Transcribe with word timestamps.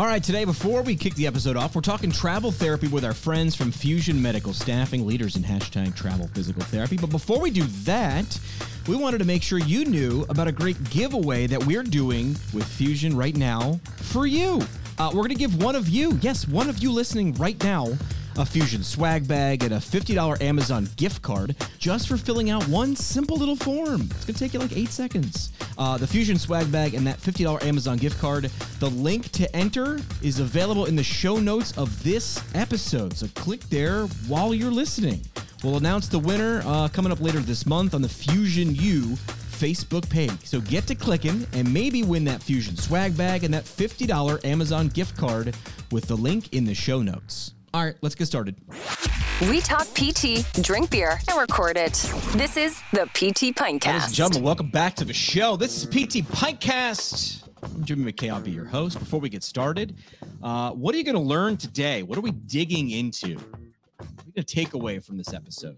All 0.00 0.06
right, 0.06 0.24
today, 0.24 0.46
before 0.46 0.80
we 0.80 0.96
kick 0.96 1.14
the 1.14 1.26
episode 1.26 1.58
off, 1.58 1.74
we're 1.74 1.82
talking 1.82 2.10
travel 2.10 2.50
therapy 2.50 2.88
with 2.88 3.04
our 3.04 3.12
friends 3.12 3.54
from 3.54 3.70
Fusion 3.70 4.22
Medical 4.22 4.54
Staffing, 4.54 5.06
leaders 5.06 5.36
in 5.36 5.42
hashtag 5.42 5.94
travel 5.94 6.26
physical 6.28 6.62
therapy. 6.62 6.96
But 6.96 7.10
before 7.10 7.38
we 7.38 7.50
do 7.50 7.64
that, 7.84 8.40
we 8.88 8.96
wanted 8.96 9.18
to 9.18 9.26
make 9.26 9.42
sure 9.42 9.58
you 9.58 9.84
knew 9.84 10.24
about 10.30 10.48
a 10.48 10.52
great 10.52 10.82
giveaway 10.88 11.46
that 11.48 11.62
we're 11.66 11.82
doing 11.82 12.28
with 12.54 12.64
Fusion 12.64 13.14
right 13.14 13.36
now 13.36 13.78
for 13.96 14.26
you. 14.26 14.62
Uh, 14.96 15.08
we're 15.08 15.20
going 15.20 15.28
to 15.28 15.34
give 15.34 15.62
one 15.62 15.76
of 15.76 15.86
you, 15.86 16.18
yes, 16.22 16.48
one 16.48 16.70
of 16.70 16.78
you 16.78 16.90
listening 16.90 17.34
right 17.34 17.62
now, 17.62 17.88
a 18.36 18.46
Fusion 18.46 18.82
swag 18.82 19.26
bag 19.26 19.62
and 19.62 19.74
a 19.74 19.78
$50 19.78 20.40
Amazon 20.40 20.88
gift 20.96 21.22
card 21.22 21.56
just 21.78 22.08
for 22.08 22.16
filling 22.16 22.50
out 22.50 22.62
one 22.68 22.94
simple 22.96 23.36
little 23.36 23.56
form. 23.56 24.02
It's 24.02 24.24
going 24.24 24.34
to 24.34 24.38
take 24.38 24.54
you 24.54 24.60
like 24.60 24.76
eight 24.76 24.90
seconds. 24.90 25.52
Uh, 25.78 25.98
the 25.98 26.06
Fusion 26.06 26.38
swag 26.38 26.70
bag 26.70 26.94
and 26.94 27.06
that 27.06 27.18
$50 27.18 27.62
Amazon 27.64 27.96
gift 27.96 28.20
card. 28.20 28.44
The 28.78 28.90
link 28.90 29.30
to 29.32 29.54
enter 29.56 30.00
is 30.22 30.40
available 30.40 30.86
in 30.86 30.96
the 30.96 31.02
show 31.02 31.38
notes 31.38 31.76
of 31.76 32.02
this 32.02 32.42
episode. 32.54 33.14
So 33.16 33.26
click 33.34 33.60
there 33.70 34.06
while 34.28 34.54
you're 34.54 34.70
listening. 34.70 35.20
We'll 35.62 35.76
announce 35.76 36.08
the 36.08 36.18
winner 36.18 36.62
uh, 36.64 36.88
coming 36.88 37.12
up 37.12 37.20
later 37.20 37.40
this 37.40 37.66
month 37.66 37.94
on 37.94 38.00
the 38.00 38.08
Fusion-U 38.08 39.16
Facebook 39.60 40.08
page. 40.08 40.46
So 40.46 40.60
get 40.62 40.86
to 40.86 40.94
clicking 40.94 41.46
and 41.52 41.70
maybe 41.72 42.02
win 42.02 42.24
that 42.24 42.42
Fusion 42.42 42.76
swag 42.76 43.14
bag 43.16 43.44
and 43.44 43.52
that 43.52 43.64
$50 43.64 44.42
Amazon 44.44 44.88
gift 44.88 45.18
card 45.18 45.54
with 45.92 46.06
the 46.06 46.16
link 46.16 46.54
in 46.54 46.64
the 46.64 46.74
show 46.74 47.02
notes. 47.02 47.52
All 47.72 47.84
right, 47.84 47.94
let's 48.00 48.16
get 48.16 48.26
started. 48.26 48.56
We 49.48 49.60
talk 49.60 49.86
PT, 49.94 50.44
drink 50.60 50.90
beer, 50.90 51.20
and 51.28 51.38
record 51.38 51.76
it. 51.76 51.92
This 52.32 52.56
is 52.56 52.82
the 52.92 53.06
PT 53.14 53.56
Ladies 53.60 54.06
and 54.06 54.12
gentlemen, 54.12 54.42
welcome 54.42 54.70
back 54.70 54.96
to 54.96 55.04
the 55.04 55.12
show. 55.12 55.54
This 55.54 55.76
is 55.76 55.86
PT 55.86 56.26
Pintcast. 56.28 57.48
I'm 57.62 57.84
Jimmy 57.84 58.12
McKay. 58.12 58.32
I'll 58.32 58.40
be 58.40 58.50
your 58.50 58.64
host. 58.64 58.98
Before 58.98 59.20
we 59.20 59.28
get 59.28 59.44
started, 59.44 59.94
uh, 60.42 60.72
what 60.72 60.96
are 60.96 60.98
you 60.98 61.04
going 61.04 61.14
to 61.14 61.22
learn 61.22 61.56
today? 61.56 62.02
What 62.02 62.18
are 62.18 62.22
we 62.22 62.32
digging 62.32 62.90
into? 62.90 63.36
What 63.36 63.46
are 63.46 64.26
you 64.26 64.32
going 64.32 64.44
to 64.44 64.54
take 64.54 64.74
away 64.74 64.98
from 64.98 65.16
this 65.16 65.32
episode? 65.32 65.76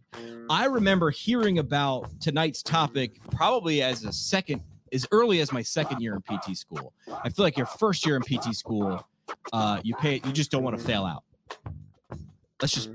I 0.48 0.64
remember 0.64 1.10
hearing 1.10 1.58
about 1.58 2.08
tonight's 2.22 2.62
topic 2.62 3.20
probably 3.30 3.82
as 3.82 4.04
a 4.04 4.12
second, 4.14 4.62
as 4.94 5.06
early 5.12 5.40
as 5.40 5.52
my 5.52 5.62
second 5.62 6.00
year 6.00 6.14
in 6.14 6.22
PT 6.22 6.56
school. 6.56 6.94
I 7.22 7.28
feel 7.28 7.44
like 7.44 7.58
your 7.58 7.66
first 7.66 8.06
year 8.06 8.16
in 8.16 8.22
PT 8.22 8.56
school, 8.56 9.06
uh, 9.52 9.80
you 9.84 9.94
pay, 9.96 10.22
you 10.24 10.32
just 10.32 10.50
don't 10.50 10.62
want 10.62 10.78
to 10.78 10.82
fail 10.82 11.04
out. 11.04 11.24
Let's 12.62 12.72
just 12.72 12.90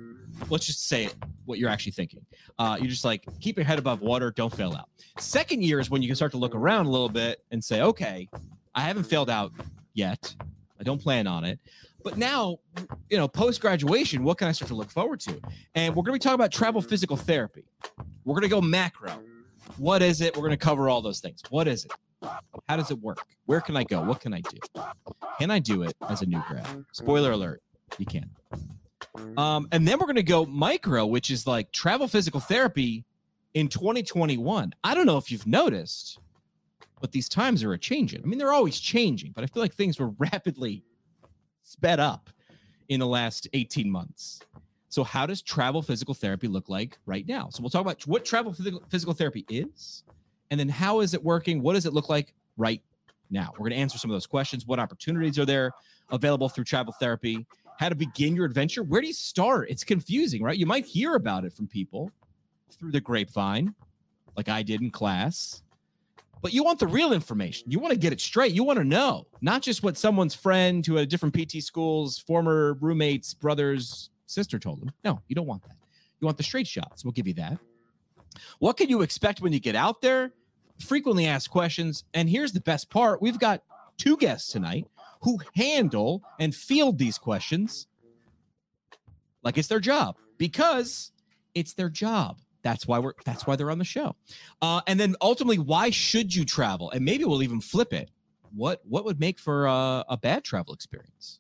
let's 0.50 0.66
just 0.66 0.88
say 0.88 1.06
it, 1.06 1.16
what 1.46 1.60
you're 1.60 1.70
actually 1.70 1.92
thinking. 1.92 2.26
Uh, 2.58 2.78
you're 2.80 2.90
just 2.90 3.06
like 3.06 3.26
keep 3.40 3.58
your 3.58 3.66
head 3.66 3.78
above 3.78 4.02
water, 4.02 4.32
don't 4.32 4.54
fail 4.56 4.74
out. 4.74 4.90
Second 5.20 5.64
year 5.64 5.80
is 5.80 5.90
when 5.90 6.02
you 6.02 6.08
can 6.08 6.16
start 6.16 6.32
to 6.32 6.38
look 6.38 6.56
around 6.56 6.86
a 6.86 6.90
little 6.90 7.10
bit 7.10 7.44
and 7.52 7.64
say, 7.64 7.82
okay, 7.82 8.30
I 8.74 8.82
haven't 8.82 9.04
failed 9.04 9.30
out 9.30 9.52
yet. 9.94 10.36
I 10.80 10.84
don't 10.84 11.02
plan 11.02 11.28
on 11.28 11.44
it. 11.44 11.60
But 12.04 12.18
now, 12.18 12.60
you 13.10 13.18
know, 13.18 13.28
post 13.28 13.60
graduation, 13.60 14.24
what 14.24 14.38
can 14.38 14.48
I 14.48 14.52
start 14.54 14.70
to 14.70 14.76
look 14.76 14.90
forward 14.90 15.20
to? 15.22 15.42
And 15.76 15.94
we're 15.94 16.04
going 16.04 16.14
to 16.18 16.20
be 16.20 16.20
talking 16.20 16.36
about 16.36 16.52
travel 16.52 16.82
physical 16.82 17.18
therapy. 17.18 17.66
We're 18.24 18.36
going 18.36 18.44
to 18.44 18.50
go 18.50 18.62
macro. 18.62 19.12
What 19.78 20.02
is 20.02 20.22
it? 20.22 20.36
We're 20.36 20.44
going 20.44 20.52
to 20.52 20.58
cover 20.58 20.90
all 20.90 21.02
those 21.02 21.20
things. 21.20 21.42
What 21.50 21.68
is 21.68 21.86
it? 21.86 21.92
How 22.70 22.78
does 22.78 22.92
it 22.92 23.00
work? 23.00 23.26
Where 23.46 23.60
can 23.60 23.76
I 23.76 23.84
go? 23.84 24.02
What 24.02 24.22
can 24.22 24.34
I 24.34 24.42
do? 24.42 24.84
Can 25.40 25.52
I 25.52 25.60
do 25.60 25.84
it 25.84 25.96
as 26.08 26.22
a 26.22 26.26
new 26.26 26.42
grad? 26.48 26.86
Spoiler 26.94 27.32
alert, 27.32 27.62
you 27.98 28.06
can. 28.06 28.30
Um, 29.38 29.68
and 29.72 29.88
then 29.88 30.00
we're 30.00 30.06
going 30.06 30.16
to 30.16 30.24
go 30.24 30.46
micro, 30.46 31.06
which 31.06 31.32
is 31.32 31.48
like 31.48 31.72
travel 31.72 32.08
physical 32.08 32.40
therapy 32.40 33.06
in 33.54 33.68
2021. 33.68 34.74
I 34.84 34.94
don't 34.94 35.06
know 35.06 35.18
if 35.18 35.32
you've 35.32 35.48
noticed, 35.48 36.20
but 37.02 37.12
these 37.12 37.30
times 37.30 37.64
are 37.64 37.74
a 37.74 37.78
changing. 37.78 38.22
I 38.24 38.28
mean, 38.28 38.40
they're 38.40 38.54
always 38.54 38.80
changing, 38.80 39.32
but 39.34 39.44
I 39.44 39.48
feel 39.48 39.62
like 39.62 39.74
things 39.74 40.00
were 40.00 40.10
rapidly 40.18 40.84
sped 41.64 42.00
up 42.00 42.30
in 42.90 43.00
the 43.00 43.08
last 43.08 43.48
18 43.54 43.90
months. 43.90 44.42
So, 44.90 45.04
how 45.04 45.26
does 45.26 45.42
travel 45.42 45.82
physical 45.82 46.14
therapy 46.14 46.48
look 46.48 46.70
like 46.70 46.98
right 47.06 47.28
now? 47.28 47.50
So, 47.52 47.62
we'll 47.62 47.70
talk 47.70 47.82
about 47.82 48.06
what 48.08 48.26
travel 48.26 48.54
physical, 48.90 49.14
therapy 49.14 49.46
is, 49.50 50.04
and 50.50 50.60
then 50.60 50.70
how 50.70 51.02
is 51.02 51.14
it 51.14 51.24
working? 51.24 51.62
What 51.62 51.74
does 51.74 51.86
it 51.86 51.94
look 51.94 52.10
like 52.10 52.34
right 52.56 52.82
now? 53.30 53.52
We're 53.54 53.70
going 53.70 53.74
to 53.74 53.78
answer 53.78 53.98
some 53.98 54.10
of 54.10 54.16
those 54.16 54.26
questions. 54.26 54.66
What 54.66 54.80
opportunities 54.80 55.38
are 55.38 55.46
there 55.46 55.74
available 56.10 56.48
through 56.48 56.64
travel 56.64 56.94
therapy? 57.00 57.46
How 57.78 57.90
to 57.90 57.96
begin 57.96 58.36
your 58.36 58.46
adventure? 58.46 58.82
Where 58.82 59.02
do 59.02 59.08
you 59.08 59.14
start? 59.14 59.70
It's 59.70 59.84
confusing, 59.84 60.42
right? 60.42 60.58
You 60.58 60.66
might 60.66 60.86
hear 60.86 61.16
about 61.16 61.46
it 61.46 61.54
from 61.54 61.68
people 61.68 62.12
through 62.72 62.92
the 62.92 63.02
grapevine, 63.02 63.76
like 64.36 64.50
I 64.50 64.64
did 64.64 64.82
in 64.82 64.90
class. 64.90 65.62
But 66.42 66.54
you 66.54 66.64
want 66.64 66.80
the 66.80 66.88
real 66.88 67.14
information. 67.14 67.70
You 67.70 67.80
want 67.80 67.94
to 67.94 68.00
get 68.00 68.14
it 68.14 68.22
straight. 68.22 68.54
You 68.54 68.64
want 68.64 68.78
to 68.80 68.84
know, 68.84 69.28
not 69.42 69.62
just 69.62 69.84
what 69.84 69.98
someone's 69.98 70.36
friend 70.36 70.86
who 70.86 70.96
had 70.96 71.10
different 71.10 71.36
PT 71.36 71.64
schools, 71.64 72.18
former 72.18 72.74
roommates, 72.80 73.34
brothers, 73.34 74.10
sister 74.26 74.60
told 74.60 74.82
them. 74.82 74.92
No, 75.04 75.22
you 75.28 75.36
don't 75.36 75.48
want 75.48 75.64
that. 75.64 75.76
You 76.20 76.26
want 76.26 76.38
the 76.38 76.44
straight 76.44 76.68
shots. 76.68 77.04
We'll 77.04 77.12
give 77.12 77.28
you 77.28 77.34
that. 77.36 77.60
What 78.60 78.78
can 78.78 78.90
you 78.90 79.02
expect 79.02 79.42
when 79.42 79.54
you 79.54 79.60
get 79.60 79.76
out 79.76 80.02
there? 80.02 80.32
Frequently 80.80 81.28
asked 81.28 81.50
questions. 81.50 82.04
And 82.14 82.30
here's 82.30 82.52
the 82.52 82.62
best 82.62 82.90
part 82.90 83.22
we've 83.22 83.40
got 83.40 83.62
two 83.98 84.18
guests 84.18 84.52
tonight 84.52 84.88
who 85.22 85.40
handle 85.56 86.24
and 86.40 86.54
field 86.54 86.98
these 86.98 87.18
questions 87.18 87.88
like 89.44 89.58
it's 89.58 89.68
their 89.68 89.80
job 89.80 90.18
because 90.38 91.12
it's 91.56 91.74
their 91.74 91.90
job. 91.90 92.40
That's 92.64 92.86
why 92.88 93.00
we're 93.00 93.14
that's 93.26 93.48
why 93.48 93.56
they're 93.56 93.72
on 93.72 93.80
the 93.80 93.86
show. 93.86 94.16
Uh, 94.62 94.82
and 94.88 95.00
then 95.00 95.16
ultimately, 95.22 95.58
why 95.58 95.90
should 95.90 96.36
you 96.36 96.44
travel? 96.44 96.92
And 96.92 97.06
maybe 97.06 97.24
we'll 97.24 97.44
even 97.44 97.62
flip 97.62 97.94
it. 97.94 98.10
What 98.54 98.82
what 98.84 99.06
would 99.06 99.20
make 99.20 99.40
for 99.40 99.66
a, 99.68 100.04
a 100.10 100.18
bad 100.18 100.44
travel 100.44 100.74
experience? 100.74 101.40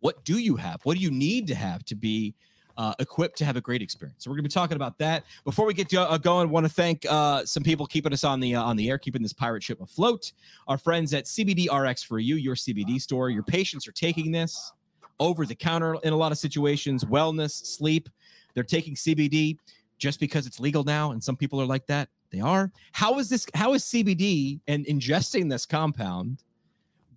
What 0.00 0.24
do 0.24 0.38
you 0.38 0.56
have? 0.56 0.80
What 0.84 0.96
do 0.96 1.02
you 1.02 1.10
need 1.10 1.46
to 1.46 1.54
have 1.54 1.84
to 1.86 1.94
be 1.94 2.34
uh, 2.80 2.94
equipped 2.98 3.36
to 3.36 3.44
have 3.44 3.56
a 3.56 3.60
great 3.60 3.82
experience? 3.82 4.24
So 4.24 4.30
we're 4.30 4.36
going 4.36 4.44
to 4.44 4.48
be 4.48 4.54
talking 4.54 4.76
about 4.76 4.96
that. 4.98 5.24
Before 5.44 5.66
we 5.66 5.74
get 5.74 5.90
to, 5.90 6.00
uh, 6.00 6.16
going, 6.16 6.48
want 6.48 6.64
to 6.64 6.72
thank 6.72 7.04
uh, 7.08 7.44
some 7.44 7.62
people 7.62 7.86
keeping 7.86 8.12
us 8.12 8.24
on 8.24 8.40
the 8.40 8.54
uh, 8.54 8.62
on 8.62 8.76
the 8.76 8.88
air, 8.88 8.96
keeping 8.96 9.22
this 9.22 9.34
pirate 9.34 9.62
ship 9.62 9.80
afloat. 9.82 10.32
Our 10.66 10.78
friends 10.78 11.12
at 11.12 11.26
CBD 11.26 11.68
RX 11.70 12.02
for 12.02 12.18
you, 12.18 12.36
your 12.36 12.54
CBD 12.54 13.00
store. 13.00 13.28
Your 13.28 13.42
patients 13.42 13.86
are 13.86 13.92
taking 13.92 14.32
this 14.32 14.72
over 15.18 15.44
the 15.44 15.54
counter 15.54 15.96
in 16.02 16.14
a 16.14 16.16
lot 16.16 16.32
of 16.32 16.38
situations. 16.38 17.04
Wellness, 17.04 17.50
sleep. 17.66 18.08
They're 18.54 18.64
taking 18.64 18.94
CBD 18.94 19.58
just 19.98 20.18
because 20.18 20.46
it's 20.46 20.58
legal 20.58 20.82
now, 20.82 21.12
and 21.12 21.22
some 21.22 21.36
people 21.36 21.60
are 21.60 21.66
like 21.66 21.86
that. 21.86 22.08
They 22.30 22.40
are. 22.40 22.72
How 22.92 23.18
is 23.18 23.28
this? 23.28 23.46
How 23.54 23.74
is 23.74 23.84
CBD 23.84 24.60
and 24.68 24.86
ingesting 24.86 25.50
this 25.50 25.66
compound 25.66 26.42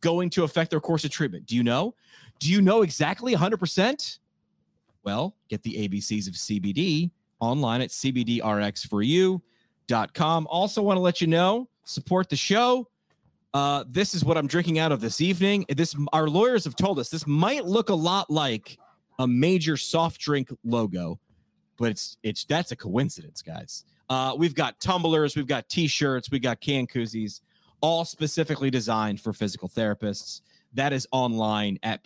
going 0.01 0.29
to 0.31 0.43
affect 0.43 0.71
their 0.71 0.81
course 0.81 1.05
of 1.05 1.11
treatment? 1.11 1.45
Do 1.45 1.55
you 1.55 1.63
know? 1.63 1.95
Do 2.39 2.51
you 2.51 2.61
know 2.61 2.81
exactly 2.81 3.33
100%? 3.33 4.19
Well, 5.03 5.35
get 5.49 5.61
the 5.63 5.87
ABCs 5.87 6.27
of 6.27 6.33
CBD 6.33 7.11
online 7.39 7.81
at 7.81 7.89
cbdrxforyou.com. 7.89 10.47
Also, 10.49 10.81
want 10.81 10.97
to 10.97 11.01
let 11.01 11.21
you 11.21 11.27
know, 11.27 11.69
support 11.83 12.29
the 12.29 12.35
show. 12.35 12.87
Uh, 13.53 13.83
this 13.87 14.15
is 14.15 14.25
what 14.25 14.35
I'm 14.37 14.47
drinking 14.47 14.79
out 14.79 14.91
of 14.91 15.01
this 15.01 15.21
evening. 15.21 15.65
This 15.69 15.95
our 16.11 16.27
lawyers 16.27 16.63
have 16.63 16.75
told 16.75 16.97
us 16.97 17.09
this 17.09 17.27
might 17.27 17.65
look 17.65 17.89
a 17.89 17.95
lot 17.95 18.31
like 18.31 18.79
a 19.19 19.27
major 19.27 19.77
soft 19.77 20.19
drink 20.19 20.49
logo, 20.63 21.19
but 21.77 21.91
it's 21.91 22.17
it's 22.23 22.45
that's 22.45 22.71
a 22.71 22.75
coincidence, 22.75 23.43
guys. 23.43 23.85
Uh, 24.09 24.33
we've 24.37 24.55
got 24.55 24.79
tumblers, 24.79 25.35
we've 25.35 25.47
got 25.47 25.69
t-shirts, 25.69 26.31
we 26.31 26.39
got 26.39 26.61
can 26.61 26.87
koozies, 26.87 27.41
all 27.81 28.05
specifically 28.05 28.69
designed 28.69 29.19
for 29.19 29.33
physical 29.33 29.69
therapists. 29.69 30.41
That 30.73 30.93
is 30.93 31.07
online 31.11 31.77
at 31.83 32.03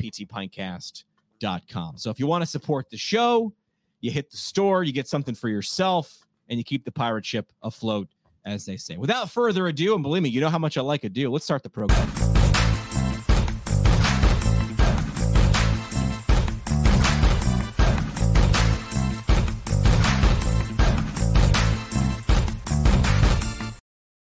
ptpintcast.com. 1.39 1.97
So 1.97 2.09
if 2.09 2.19
you 2.19 2.27
want 2.27 2.41
to 2.41 2.45
support 2.45 2.89
the 2.89 2.97
show, 2.97 3.53
you 4.01 4.11
hit 4.11 4.31
the 4.31 4.37
store, 4.37 4.83
you 4.83 4.93
get 4.93 5.07
something 5.07 5.35
for 5.35 5.49
yourself, 5.49 6.25
and 6.49 6.57
you 6.57 6.63
keep 6.63 6.85
the 6.85 6.91
pirate 6.91 7.25
ship 7.25 7.51
afloat, 7.63 8.07
as 8.45 8.65
they 8.65 8.77
say. 8.77 8.97
Without 8.97 9.29
further 9.29 9.67
ado, 9.67 9.95
and 9.95 10.03
believe 10.03 10.23
me, 10.23 10.29
you 10.29 10.41
know 10.41 10.49
how 10.49 10.59
much 10.59 10.77
I 10.77 10.81
like 10.81 11.03
a 11.03 11.09
deal. 11.09 11.31
Let's 11.31 11.45
start 11.45 11.63
the 11.63 11.69
program. 11.69 12.09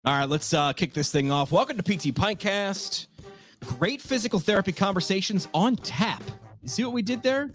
All 0.03 0.19
right, 0.19 0.29
let's 0.29 0.55
uh, 0.55 0.73
kick 0.73 0.95
this 0.95 1.13
thing 1.13 1.31
off. 1.31 1.53
Welcome 1.53 1.77
to 1.77 1.83
PT 1.83 2.15
Pintcast. 2.15 3.07
Great 3.79 4.01
physical 4.01 4.41
therapy 4.41 4.73
conversations 4.73 5.47
on 5.53 5.77
tap. 5.77 6.23
You 6.63 6.69
see 6.69 6.85
what 6.85 6.93
we 6.93 7.03
did 7.03 7.23
there? 7.23 7.51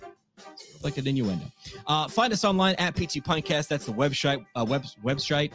Like 0.83 0.97
an 0.97 1.07
innuendo. 1.07 1.45
Uh, 1.87 2.07
find 2.07 2.33
us 2.33 2.43
online 2.43 2.75
at 2.75 2.95
PT 2.95 3.23
Pintcast. 3.23 3.67
That's 3.67 3.85
the 3.85 3.93
website. 3.93 4.45
Uh, 4.55 4.65
web 4.67 4.83
website. 5.03 5.53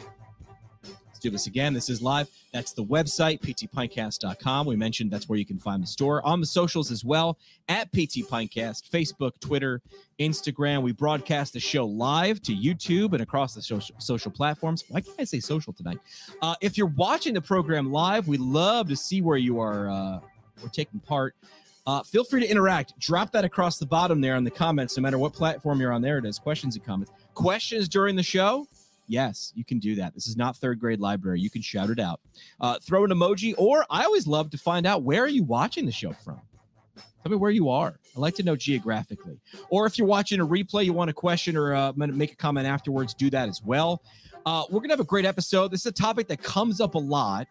Let's 0.83 1.19
do 1.19 1.29
this 1.29 1.47
again. 1.47 1.73
This 1.73 1.89
is 1.89 2.01
live. 2.01 2.27
That's 2.51 2.73
the 2.73 2.83
website, 2.83 3.41
ptpintcast.com. 3.41 4.65
We 4.65 4.75
mentioned 4.75 5.11
that's 5.11 5.29
where 5.29 5.37
you 5.37 5.45
can 5.45 5.59
find 5.59 5.83
the 5.83 5.87
store. 5.87 6.25
On 6.25 6.39
the 6.39 6.47
socials 6.47 6.89
as 6.91 7.05
well, 7.05 7.37
at 7.69 7.91
PT 7.91 8.27
Pintcast, 8.27 8.89
Facebook, 8.89 9.33
Twitter, 9.39 9.81
Instagram. 10.19 10.81
We 10.81 10.93
broadcast 10.93 11.53
the 11.53 11.59
show 11.59 11.85
live 11.85 12.41
to 12.43 12.55
YouTube 12.55 13.13
and 13.13 13.21
across 13.21 13.53
the 13.53 13.61
social, 13.61 13.95
social 13.99 14.31
platforms. 14.31 14.83
Why 14.89 15.01
can't 15.01 15.19
I 15.19 15.25
say 15.25 15.39
social 15.39 15.73
tonight? 15.73 15.99
Uh, 16.41 16.55
if 16.61 16.77
you're 16.77 16.87
watching 16.87 17.35
the 17.35 17.41
program 17.41 17.91
live, 17.91 18.27
we 18.27 18.37
love 18.37 18.89
to 18.89 18.95
see 18.95 19.21
where 19.21 19.37
you 19.37 19.59
are 19.59 19.89
uh, 19.89 20.19
we're 20.61 20.69
taking 20.69 20.99
part. 20.99 21.35
Uh, 21.85 22.03
feel 22.03 22.23
free 22.23 22.41
to 22.41 22.47
interact. 22.47 22.97
Drop 22.99 23.31
that 23.31 23.43
across 23.43 23.77
the 23.77 23.85
bottom 23.85 24.21
there 24.21 24.35
in 24.35 24.43
the 24.43 24.51
comments, 24.51 24.97
no 24.97 25.01
matter 25.01 25.17
what 25.17 25.33
platform 25.33 25.79
you're 25.81 25.91
on. 25.91 26.01
There 26.01 26.17
it 26.17 26.25
is. 26.25 26.37
Questions 26.37 26.75
and 26.75 26.85
comments. 26.85 27.11
Questions 27.33 27.89
during 27.89 28.15
the 28.15 28.23
show? 28.23 28.67
Yes, 29.07 29.51
you 29.55 29.65
can 29.65 29.79
do 29.79 29.95
that. 29.95 30.13
This 30.13 30.27
is 30.27 30.37
not 30.37 30.55
third 30.55 30.79
grade 30.79 30.99
library. 30.99 31.41
You 31.41 31.49
can 31.49 31.61
shout 31.61 31.89
it 31.89 31.99
out. 31.99 32.21
Uh, 32.59 32.77
throw 32.81 33.03
an 33.03 33.11
emoji, 33.11 33.53
or 33.57 33.85
I 33.89 34.05
always 34.05 34.25
love 34.27 34.51
to 34.51 34.57
find 34.57 34.85
out 34.85 35.03
where 35.03 35.23
are 35.23 35.27
you 35.27 35.43
watching 35.43 35.85
the 35.85 35.91
show 35.91 36.13
from. 36.13 36.39
Tell 36.95 37.31
me 37.31 37.37
where 37.37 37.51
you 37.51 37.69
are. 37.69 37.99
I 38.15 38.19
like 38.19 38.35
to 38.35 38.43
know 38.43 38.55
geographically. 38.55 39.39
Or 39.69 39.85
if 39.85 39.97
you're 39.97 40.07
watching 40.07 40.39
a 40.39 40.47
replay, 40.47 40.85
you 40.85 40.93
want 40.93 41.09
a 41.09 41.13
question 41.13 41.55
or 41.55 41.75
uh, 41.75 41.93
make 41.95 42.31
a 42.31 42.35
comment 42.35 42.67
afterwards, 42.67 43.13
do 43.13 43.29
that 43.29 43.47
as 43.47 43.61
well. 43.63 44.01
Uh, 44.45 44.63
we're 44.69 44.79
going 44.79 44.89
to 44.89 44.93
have 44.93 45.01
a 45.01 45.03
great 45.03 45.25
episode. 45.25 45.71
This 45.71 45.81
is 45.81 45.87
a 45.87 45.91
topic 45.91 46.27
that 46.29 46.41
comes 46.41 46.81
up 46.81 46.95
a 46.95 46.99
lot. 46.99 47.47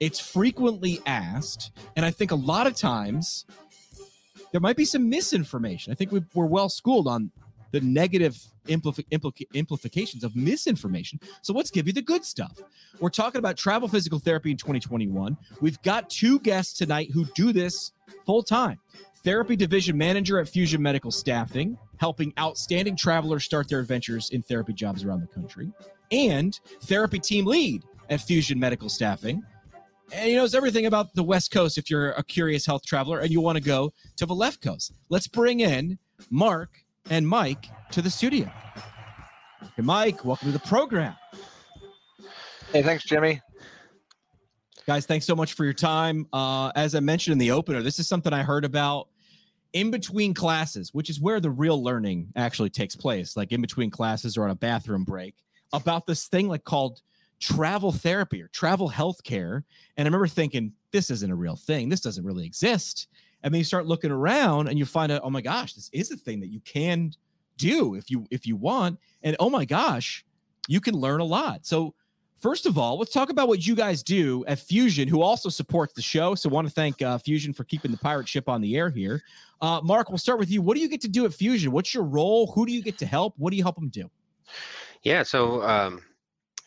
It's 0.00 0.20
frequently 0.20 1.00
asked. 1.06 1.70
And 1.96 2.04
I 2.04 2.10
think 2.10 2.30
a 2.30 2.36
lot 2.36 2.66
of 2.66 2.76
times 2.76 3.46
there 4.56 4.60
might 4.62 4.76
be 4.78 4.86
some 4.86 5.10
misinformation. 5.10 5.92
I 5.92 5.94
think 5.94 6.12
we 6.12 6.20
are 6.34 6.46
well 6.46 6.70
schooled 6.70 7.06
on 7.06 7.30
the 7.72 7.80
negative 7.82 8.42
implications 8.68 10.24
of 10.24 10.34
misinformation. 10.34 11.20
So 11.42 11.52
let's 11.52 11.70
give 11.70 11.86
you 11.86 11.92
the 11.92 12.00
good 12.00 12.24
stuff. 12.24 12.56
We're 12.98 13.10
talking 13.10 13.38
about 13.38 13.58
travel 13.58 13.86
physical 13.86 14.18
therapy 14.18 14.52
in 14.52 14.56
2021. 14.56 15.36
We've 15.60 15.82
got 15.82 16.08
two 16.08 16.38
guests 16.38 16.72
tonight 16.72 17.10
who 17.12 17.26
do 17.34 17.52
this 17.52 17.92
full 18.24 18.42
time 18.42 18.80
therapy 19.22 19.56
division 19.56 19.98
manager 19.98 20.40
at 20.40 20.48
Fusion 20.48 20.80
Medical 20.80 21.10
Staffing, 21.10 21.76
helping 21.98 22.32
outstanding 22.40 22.96
travelers 22.96 23.44
start 23.44 23.68
their 23.68 23.80
adventures 23.80 24.30
in 24.30 24.40
therapy 24.40 24.72
jobs 24.72 25.04
around 25.04 25.20
the 25.20 25.26
country, 25.26 25.70
and 26.10 26.60
therapy 26.84 27.18
team 27.18 27.44
lead 27.44 27.82
at 28.08 28.22
Fusion 28.22 28.58
Medical 28.58 28.88
Staffing. 28.88 29.42
And 30.12 30.28
he 30.28 30.36
knows 30.36 30.54
everything 30.54 30.86
about 30.86 31.14
the 31.14 31.24
West 31.24 31.50
Coast 31.50 31.78
if 31.78 31.90
you're 31.90 32.12
a 32.12 32.22
curious 32.22 32.64
health 32.64 32.84
traveler 32.86 33.20
and 33.20 33.30
you 33.30 33.40
want 33.40 33.56
to 33.56 33.62
go 33.62 33.92
to 34.16 34.26
the 34.26 34.34
left 34.34 34.62
coast. 34.62 34.92
Let's 35.08 35.26
bring 35.26 35.60
in 35.60 35.98
Marc 36.30 36.70
and 37.10 37.26
Mike 37.26 37.66
to 37.90 38.02
the 38.02 38.10
studio. 38.10 38.50
Hey, 39.74 39.82
Mike, 39.82 40.24
welcome 40.24 40.46
to 40.46 40.52
the 40.52 40.66
program. 40.66 41.14
Hey, 42.72 42.82
thanks, 42.82 43.04
Jimmy. 43.04 43.40
Guys, 44.86 45.06
thanks 45.06 45.26
so 45.26 45.34
much 45.34 45.54
for 45.54 45.64
your 45.64 45.74
time. 45.74 46.26
Uh, 46.32 46.70
as 46.76 46.94
I 46.94 47.00
mentioned 47.00 47.32
in 47.32 47.38
the 47.38 47.50
opener, 47.50 47.82
this 47.82 47.98
is 47.98 48.06
something 48.06 48.32
I 48.32 48.44
heard 48.44 48.64
about 48.64 49.08
in 49.72 49.90
between 49.90 50.32
classes, 50.32 50.94
which 50.94 51.10
is 51.10 51.20
where 51.20 51.40
the 51.40 51.50
real 51.50 51.82
learning 51.82 52.32
actually 52.36 52.70
takes 52.70 52.94
place, 52.94 53.36
like 53.36 53.50
in 53.50 53.60
between 53.60 53.90
classes 53.90 54.36
or 54.36 54.44
on 54.44 54.50
a 54.50 54.54
bathroom 54.54 55.02
break, 55.02 55.34
about 55.72 56.06
this 56.06 56.28
thing 56.28 56.48
like 56.48 56.62
called 56.62 57.00
travel 57.40 57.92
therapy 57.92 58.42
or 58.42 58.48
travel 58.48 58.90
healthcare. 58.90 59.62
And 59.96 60.06
I 60.06 60.08
remember 60.08 60.26
thinking, 60.26 60.72
this 60.92 61.10
isn't 61.10 61.30
a 61.30 61.34
real 61.34 61.56
thing. 61.56 61.88
This 61.88 62.00
doesn't 62.00 62.24
really 62.24 62.46
exist. 62.46 63.08
And 63.42 63.52
then 63.52 63.58
you 63.58 63.64
start 63.64 63.86
looking 63.86 64.10
around 64.10 64.68
and 64.68 64.78
you 64.78 64.84
find 64.84 65.12
out, 65.12 65.20
oh 65.22 65.30
my 65.30 65.40
gosh, 65.40 65.74
this 65.74 65.90
is 65.92 66.10
a 66.10 66.16
thing 66.16 66.40
that 66.40 66.48
you 66.48 66.60
can 66.60 67.12
do 67.56 67.94
if 67.94 68.10
you 68.10 68.26
if 68.30 68.46
you 68.46 68.56
want. 68.56 68.98
And 69.22 69.36
oh 69.40 69.50
my 69.50 69.64
gosh, 69.64 70.24
you 70.68 70.80
can 70.80 70.94
learn 70.94 71.20
a 71.20 71.24
lot. 71.24 71.66
So 71.66 71.94
First 72.40 72.66
of 72.66 72.76
all, 72.76 72.98
let's 72.98 73.12
talk 73.12 73.30
about 73.30 73.48
what 73.48 73.66
you 73.66 73.74
guys 73.74 74.02
do 74.02 74.44
at 74.46 74.58
Fusion, 74.58 75.08
who 75.08 75.22
also 75.22 75.48
supports 75.48 75.94
the 75.94 76.02
show. 76.02 76.34
So, 76.34 76.50
want 76.50 76.68
to 76.68 76.72
thank 76.72 77.00
uh, 77.00 77.16
Fusion 77.16 77.54
for 77.54 77.64
keeping 77.64 77.90
the 77.90 77.96
pirate 77.96 78.28
ship 78.28 78.46
on 78.46 78.60
the 78.60 78.76
air 78.76 78.90
here. 78.90 79.22
Uh, 79.62 79.80
Marc, 79.82 80.10
we'll 80.10 80.18
start 80.18 80.38
with 80.38 80.50
you. 80.50 80.60
What 80.60 80.76
do 80.76 80.82
you 80.82 80.88
get 80.88 81.00
to 81.00 81.08
do 81.08 81.24
at 81.24 81.32
Fusion? 81.32 81.72
What's 81.72 81.94
your 81.94 82.04
role? 82.04 82.52
Who 82.52 82.66
do 82.66 82.72
you 82.72 82.82
get 82.82 82.98
to 82.98 83.06
help? 83.06 83.34
What 83.38 83.52
do 83.52 83.56
you 83.56 83.62
help 83.62 83.76
them 83.76 83.88
do? 83.88 84.10
Yeah, 85.02 85.22
so 85.22 85.62
um, 85.62 86.02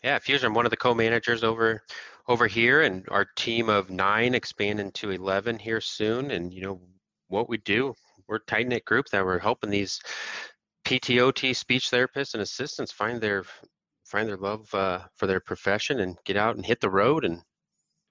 yeah, 0.02 0.18
Fusion. 0.18 0.48
I'm 0.48 0.54
one 0.54 0.66
of 0.66 0.70
the 0.70 0.76
co-managers 0.76 1.44
over 1.44 1.82
over 2.28 2.46
here, 2.46 2.82
and 2.82 3.04
our 3.10 3.26
team 3.36 3.68
of 3.68 3.90
nine 3.90 4.34
expanding 4.34 4.92
to 4.92 5.10
eleven 5.10 5.58
here 5.58 5.80
soon. 5.80 6.30
And 6.30 6.52
you 6.52 6.62
know 6.62 6.80
what 7.28 7.48
we 7.48 7.58
do? 7.58 7.94
We're 8.28 8.36
a 8.36 8.44
tight 8.46 8.68
knit 8.68 8.84
group 8.84 9.06
that 9.12 9.24
we're 9.24 9.38
helping 9.38 9.70
these 9.70 10.00
PTOT 10.84 11.54
speech 11.54 11.90
therapists 11.90 12.34
and 12.34 12.42
assistants 12.42 12.92
find 12.92 13.20
their 13.20 13.44
find 14.04 14.28
their 14.28 14.36
love 14.36 14.72
uh, 14.74 15.00
for 15.16 15.26
their 15.26 15.40
profession 15.40 16.00
and 16.00 16.16
get 16.24 16.36
out 16.36 16.56
and 16.56 16.66
hit 16.66 16.80
the 16.80 16.90
road 16.90 17.24
and 17.24 17.42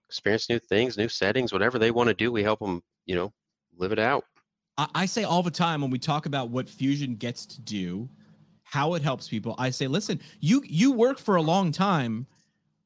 experience 0.08 0.50
new 0.50 0.60
things, 0.60 0.98
new 0.98 1.10
settings, 1.10 1.52
whatever 1.52 1.78
they 1.78 1.92
want 1.92 2.08
to 2.08 2.14
do. 2.14 2.32
We 2.32 2.44
help 2.44 2.60
them, 2.60 2.82
you 3.06 3.16
know, 3.16 3.32
live 3.78 3.92
it 3.92 4.00
out. 4.00 4.24
I 4.96 5.08
say 5.08 5.24
all 5.26 5.44
the 5.44 5.52
time 5.52 5.82
when 5.82 5.92
we 5.92 6.00
talk 6.00 6.26
about 6.26 6.52
what 6.52 6.70
Fusion 6.70 7.16
gets 7.16 7.46
to 7.48 7.60
do, 7.60 8.10
how 8.72 8.94
it 8.94 9.02
helps 9.02 9.28
people. 9.28 9.56
I 9.58 9.72
say, 9.72 9.88
listen, 9.88 10.22
you 10.40 10.62
you 10.64 10.92
work 10.92 11.18
for 11.18 11.38
a 11.38 11.42
long 11.42 11.72
time 11.72 12.28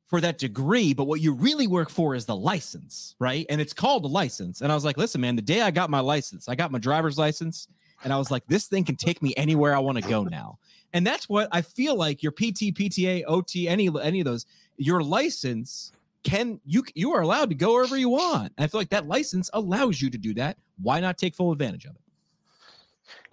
for 0.05 0.21
that 0.21 0.37
degree, 0.37 0.93
but 0.93 1.07
what 1.07 1.19
you 1.19 1.33
really 1.33 1.67
work 1.67 1.89
for 1.89 2.15
is 2.15 2.25
the 2.25 2.35
license, 2.35 3.15
right? 3.19 3.45
And 3.49 3.59
it's 3.59 3.73
called 3.73 4.05
a 4.05 4.07
license. 4.07 4.61
And 4.61 4.71
I 4.71 4.75
was 4.75 4.85
like, 4.85 4.97
listen, 4.97 5.19
man, 5.19 5.35
the 5.35 5.41
day 5.41 5.61
I 5.61 5.71
got 5.71 5.89
my 5.89 5.99
license, 5.99 6.47
I 6.47 6.55
got 6.55 6.71
my 6.71 6.79
driver's 6.79 7.17
license, 7.17 7.67
and 8.03 8.13
I 8.13 8.17
was 8.17 8.31
like, 8.31 8.45
this 8.47 8.67
thing 8.67 8.85
can 8.85 8.95
take 8.95 9.21
me 9.21 9.33
anywhere 9.35 9.75
I 9.75 9.79
want 9.79 10.01
to 10.01 10.07
go 10.07 10.23
now. 10.23 10.57
And 10.93 11.05
that's 11.05 11.27
what 11.27 11.49
I 11.51 11.61
feel 11.61 11.95
like 11.97 12.23
your 12.23 12.31
PT, 12.31 12.71
PTA, 12.71 13.23
OT, 13.27 13.67
any 13.67 13.89
any 14.01 14.21
of 14.21 14.25
those, 14.25 14.45
your 14.77 15.03
license 15.03 15.91
can 16.23 16.61
you 16.65 16.85
you 16.95 17.11
are 17.11 17.21
allowed 17.21 17.49
to 17.49 17.55
go 17.55 17.73
wherever 17.73 17.97
you 17.97 18.07
want. 18.07 18.53
And 18.57 18.63
I 18.63 18.67
feel 18.67 18.79
like 18.79 18.89
that 18.91 19.07
license 19.07 19.49
allows 19.51 20.01
you 20.01 20.09
to 20.09 20.17
do 20.17 20.33
that. 20.35 20.57
Why 20.81 21.01
not 21.01 21.17
take 21.17 21.35
full 21.35 21.51
advantage 21.51 21.83
of 21.83 21.95
it? 21.95 22.01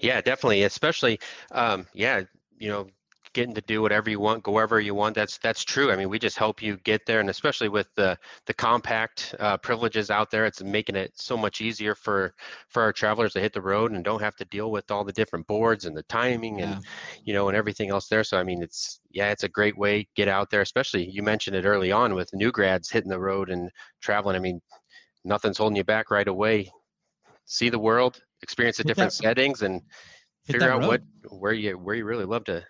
Yeah, 0.01 0.21
definitely. 0.21 0.65
Especially, 0.65 1.21
um, 1.53 1.87
yeah, 1.95 2.23
you 2.61 2.69
know, 2.69 2.87
getting 3.33 3.55
to 3.55 3.61
do 3.63 3.81
whatever 3.81 4.11
you 4.11 4.19
want, 4.19 4.43
go 4.43 4.53
wherever 4.53 4.81
you 4.81 4.95
want. 4.95 5.15
That's 5.15 5.39
that's 5.39 5.65
true. 5.65 5.93
I 5.93 5.97
mean, 5.97 6.09
we 6.09 6.19
just 6.19 6.37
help 6.37 6.63
you 6.63 6.77
get 6.79 7.07
there, 7.07 7.21
and 7.21 7.31
especially 7.31 7.69
with 7.69 7.89
the 7.97 8.19
the 8.47 8.55
compact 8.55 9.35
uh, 9.39 9.57
privileges 9.57 10.11
out 10.11 10.31
there, 10.31 10.47
it's 10.47 10.63
making 10.63 10.97
it 10.97 11.13
so 11.15 11.37
much 11.37 11.61
easier 11.61 11.95
for 11.95 12.35
for 12.69 12.83
our 12.83 12.93
travelers 12.93 13.33
to 13.35 13.41
hit 13.41 13.53
the 13.53 13.61
road 13.61 13.93
and 13.93 14.05
don't 14.05 14.23
have 14.23 14.37
to 14.37 14.45
deal 14.47 14.71
with 14.71 14.91
all 14.91 15.05
the 15.05 15.13
different 15.13 15.47
boards 15.47 15.85
and 15.85 15.97
the 15.97 16.03
timing 16.05 16.59
yeah. 16.59 16.73
and 16.73 16.85
you 17.25 17.33
know 17.33 17.49
and 17.49 17.57
everything 17.57 17.91
else 17.91 18.09
there. 18.09 18.25
So 18.25 18.39
I 18.39 18.45
mean, 18.45 18.63
it's 18.63 19.01
yeah, 19.11 19.31
it's 19.31 19.45
a 19.45 19.49
great 19.49 19.77
way 19.77 20.07
get 20.17 20.29
out 20.29 20.51
there. 20.51 20.63
Especially 20.63 21.09
you 21.09 21.23
mentioned 21.23 21.57
it 21.57 21.65
early 21.65 21.93
on 21.93 22.15
with 22.15 22.31
new 22.35 22.51
grads 22.51 22.91
hitting 22.91 23.11
the 23.11 23.21
road 23.21 23.51
and 23.51 23.71
traveling. 24.03 24.37
I 24.37 24.41
mean, 24.41 24.61
nothing's 25.25 25.59
holding 25.59 25.77
you 25.77 25.85
back 25.85 26.11
right 26.11 26.29
away. 26.29 26.71
See 27.47 27.69
the 27.69 27.79
world, 27.79 28.21
experience 28.43 28.77
the 28.77 28.85
different 28.85 29.11
that, 29.13 29.23
settings, 29.23 29.63
and 29.63 29.83
figure 30.53 30.71
out 30.71 30.83
what 30.83 31.03
where 31.31 31.53
you 31.53 31.79
where 31.79 31.95
you 31.95 32.05
really 32.05 32.25
love 32.25 32.45
to 32.45 32.65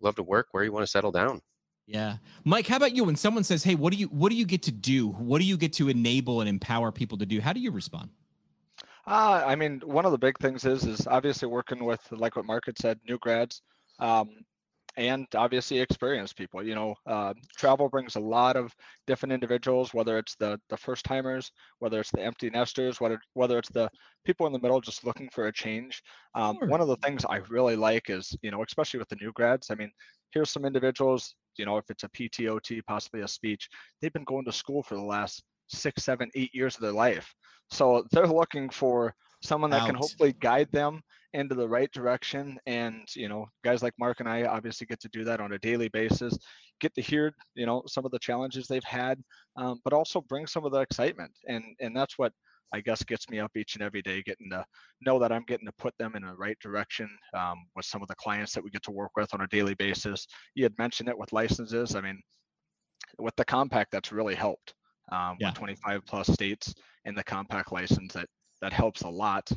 love 0.00 0.14
to 0.16 0.22
work, 0.22 0.48
where 0.52 0.64
you 0.64 0.72
want 0.72 0.84
to 0.84 0.90
settle 0.90 1.12
down. 1.12 1.40
Yeah. 1.86 2.18
Mike, 2.44 2.66
how 2.66 2.76
about 2.76 2.94
you? 2.94 3.04
When 3.04 3.16
someone 3.16 3.44
says, 3.44 3.64
Hey, 3.64 3.74
what 3.74 3.92
do 3.92 3.98
you 3.98 4.06
what 4.08 4.30
do 4.30 4.36
you 4.36 4.44
get 4.44 4.62
to 4.64 4.72
do? 4.72 5.08
What 5.08 5.40
do 5.40 5.46
you 5.46 5.56
get 5.56 5.72
to 5.74 5.88
enable 5.88 6.40
and 6.40 6.48
empower 6.48 6.92
people 6.92 7.16
to 7.18 7.26
do? 7.26 7.40
How 7.40 7.52
do 7.52 7.60
you 7.60 7.70
respond? 7.70 8.10
Uh, 9.06 9.42
I 9.46 9.56
mean, 9.56 9.80
one 9.84 10.04
of 10.04 10.12
the 10.12 10.18
big 10.18 10.38
things 10.38 10.66
is 10.66 10.84
is 10.84 11.06
obviously 11.06 11.48
working 11.48 11.84
with 11.84 12.00
like 12.10 12.36
what 12.36 12.44
Marc 12.44 12.66
had 12.66 12.78
said, 12.78 13.00
new 13.08 13.18
grads. 13.18 13.62
Um, 14.00 14.28
and 14.98 15.26
obviously 15.36 15.78
experienced 15.78 16.36
people. 16.36 16.62
You 16.62 16.74
know, 16.74 16.96
uh, 17.06 17.32
travel 17.56 17.88
brings 17.88 18.16
a 18.16 18.20
lot 18.20 18.56
of 18.56 18.74
different 19.06 19.32
individuals, 19.32 19.94
whether 19.94 20.18
it's 20.18 20.34
the 20.34 20.60
the 20.68 20.76
first 20.76 21.04
timers, 21.04 21.50
whether 21.78 22.00
it's 22.00 22.10
the 22.10 22.22
empty 22.22 22.50
nesters, 22.50 23.00
whether 23.00 23.18
whether 23.34 23.58
it's 23.58 23.70
the 23.70 23.88
people 24.26 24.46
in 24.46 24.52
the 24.52 24.58
middle 24.58 24.80
just 24.80 25.06
looking 25.06 25.30
for 25.30 25.46
a 25.46 25.52
change. 25.52 26.02
Um, 26.34 26.56
sure. 26.58 26.68
One 26.68 26.80
of 26.80 26.88
the 26.88 26.96
things 26.96 27.24
I 27.24 27.36
really 27.48 27.76
like 27.76 28.10
is, 28.10 28.36
you 28.42 28.50
know, 28.50 28.62
especially 28.62 28.98
with 28.98 29.08
the 29.08 29.16
new 29.20 29.32
grads. 29.32 29.70
I 29.70 29.76
mean, 29.76 29.90
here's 30.32 30.50
some 30.50 30.64
individuals. 30.64 31.34
You 31.56 31.64
know, 31.64 31.76
if 31.76 31.88
it's 31.90 32.02
a 32.02 32.08
PTOT, 32.08 32.84
possibly 32.86 33.20
a 33.20 33.28
speech, 33.28 33.68
they've 34.02 34.12
been 34.12 34.24
going 34.24 34.44
to 34.46 34.52
school 34.52 34.82
for 34.82 34.96
the 34.96 35.02
last 35.02 35.44
six, 35.68 36.04
seven, 36.04 36.28
eight 36.34 36.52
years 36.52 36.74
of 36.74 36.82
their 36.82 36.92
life. 36.92 37.32
So 37.70 38.04
they're 38.10 38.26
looking 38.26 38.68
for 38.68 39.14
someone 39.42 39.70
that 39.70 39.82
Out. 39.82 39.86
can 39.86 39.94
hopefully 39.94 40.34
guide 40.40 40.68
them 40.72 41.02
into 41.34 41.54
the 41.54 41.68
right 41.68 41.90
direction. 41.92 42.58
And, 42.66 43.04
you 43.14 43.28
know, 43.28 43.46
guys 43.64 43.82
like 43.82 43.94
Mark 43.98 44.20
and 44.20 44.28
I 44.28 44.44
obviously 44.44 44.86
get 44.86 45.00
to 45.00 45.08
do 45.08 45.24
that 45.24 45.40
on 45.40 45.52
a 45.52 45.58
daily 45.58 45.88
basis, 45.88 46.36
get 46.80 46.94
to 46.94 47.00
hear, 47.00 47.32
you 47.54 47.66
know, 47.66 47.82
some 47.86 48.04
of 48.04 48.10
the 48.10 48.18
challenges 48.18 48.66
they've 48.66 48.82
had, 48.84 49.22
um, 49.56 49.80
but 49.84 49.92
also 49.92 50.20
bring 50.20 50.46
some 50.46 50.64
of 50.64 50.72
the 50.72 50.80
excitement. 50.80 51.32
And, 51.46 51.64
and 51.80 51.96
that's 51.96 52.18
what 52.18 52.32
I 52.72 52.80
guess 52.80 53.02
gets 53.02 53.28
me 53.30 53.40
up 53.40 53.56
each 53.56 53.74
and 53.74 53.82
every 53.82 54.02
day, 54.02 54.22
getting 54.22 54.50
to 54.50 54.64
know 55.00 55.18
that 55.18 55.32
I'm 55.32 55.44
getting 55.44 55.66
to 55.66 55.72
put 55.78 55.94
them 55.98 56.14
in 56.14 56.22
the 56.22 56.34
right 56.34 56.58
direction 56.60 57.08
um, 57.34 57.56
with 57.74 57.86
some 57.86 58.02
of 58.02 58.08
the 58.08 58.14
clients 58.16 58.52
that 58.52 58.64
we 58.64 58.70
get 58.70 58.82
to 58.84 58.90
work 58.90 59.12
with 59.16 59.32
on 59.32 59.40
a 59.40 59.48
daily 59.48 59.74
basis. 59.74 60.26
You 60.54 60.64
had 60.64 60.78
mentioned 60.78 61.08
it 61.08 61.18
with 61.18 61.32
licenses. 61.32 61.94
I 61.94 62.00
mean, 62.00 62.20
with 63.18 63.34
the 63.36 63.44
compact, 63.44 63.90
that's 63.90 64.12
really 64.12 64.34
helped. 64.34 64.74
Um, 65.10 65.38
yeah. 65.40 65.48
with 65.48 65.56
25 65.56 66.02
plus 66.06 66.26
states 66.26 66.74
in 67.06 67.14
the 67.14 67.24
compact 67.24 67.72
license 67.72 68.12
that 68.12 68.28
that 68.60 68.74
helps 68.74 69.02
a 69.02 69.08
lot 69.08 69.50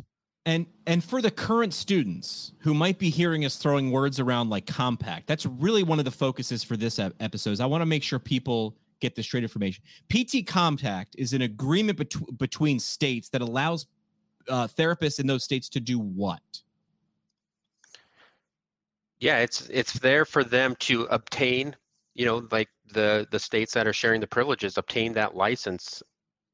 and 0.46 0.66
and 0.88 1.04
for 1.04 1.22
the 1.22 1.32
current 1.32 1.74
students 1.74 2.54
who 2.60 2.74
might 2.74 2.98
be 2.98 3.10
hearing 3.10 3.46
us 3.46 3.58
throwing 3.58 3.92
words 3.92 4.20
around 4.20 4.50
like 4.50 4.66
compact, 4.66 5.28
that's 5.28 5.46
really 5.46 5.84
one 5.84 6.00
of 6.00 6.06
the 6.06 6.12
focuses 6.12 6.64
for 6.64 6.76
this 6.76 7.00
episode. 7.00 7.52
Is 7.52 7.60
I 7.60 7.66
want 7.66 7.82
to 7.82 7.86
make 7.86 8.04
sure 8.04 8.18
people 8.18 8.76
get 9.00 9.16
the 9.16 9.24
straight 9.24 9.44
information. 9.44 9.84
PT 10.10 10.46
Compact 10.48 11.16
is 11.18 11.34
an 11.34 11.42
agreement 11.42 11.98
bet- 11.98 12.38
between 12.38 12.80
states 12.80 13.30
that 13.30 13.42
allows 13.42 13.88
uh, 14.48 14.68
therapists 14.68 15.20
in 15.20 15.28
those 15.28 15.44
states 15.44 15.70
to 15.70 15.80
do 15.80 16.00
what? 16.00 16.42
Yeah, 19.20 19.40
it's 19.40 19.70
it's 19.70 19.94
there 19.94 20.26
for 20.26 20.44
them 20.44 20.76
to 20.80 21.04
obtain, 21.04 21.76
you 22.16 22.26
know, 22.26 22.48
like 22.50 22.70
the 22.94 23.28
the 23.30 23.40
states 23.40 23.74
that 23.74 23.86
are 23.86 23.94
sharing 23.94 24.22
the 24.22 24.28
privileges 24.28 24.80
obtain 24.80 25.14
that 25.14 25.36
license 25.36 26.02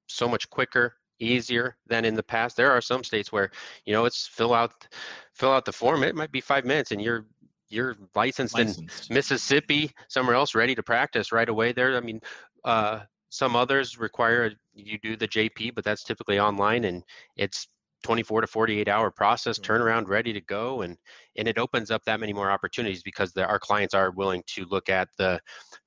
so 0.08 0.28
much 0.28 0.50
quicker 0.50 0.97
easier 1.20 1.76
than 1.88 2.06
in 2.06 2.16
the 2.16 2.24
past. 2.24 2.56
There 2.56 2.72
are 2.72 2.82
some 2.82 3.04
states 3.04 3.32
where, 3.32 3.52
you 3.86 3.94
know, 3.94 4.06
it's 4.06 4.28
fill 4.28 4.54
out 4.54 4.88
fill 5.34 5.52
out 5.52 5.66
the 5.66 5.72
form. 5.72 6.04
It 6.04 6.16
might 6.16 6.32
be 6.32 6.42
five 6.42 6.66
minutes 6.66 6.92
and 6.92 7.02
you're 7.02 7.26
you're 7.70 7.96
licensed, 8.16 8.56
licensed. 8.56 9.10
in 9.10 9.14
Mississippi, 9.14 9.92
somewhere 10.08 10.36
else, 10.36 10.56
ready 10.56 10.74
to 10.76 10.84
practice 10.84 11.32
right 11.32 11.50
away 11.50 11.74
there. 11.74 11.98
I 11.98 12.00
mean, 12.00 12.22
uh, 12.64 13.02
some 13.30 13.56
others 13.56 13.98
require 13.98 14.54
you 14.74 14.98
do 15.00 15.16
the 15.18 15.28
JP, 15.28 15.76
but 15.76 15.84
that's 15.84 16.04
typically 16.04 16.40
online 16.40 16.86
and 16.86 17.04
it's 17.36 17.68
24 18.04 18.42
to 18.42 18.48
48 18.48 18.88
hour 18.88 19.12
process 19.12 19.58
turnaround 19.58 20.08
ready 20.08 20.32
to 20.32 20.42
go 20.42 20.82
and 20.82 20.98
and 21.38 21.48
it 21.48 21.58
opens 21.58 21.90
up 21.92 22.04
that 22.06 22.20
many 22.20 22.32
more 22.32 22.52
opportunities 22.52 23.02
because 23.02 23.34
the, 23.34 23.46
our 23.46 23.60
clients 23.60 23.94
are 23.94 24.12
willing 24.12 24.44
to 24.46 24.66
look 24.66 24.88
at 24.88 25.10
the 25.18 25.40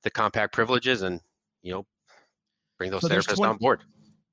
the 0.03 0.09
compact 0.09 0.53
privileges 0.53 1.03
and 1.03 1.21
you 1.63 1.71
know 1.71 1.85
bring 2.77 2.91
those 2.91 3.01
so 3.01 3.07
therapists 3.07 3.37
20, 3.37 3.49
on 3.51 3.57
board 3.57 3.81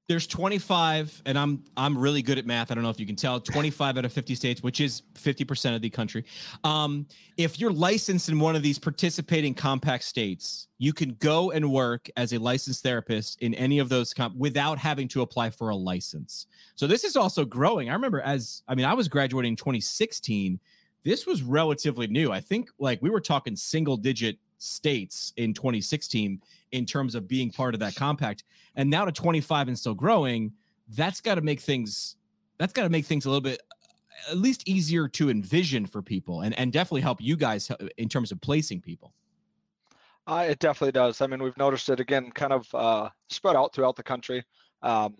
there's 0.08 0.26
25 0.26 1.22
and 1.26 1.38
i'm 1.38 1.62
i'm 1.76 1.96
really 1.96 2.22
good 2.22 2.38
at 2.38 2.46
math. 2.46 2.70
I 2.70 2.74
don't 2.74 2.82
know 2.82 2.90
if 2.90 2.98
you 2.98 3.06
can 3.06 3.16
tell. 3.16 3.38
25 3.40 3.98
out 3.98 4.04
of 4.04 4.12
50 4.12 4.34
states 4.34 4.62
which 4.62 4.80
is 4.80 5.02
50% 5.14 5.76
of 5.76 5.82
the 5.82 5.90
country. 5.90 6.24
Um, 6.64 7.06
if 7.36 7.60
you're 7.60 7.72
licensed 7.72 8.28
in 8.28 8.40
one 8.40 8.56
of 8.56 8.62
these 8.62 8.78
participating 8.78 9.54
compact 9.54 10.04
states 10.04 10.68
you 10.78 10.92
can 10.92 11.14
go 11.20 11.50
and 11.50 11.70
work 11.70 12.08
as 12.16 12.32
a 12.32 12.38
licensed 12.38 12.82
therapist 12.82 13.40
in 13.42 13.54
any 13.54 13.78
of 13.78 13.88
those 13.88 14.14
comp- 14.14 14.36
without 14.36 14.78
having 14.78 15.08
to 15.08 15.22
apply 15.22 15.50
for 15.50 15.70
a 15.70 15.76
license. 15.76 16.46
So 16.74 16.86
this 16.86 17.04
is 17.04 17.16
also 17.16 17.44
growing. 17.44 17.90
I 17.90 17.92
remember 17.92 18.20
as 18.20 18.62
i 18.66 18.74
mean 18.74 18.86
i 18.86 18.94
was 18.94 19.08
graduating 19.08 19.52
in 19.52 19.56
2016 19.56 20.58
this 21.04 21.26
was 21.26 21.42
relatively 21.42 22.06
new. 22.06 22.32
I 22.32 22.40
think 22.40 22.70
like 22.78 23.00
we 23.00 23.10
were 23.10 23.20
talking 23.20 23.56
single 23.56 23.96
digit 23.96 24.38
states 24.58 25.32
in 25.36 25.54
2016 25.54 26.40
in 26.72 26.86
terms 26.86 27.14
of 27.14 27.28
being 27.28 27.50
part 27.50 27.74
of 27.74 27.80
that 27.80 27.94
compact. 27.94 28.44
And 28.76 28.90
now 28.90 29.04
to 29.04 29.12
25 29.12 29.68
and 29.68 29.78
still 29.78 29.94
growing 29.94 30.52
that's 30.96 31.20
got 31.20 31.34
to 31.34 31.40
make 31.40 31.60
things 31.60 32.16
that's 32.58 32.72
got 32.72 32.82
to 32.82 32.88
make 32.88 33.04
things 33.04 33.26
a 33.26 33.28
little 33.28 33.42
bit 33.42 33.60
at 34.30 34.38
least 34.38 34.66
easier 34.66 35.06
to 35.06 35.30
envision 35.30 35.86
for 35.86 36.02
people 36.02 36.42
and 36.42 36.58
and 36.58 36.72
definitely 36.72 37.02
help 37.02 37.20
you 37.20 37.36
guys 37.36 37.70
in 37.96 38.08
terms 38.08 38.32
of 38.32 38.40
placing 38.40 38.80
people. 38.80 39.12
Uh, 40.26 40.44
it 40.48 40.58
definitely 40.58 40.92
does. 40.92 41.20
I 41.20 41.26
mean 41.26 41.42
we've 41.42 41.56
noticed 41.56 41.88
it 41.88 42.00
again 42.00 42.30
kind 42.30 42.52
of 42.52 42.74
uh, 42.74 43.08
spread 43.28 43.56
out 43.56 43.74
throughout 43.74 43.96
the 43.96 44.02
country 44.02 44.44
um, 44.82 45.14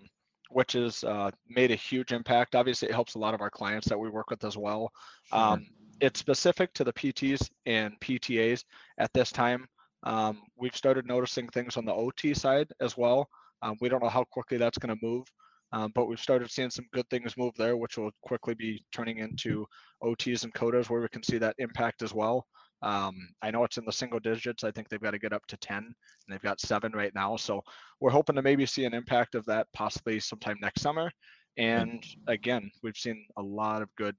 which 0.50 0.73
has 0.73 1.05
uh, 1.05 1.31
made 1.49 1.71
a 1.71 1.76
huge 1.76 2.12
impact. 2.12 2.55
Obviously 2.55 2.88
it 2.88 2.95
helps 2.95 3.14
a 3.14 3.19
lot 3.19 3.35
of 3.35 3.40
our 3.40 3.50
clients 3.50 3.88
that 3.88 3.99
we 3.99 4.09
work 4.09 4.31
with 4.31 4.45
as 4.45 4.57
well. 4.57 4.90
Sure. 5.31 5.38
um, 5.38 5.67
it's 6.00 6.21
specific 6.21 6.73
to 6.75 6.85
the 6.85 6.93
pts 6.93 7.50
and 7.67 7.99
ptas 7.99 8.62
at 8.99 9.12
this 9.12 9.33
time 9.33 9.67
um, 10.05 10.43
we've 10.57 10.76
started 10.76 11.07
noticing 11.07 11.49
things 11.49 11.76
on 11.76 11.85
the 11.85 11.95
OT 11.95 12.35
side 12.35 12.69
as 12.81 12.97
well. 12.97 13.28
Um, 13.62 13.76
we 13.81 13.88
don't 13.88 14.02
know 14.02 14.09
how 14.09 14.25
quickly 14.25 14.57
that's 14.57 14.78
going 14.78 14.97
to 14.97 15.07
move, 15.07 15.26
um, 15.73 15.93
but 15.95 16.07
we've 16.07 16.21
started 16.21 16.50
seeing 16.50 16.71
some 16.71 16.87
good 16.93 17.09
things 17.11 17.37
move 17.37 17.55
there, 17.57 17.76
which 17.76 17.99
will 17.99 18.11
quickly 18.23 18.55
be 18.55 18.85
turning 18.93 19.19
into 19.19 19.67
OTs 20.02 20.45
and 20.45 20.55
COTAs 20.55 20.88
where 20.88 21.00
we 21.00 21.09
can 21.09 21.23
see 21.23 21.38
that 21.38 21.57
impact 21.59 22.02
as 22.02 22.14
well. 22.14 22.47
Um, 22.81 23.17
I 23.43 23.50
know 23.50 23.64
it's 23.64 23.76
in 23.76 23.85
the 23.85 23.93
single 23.93 24.21
digits. 24.21 24.62
I 24.62 24.71
think 24.71 24.88
they've 24.88 25.00
got 25.00 25.11
to 25.11 25.19
get 25.19 25.33
up 25.33 25.45
to 25.49 25.57
10 25.57 25.76
and 25.78 25.95
they've 26.28 26.40
got 26.40 26.61
seven 26.61 26.93
right 26.93 27.12
now. 27.14 27.37
So 27.37 27.62
we're 28.00 28.11
hoping 28.11 28.37
to 28.37 28.43
maybe 28.43 28.67
see 28.67 28.85
an 28.85 28.95
impact 28.95 29.35
of 29.35 29.45
that 29.47 29.67
possibly 29.75 30.21
sometime 30.21 30.59
next 30.61 30.83
summer. 30.83 31.11
And 31.57 32.05
again, 32.28 32.71
we've 32.85 32.97
seen 32.97 33.26
a 33.37 33.43
lot 33.43 33.83
of 33.83 33.88
good, 33.97 34.14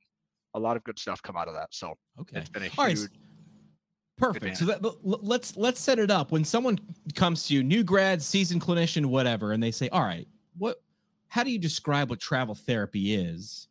a 0.55 0.59
lot 0.59 0.75
of 0.75 0.83
good 0.83 0.99
stuff 0.99 1.21
come 1.23 1.37
out 1.37 1.47
of 1.47 1.53
that. 1.53 1.69
So 1.71 1.93
okay. 2.19 2.39
it's 2.39 2.49
been 2.49 2.63
a 2.63 2.67
huge, 2.67 2.99
right. 2.99 3.09
Perfect. 4.19 4.57
So 4.57 4.65
that, 4.65 4.81
let's 5.03 5.55
let's 5.55 5.79
set 5.79 5.97
it 5.97 6.11
up. 6.11 6.31
When 6.31 6.43
someone 6.43 6.77
comes 7.15 7.47
to 7.47 7.53
you, 7.53 7.63
new 7.63 7.83
grad, 7.83 8.21
seasoned 8.21 8.61
clinician, 8.61 9.05
whatever, 9.05 9.53
and 9.53 9.63
they 9.63 9.71
say, 9.71 9.87
"All 9.89 10.03
right, 10.03 10.27
what? 10.57 10.81
How 11.29 11.43
do 11.43 11.51
you 11.51 11.59
describe 11.59 12.09
what 12.09 12.19
travel 12.19 12.53
therapy 12.53 13.15
is?" 13.15 13.67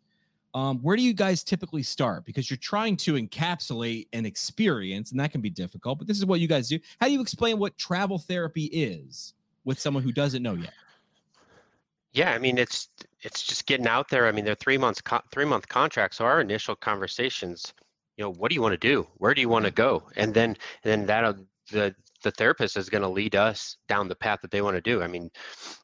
Um, 0.54 0.78
where 0.78 0.96
do 0.96 1.02
you 1.02 1.12
guys 1.12 1.44
typically 1.44 1.82
start? 1.82 2.24
Because 2.24 2.50
you're 2.50 2.56
trying 2.56 2.96
to 2.98 3.14
encapsulate 3.14 4.08
an 4.14 4.24
experience, 4.24 5.10
and 5.10 5.20
that 5.20 5.30
can 5.30 5.42
be 5.42 5.50
difficult. 5.50 5.98
But 5.98 6.06
this 6.06 6.16
is 6.16 6.24
what 6.24 6.40
you 6.40 6.48
guys 6.48 6.68
do. 6.68 6.78
How 6.98 7.06
do 7.06 7.12
you 7.12 7.20
explain 7.20 7.58
what 7.58 7.76
travel 7.76 8.18
therapy 8.18 8.64
is 8.64 9.34
with 9.64 9.78
someone 9.78 10.02
who 10.02 10.12
doesn't 10.12 10.42
know 10.42 10.54
yet? 10.54 10.72
Yeah, 12.12 12.32
I 12.32 12.38
mean 12.38 12.56
it's 12.56 12.88
it's 13.20 13.42
just 13.42 13.66
getting 13.66 13.86
out 13.86 14.08
there. 14.08 14.26
I 14.26 14.32
mean 14.32 14.46
they're 14.46 14.54
three 14.54 14.78
months 14.78 15.02
co- 15.02 15.20
three 15.30 15.44
month 15.44 15.68
contracts. 15.68 16.16
So 16.16 16.24
our 16.24 16.40
initial 16.40 16.74
conversations 16.74 17.74
you 18.18 18.24
know 18.24 18.32
what 18.32 18.50
do 18.50 18.56
you 18.56 18.62
want 18.62 18.72
to 18.72 18.88
do? 18.88 19.06
Where 19.16 19.32
do 19.32 19.40
you 19.40 19.48
want 19.48 19.64
to 19.64 19.70
go? 19.70 20.02
And 20.16 20.34
then 20.34 20.56
and 20.84 21.06
then 21.06 21.06
that 21.06 21.36
the 21.70 21.94
the 22.24 22.32
therapist 22.32 22.76
is 22.76 22.88
going 22.88 23.02
to 23.02 23.08
lead 23.08 23.36
us 23.36 23.76
down 23.86 24.08
the 24.08 24.16
path 24.16 24.40
that 24.42 24.50
they 24.50 24.60
want 24.60 24.74
to 24.74 24.80
do. 24.80 25.02
I 25.02 25.06
mean 25.06 25.30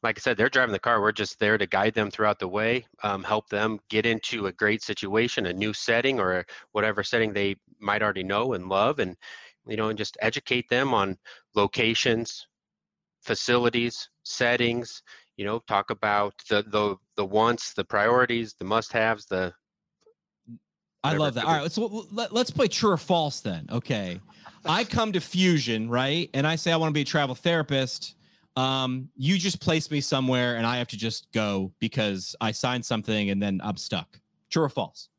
like 0.02 0.18
i 0.18 0.20
said 0.20 0.36
they're 0.36 0.48
driving 0.48 0.72
the 0.72 0.80
car. 0.80 1.00
We're 1.00 1.12
just 1.12 1.38
there 1.38 1.56
to 1.56 1.66
guide 1.66 1.94
them 1.94 2.10
throughout 2.10 2.40
the 2.40 2.48
way 2.48 2.84
um, 3.04 3.22
help 3.22 3.48
them 3.48 3.78
get 3.88 4.04
into 4.04 4.48
a 4.48 4.52
great 4.52 4.82
situation 4.82 5.46
a 5.46 5.52
new 5.52 5.72
setting 5.72 6.18
or 6.18 6.44
whatever 6.72 7.04
setting 7.04 7.32
they 7.32 7.54
might 7.78 8.02
already 8.02 8.24
know 8.24 8.54
and 8.54 8.68
love 8.68 8.98
and 8.98 9.16
you 9.66 9.76
know 9.76 9.88
and 9.88 9.98
just 9.98 10.16
educate 10.20 10.68
them 10.68 10.92
on 10.92 11.16
locations 11.54 12.48
facilities 13.22 14.08
settings 14.24 15.02
you 15.36 15.44
know 15.44 15.60
talk 15.68 15.90
about 15.90 16.34
the 16.50 16.64
the 16.68 16.96
the 17.16 17.24
wants 17.24 17.74
the 17.74 17.84
priorities 17.84 18.54
the 18.58 18.64
must 18.64 18.92
haves 18.92 19.24
the 19.26 19.52
I 21.04 21.16
love 21.16 21.34
that. 21.34 21.44
All 21.44 21.60
right, 21.60 21.70
so 21.70 22.06
let, 22.10 22.32
let's 22.32 22.50
play 22.50 22.66
true 22.66 22.90
or 22.90 22.96
false 22.96 23.40
then. 23.40 23.66
Okay. 23.70 24.20
I 24.64 24.84
come 24.84 25.12
to 25.12 25.20
Fusion, 25.20 25.90
right? 25.90 26.30
And 26.32 26.46
I 26.46 26.56
say 26.56 26.72
I 26.72 26.76
want 26.76 26.88
to 26.90 26.94
be 26.94 27.02
a 27.02 27.04
travel 27.04 27.34
therapist. 27.34 28.14
Um, 28.56 29.10
you 29.16 29.36
just 29.36 29.60
place 29.60 29.90
me 29.90 30.00
somewhere 30.00 30.56
and 30.56 30.66
I 30.66 30.78
have 30.78 30.88
to 30.88 30.96
just 30.96 31.30
go 31.32 31.72
because 31.80 32.34
I 32.40 32.52
signed 32.52 32.86
something 32.86 33.30
and 33.30 33.42
then 33.42 33.60
I'm 33.62 33.76
stuck. 33.76 34.18
True 34.50 34.62
or 34.62 34.68
false? 34.70 35.10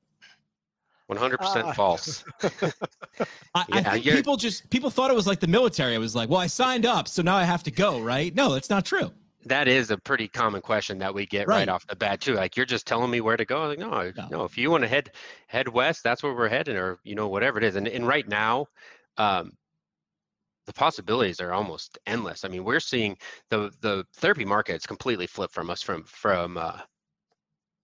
100% 1.12 1.36
uh, 1.42 1.74
false. 1.76 2.24
I, 2.42 2.48
yeah, 2.50 3.66
I 3.86 4.00
think 4.00 4.06
people 4.06 4.38
just 4.38 4.68
people 4.72 4.90
thought 4.90 5.12
it 5.12 5.16
was 5.16 5.28
like 5.28 5.40
the 5.40 5.48
military. 5.48 5.94
I 5.94 6.00
was 6.00 6.16
like, 6.16 6.30
well, 6.30 6.40
I 6.40 6.48
signed 6.48 6.88
up, 6.88 7.08
so 7.08 7.22
now 7.22 7.36
I 7.36 7.44
have 7.44 7.62
to 7.64 7.72
go, 7.72 8.00
right? 8.00 8.34
No, 8.34 8.54
that's 8.54 8.72
not 8.72 8.86
true 8.86 9.12
that 9.46 9.68
is 9.68 9.92
a 9.92 9.98
pretty 9.98 10.28
common 10.28 10.62
question 10.62 10.98
that 11.00 11.14
we 11.14 11.26
get 11.26 11.48
right. 11.48 11.60
right, 11.60 11.70
off 11.70 11.86
the 11.88 11.96
bat 11.96 12.22
too. 12.22 12.34
Like 12.34 12.58
you're 12.58 12.66
just 12.66 12.88
telling 12.88 13.12
me 13.12 13.22
where 13.22 13.38
to 13.38 13.46
go. 13.46 13.68
Like 13.68 13.80
no, 13.80 14.12
no, 14.16 14.28
no, 14.30 14.44
If 14.44 14.58
you 14.58 14.72
want 14.72 14.84
to 14.84 14.88
head 14.88 15.12
head 15.48 15.68
west, 15.68 16.04
that's 16.04 16.24
where 16.24 16.34
we're 16.34 16.50
heading, 16.50 16.78
or 16.78 17.00
you 17.04 17.16
know 17.16 17.28
whatever 17.28 17.58
it 17.58 17.64
is. 17.64 17.76
And 17.76 17.88
and 17.88 18.08
right 18.08 18.28
now, 18.28 18.68
um, 19.18 19.52
the 20.66 20.74
possibilities 20.74 21.40
are 21.40 21.54
almost 21.54 21.98
endless. 22.06 22.44
I 22.44 22.48
mean, 22.48 22.64
we're 22.64 22.80
seeing 22.80 23.18
the 23.50 23.72
the 23.82 24.06
therapy 24.16 24.46
market 24.46 24.76
is 24.76 24.86
completely 24.86 25.28
flipped 25.28 25.54
from 25.54 25.70
us 25.70 25.82
from 25.82 26.04
from 26.04 26.58
uh, 26.58 26.80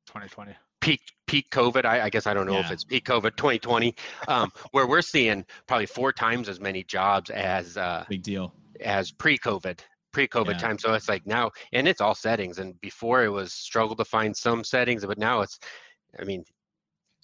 2020 0.08 0.54
peak 0.82 1.02
peak 1.28 1.50
COVID. 1.52 1.86
I, 1.86 2.02
I 2.02 2.10
guess 2.10 2.28
I 2.28 2.34
don't 2.34 2.48
know 2.48 2.54
yeah. 2.54 2.66
if 2.66 2.72
it's 2.72 2.84
peak 2.84 3.06
COVID 3.06 3.36
2020, 3.36 3.96
um, 4.28 4.52
where 4.72 4.88
we're 4.88 5.02
seeing 5.02 5.46
probably 5.68 5.86
four 5.86 6.12
times 6.12 6.50
as 6.50 6.60
many 6.60 6.84
jobs 6.84 7.30
as 7.30 7.78
uh, 7.78 8.04
big 8.10 8.24
deal 8.24 8.54
as 8.82 9.12
pre-COVID 9.12 9.80
pre-COVID 10.12 10.54
yeah. 10.54 10.58
time. 10.58 10.78
So 10.78 10.94
it's 10.94 11.10
like 11.10 11.26
now, 11.26 11.52
and 11.74 11.88
it's 11.88 12.02
all 12.02 12.16
settings. 12.16 12.60
And 12.60 12.80
before 12.82 13.24
it 13.24 13.30
was 13.30 13.54
struggle 13.54 13.96
to 13.96 14.06
find 14.06 14.36
some 14.36 14.64
settings, 14.64 15.06
but 15.06 15.18
now 15.18 15.42
it's, 15.42 15.60
I 16.20 16.24
mean, 16.24 16.44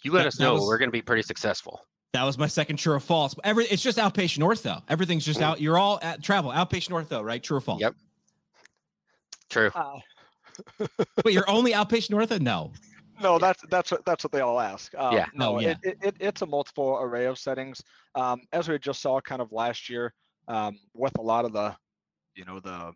you 0.04 0.12
let 0.12 0.22
that, 0.22 0.28
us 0.28 0.40
know 0.40 0.56
was, 0.56 0.64
we're 0.64 0.78
going 0.78 0.90
to 0.90 0.94
be 0.94 1.02
pretty 1.02 1.24
successful. 1.24 1.82
That 2.14 2.24
was 2.24 2.38
my 2.38 2.48
second 2.48 2.78
true 2.78 2.94
or 2.94 3.00
false. 3.00 3.36
Every 3.44 3.66
it's 3.66 3.84
just 3.84 3.98
outpatient 3.98 4.40
ortho. 4.40 4.82
Everything's 4.90 5.26
just 5.26 5.40
mm. 5.40 5.44
out. 5.44 5.62
You're 5.62 5.78
all 5.78 6.00
at 6.02 6.24
travel 6.24 6.52
outpatient 6.52 6.90
ortho, 6.90 7.24
right? 7.24 7.42
True 7.44 7.58
or 7.58 7.62
false? 7.62 7.82
Yep. 7.82 7.96
True. 9.50 9.72
Uh, 9.76 10.00
Wait, 11.24 11.34
you're 11.34 11.50
only 11.50 11.72
outpatient 11.74 12.12
ortho? 12.12 12.40
No. 12.40 12.72
No, 13.20 13.40
that's 13.40 13.64
that's 13.70 13.92
what 13.92 14.06
that's 14.06 14.24
what 14.24 14.32
they 14.32 14.42
all 14.42 14.60
ask. 14.60 14.94
Um, 14.96 15.14
yeah. 15.14 15.26
No, 15.34 15.56
oh, 15.56 15.60
yeah. 15.60 15.76
It, 15.82 15.98
it, 16.02 16.16
it's 16.20 16.44
a 16.44 16.46
multiple 16.46 17.00
array 17.02 17.26
of 17.26 17.40
settings. 17.40 17.82
Um, 18.14 18.42
as 18.54 18.68
we 18.68 18.78
just 18.78 19.02
saw, 19.02 19.20
kind 19.22 19.42
of 19.42 19.52
last 19.52 19.90
year, 19.90 20.14
um, 20.48 20.78
with 20.94 21.18
a 21.18 21.22
lot 21.22 21.44
of 21.44 21.52
the 21.52 21.76
you 22.38 22.46
know 22.46 22.60
the 22.60 22.94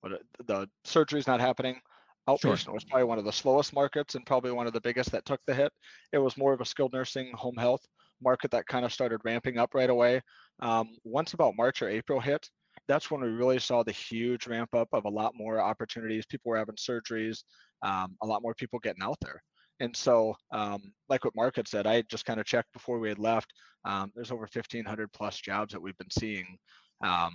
what 0.00 0.12
the 0.46 0.68
surgery's 0.84 1.26
not 1.26 1.40
happening. 1.40 1.80
Outpatient 2.28 2.64
sure. 2.64 2.74
was 2.74 2.84
probably 2.84 3.04
one 3.04 3.18
of 3.18 3.24
the 3.24 3.32
slowest 3.32 3.72
markets 3.72 4.14
and 4.14 4.24
probably 4.24 4.52
one 4.52 4.66
of 4.66 4.72
the 4.72 4.80
biggest 4.80 5.10
that 5.12 5.24
took 5.24 5.40
the 5.46 5.54
hit. 5.54 5.72
It 6.12 6.18
was 6.18 6.36
more 6.36 6.52
of 6.52 6.60
a 6.60 6.64
skilled 6.64 6.92
nursing, 6.92 7.32
home 7.34 7.56
health 7.56 7.80
market 8.22 8.50
that 8.50 8.66
kind 8.66 8.84
of 8.84 8.92
started 8.92 9.20
ramping 9.24 9.58
up 9.58 9.74
right 9.74 9.90
away. 9.90 10.20
Um, 10.60 10.90
once 11.04 11.32
about 11.32 11.56
March 11.56 11.82
or 11.82 11.88
April 11.88 12.20
hit, 12.20 12.46
that's 12.86 13.10
when 13.10 13.22
we 13.22 13.28
really 13.28 13.58
saw 13.58 13.82
the 13.82 13.92
huge 13.92 14.46
ramp 14.46 14.74
up 14.74 14.88
of 14.92 15.06
a 15.06 15.10
lot 15.10 15.32
more 15.34 15.60
opportunities. 15.60 16.26
People 16.26 16.50
were 16.50 16.58
having 16.58 16.76
surgeries, 16.76 17.42
um, 17.82 18.16
a 18.22 18.26
lot 18.26 18.42
more 18.42 18.54
people 18.54 18.78
getting 18.78 19.02
out 19.02 19.18
there. 19.22 19.42
And 19.80 19.96
so, 19.96 20.34
um, 20.52 20.92
like 21.08 21.24
what 21.24 21.34
Marc 21.34 21.56
had 21.56 21.66
said, 21.66 21.86
I 21.86 22.02
just 22.02 22.26
kind 22.26 22.38
of 22.38 22.46
checked 22.46 22.72
before 22.74 22.98
we 22.98 23.08
had 23.08 23.18
left. 23.18 23.50
Um, 23.86 24.12
there's 24.14 24.30
over 24.30 24.42
1,500 24.52 25.12
plus 25.12 25.40
jobs 25.40 25.72
that 25.72 25.80
we've 25.80 25.96
been 25.96 26.10
seeing 26.10 26.58
um, 27.02 27.32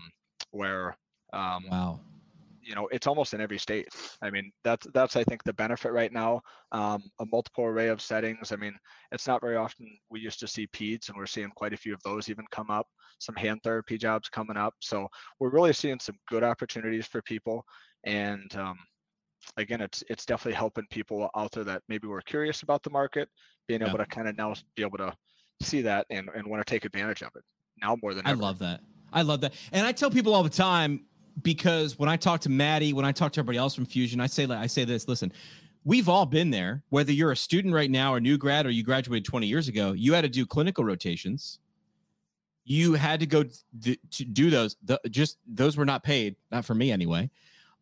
where 0.52 0.96
um, 1.36 1.66
wow. 1.70 2.00
You 2.62 2.74
know, 2.74 2.88
it's 2.92 3.06
almost 3.06 3.36
in 3.36 3.42
every 3.42 3.60
state. 3.60 3.90
I 4.24 4.32
mean, 4.32 4.52
that's 4.64 4.88
that's 4.92 5.16
I 5.16 5.24
think 5.24 5.44
the 5.44 5.54
benefit 5.54 5.92
right 5.92 6.12
now. 6.12 6.42
Um, 6.72 7.04
a 7.20 7.26
multiple 7.32 7.66
array 7.66 7.90
of 7.90 8.02
settings. 8.02 8.52
I 8.52 8.56
mean, 8.56 8.74
it's 9.12 9.28
not 9.28 9.40
very 9.40 9.56
often 9.56 9.86
we 10.10 10.20
used 10.20 10.40
to 10.40 10.48
see 10.48 10.66
peds, 10.66 11.10
and 11.10 11.16
we're 11.16 11.28
seeing 11.28 11.52
quite 11.56 11.74
a 11.74 11.78
few 11.78 11.94
of 11.94 12.02
those 12.02 12.28
even 12.28 12.46
come 12.50 12.72
up. 12.72 12.88
Some 13.20 13.36
hand 13.36 13.60
therapy 13.64 14.00
jobs 14.00 14.30
coming 14.30 14.58
up. 14.58 14.74
So 14.82 15.08
we're 15.40 15.52
really 15.52 15.74
seeing 15.74 16.00
some 16.00 16.16
good 16.28 16.44
opportunities 16.44 17.06
for 17.06 17.22
people. 17.22 17.64
And 18.04 18.52
um, 18.56 18.80
again, 19.58 19.82
it's 19.82 20.04
it's 20.10 20.26
definitely 20.26 20.58
helping 20.58 20.88
people 20.90 21.30
out 21.36 21.52
there 21.52 21.66
that 21.66 21.84
maybe 21.88 22.08
were 22.08 22.22
curious 22.22 22.64
about 22.64 22.82
the 22.82 22.90
market, 22.90 23.30
being 23.68 23.82
Yeah. 23.82 23.90
able 23.90 24.00
to 24.00 24.08
kind 24.08 24.28
of 24.28 24.38
now 24.38 24.56
be 24.76 24.82
able 24.82 24.98
to 24.98 25.14
see 25.62 25.82
that 25.84 26.08
and, 26.10 26.30
and 26.36 26.48
want 26.48 26.66
to 26.66 26.70
take 26.70 26.84
advantage 26.86 27.22
of 27.22 27.30
it 27.36 27.44
now 27.80 27.96
more 28.02 28.16
than 28.16 28.26
I 28.26 28.32
ever. 28.32 28.42
love 28.42 28.58
that. 28.60 28.82
I 29.14 29.22
love 29.22 29.42
that. 29.42 29.54
And 29.72 29.86
I 29.86 29.92
tell 29.92 30.10
people 30.10 30.34
all 30.34 30.44
the 30.44 30.50
time 30.50 31.06
because 31.42 32.00
when 32.00 32.10
I 32.10 32.18
talk 32.18 32.42
to 32.42 32.50
Maddie, 32.50 32.94
when 32.94 33.06
I 33.06 33.12
talk 33.12 33.32
to 33.34 33.40
everybody 33.40 33.58
else 33.58 33.76
from 33.76 33.86
Fusion, 33.86 34.20
I 34.20 34.28
say 34.28 34.46
I 34.46 34.68
say 34.68 34.86
this, 34.86 35.08
listen, 35.08 35.32
we've 35.84 36.10
all 36.10 36.26
been 36.26 36.50
there, 36.50 36.84
whether 36.90 37.12
you're 37.12 37.32
a 37.32 37.38
student 37.38 37.74
right 37.74 37.90
now 37.90 38.14
or 38.14 38.20
new 38.20 38.38
grad 38.38 38.66
or 38.66 38.72
you 38.72 38.84
graduated 38.84 39.26
20 39.26 39.48
years 39.48 39.68
ago, 39.68 39.94
you 39.94 40.14
had 40.14 40.22
to 40.22 40.30
do 40.30 40.46
clinical 40.46 40.84
rotations. 40.84 41.60
You 42.64 42.94
had 42.94 43.20
to 43.20 43.28
go 43.28 43.44
to 43.44 43.98
do 44.34 44.50
those. 44.50 44.76
The, 44.84 45.00
just 45.12 45.38
those 45.48 45.78
were 45.78 45.86
not 45.86 46.04
paid, 46.04 46.36
not 46.52 46.66
for 46.66 46.74
me 46.74 46.92
anyway. 46.92 47.30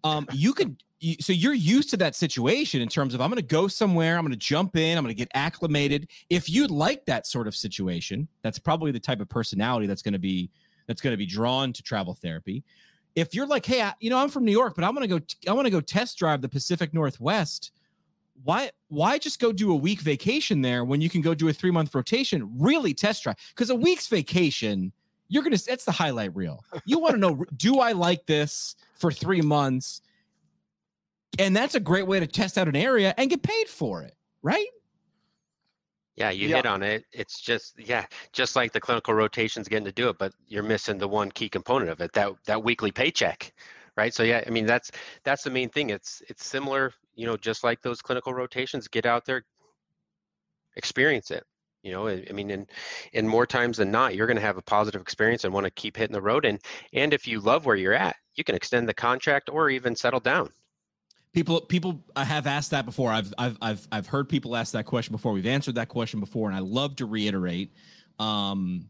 Um, 0.04 0.28
you 0.34 0.54
could 0.54 0.76
so 1.20 1.34
you're 1.34 1.54
used 1.54 1.90
to 1.90 1.98
that 1.98 2.16
situation 2.16 2.82
in 2.82 2.88
terms 2.88 3.14
of 3.14 3.22
I'm 3.22 3.30
going 3.30 3.36
to 3.38 3.42
go 3.42 3.68
somewhere, 3.68 4.18
I'm 4.18 4.24
going 4.24 4.32
to 4.32 4.38
jump 4.38 4.78
in, 4.78 4.98
I'm 4.98 5.04
going 5.04 5.14
to 5.14 5.18
get 5.18 5.30
acclimated. 5.34 6.10
If 6.30 6.50
you 6.50 6.68
like 6.68 7.06
that 7.06 7.28
sort 7.28 7.48
of 7.48 7.56
situation, 7.56 8.28
that's 8.42 8.58
probably 8.58 8.92
the 8.92 9.00
type 9.00 9.20
of 9.20 9.28
personality 9.28 9.86
that's 9.88 10.02
going 10.02 10.14
to 10.14 10.20
be 10.20 10.50
that's 10.88 11.02
going 11.02 11.12
to 11.12 11.18
be 11.18 11.26
drawn 11.26 11.74
to 11.74 11.84
travel 11.84 12.14
therapy. 12.14 12.64
If 13.16 13.36
you're 13.36 13.48
like, 13.48 13.66
hey, 13.66 13.82
I, 13.82 13.94
you 14.00 14.10
know, 14.10 14.18
I'm 14.18 14.30
from 14.30 14.46
New 14.46 14.52
York, 14.52 14.74
but 14.76 14.84
I'm 14.84 14.96
going 14.96 15.08
to 15.08 15.08
go, 15.08 15.20
t- 15.20 15.48
I 15.48 15.54
want 15.54 15.66
to 15.66 15.72
go 15.72 15.82
test 15.82 16.18
drive 16.18 16.42
the 16.42 16.50
Pacific 16.50 16.94
Northwest. 16.94 17.72
Why, 18.44 18.72
why 18.88 19.20
just 19.20 19.40
go 19.40 19.52
do 19.52 19.72
a 19.72 19.76
week 19.76 20.02
vacation 20.02 20.62
there 20.62 20.84
when 20.84 21.00
you 21.00 21.10
can 21.10 21.22
go 21.22 21.34
do 21.34 21.48
a 21.48 21.54
three 21.54 21.72
month 21.72 21.94
rotation? 21.94 22.52
Really 22.58 22.94
test 22.94 23.24
drive 23.24 23.36
because 23.50 23.70
a 23.70 23.76
week's 23.76 24.08
vacation, 24.08 24.92
you're 25.30 25.44
gonna. 25.44 25.58
That's 25.58 25.86
the 25.86 25.92
highlight 25.92 26.36
reel. 26.36 26.64
You 26.86 27.00
want 27.00 27.16
to 27.16 27.20
know, 27.20 27.46
do 27.56 27.80
I 27.80 27.94
like 27.94 28.26
this 28.26 28.76
for 28.96 29.12
three 29.12 29.42
months? 29.42 30.02
And 31.40 31.56
that's 31.56 31.76
a 31.76 31.80
great 31.80 32.06
way 32.06 32.20
to 32.20 32.28
test 32.28 32.58
out 32.58 32.68
an 32.68 32.76
area 32.76 33.14
and 33.18 33.30
get 33.30 33.42
paid 33.42 33.68
for 33.68 34.04
it, 34.04 34.16
right? 34.44 34.68
Yeah, 36.16 36.30
you 36.30 36.48
Yeah. 36.48 36.58
hit 36.58 36.66
on 36.66 36.84
it. 36.84 37.06
It's 37.12 37.40
just 37.42 37.78
yeah, 37.80 38.06
just 38.34 38.56
like 38.56 38.72
the 38.72 38.80
clinical 38.82 39.14
rotations 39.14 39.68
getting 39.68 39.86
to 39.86 39.92
do 39.92 40.10
it, 40.10 40.18
but 40.20 40.34
you're 40.48 40.64
missing 40.64 40.98
the 40.98 41.08
one 41.08 41.32
key 41.32 41.50
component 41.50 41.90
of 41.92 42.02
it, 42.02 42.14
that 42.14 42.34
that 42.46 42.64
weekly 42.64 42.92
paycheck. 42.92 43.54
Right. 43.98 44.14
So 44.14 44.24
yeah, 44.24 44.44
I 44.46 44.50
mean 44.50 44.66
that's 44.66 44.92
that's 45.24 45.44
the 45.44 45.50
main 45.52 45.70
thing. 45.70 45.90
It's 45.90 46.22
it's 46.30 46.46
similar, 46.46 46.94
you 47.16 47.26
know, 47.26 47.38
just 47.38 47.64
like 47.64 47.82
those 47.82 48.02
clinical 48.02 48.34
rotations, 48.34 48.88
get 48.88 49.06
out 49.06 49.26
there, 49.26 49.44
experience 50.76 51.32
it. 51.32 51.44
You 51.84 51.92
know, 51.92 52.08
I 52.08 52.26
I 52.30 52.34
mean, 52.34 52.50
in 52.52 52.68
in 53.14 53.28
more 53.28 53.46
times 53.46 53.78
than 53.78 53.92
not, 53.92 54.16
you're 54.16 54.28
going 54.28 54.38
to 54.38 54.42
have 54.42 54.58
a 54.58 54.62
positive 54.62 55.02
experience 55.02 55.44
and 55.44 55.54
want 55.54 55.66
to 55.66 55.72
keep 55.72 55.98
hitting 55.98 56.14
the 56.14 56.22
road. 56.22 56.46
And 56.46 56.60
and 56.94 57.14
if 57.14 57.28
you 57.28 57.40
love 57.40 57.66
where 57.66 57.76
you're 57.76 57.94
at, 57.94 58.16
you 58.36 58.44
can 58.44 58.56
extend 58.56 58.88
the 58.88 58.94
contract 58.94 59.50
or 59.50 59.70
even 59.70 59.96
settle 59.96 60.20
down. 60.22 60.50
People, 61.34 61.62
people 61.62 62.04
have 62.16 62.46
asked 62.46 62.72
that 62.72 62.86
before. 62.86 63.12
I've, 63.12 63.34
I've, 63.38 63.58
I've, 63.62 63.88
I've 63.92 64.08
heard 64.08 64.30
people 64.30 64.56
ask 64.56 64.74
that 64.74 64.86
question 64.86 65.12
before. 65.12 65.34
We've 65.34 65.48
answered 65.48 65.76
that 65.76 65.90
question 65.90 66.20
before, 66.20 66.48
and 66.48 66.56
I 66.56 66.60
love 66.60 66.96
to 66.98 67.06
reiterate. 67.06 67.74
Um, 68.20 68.90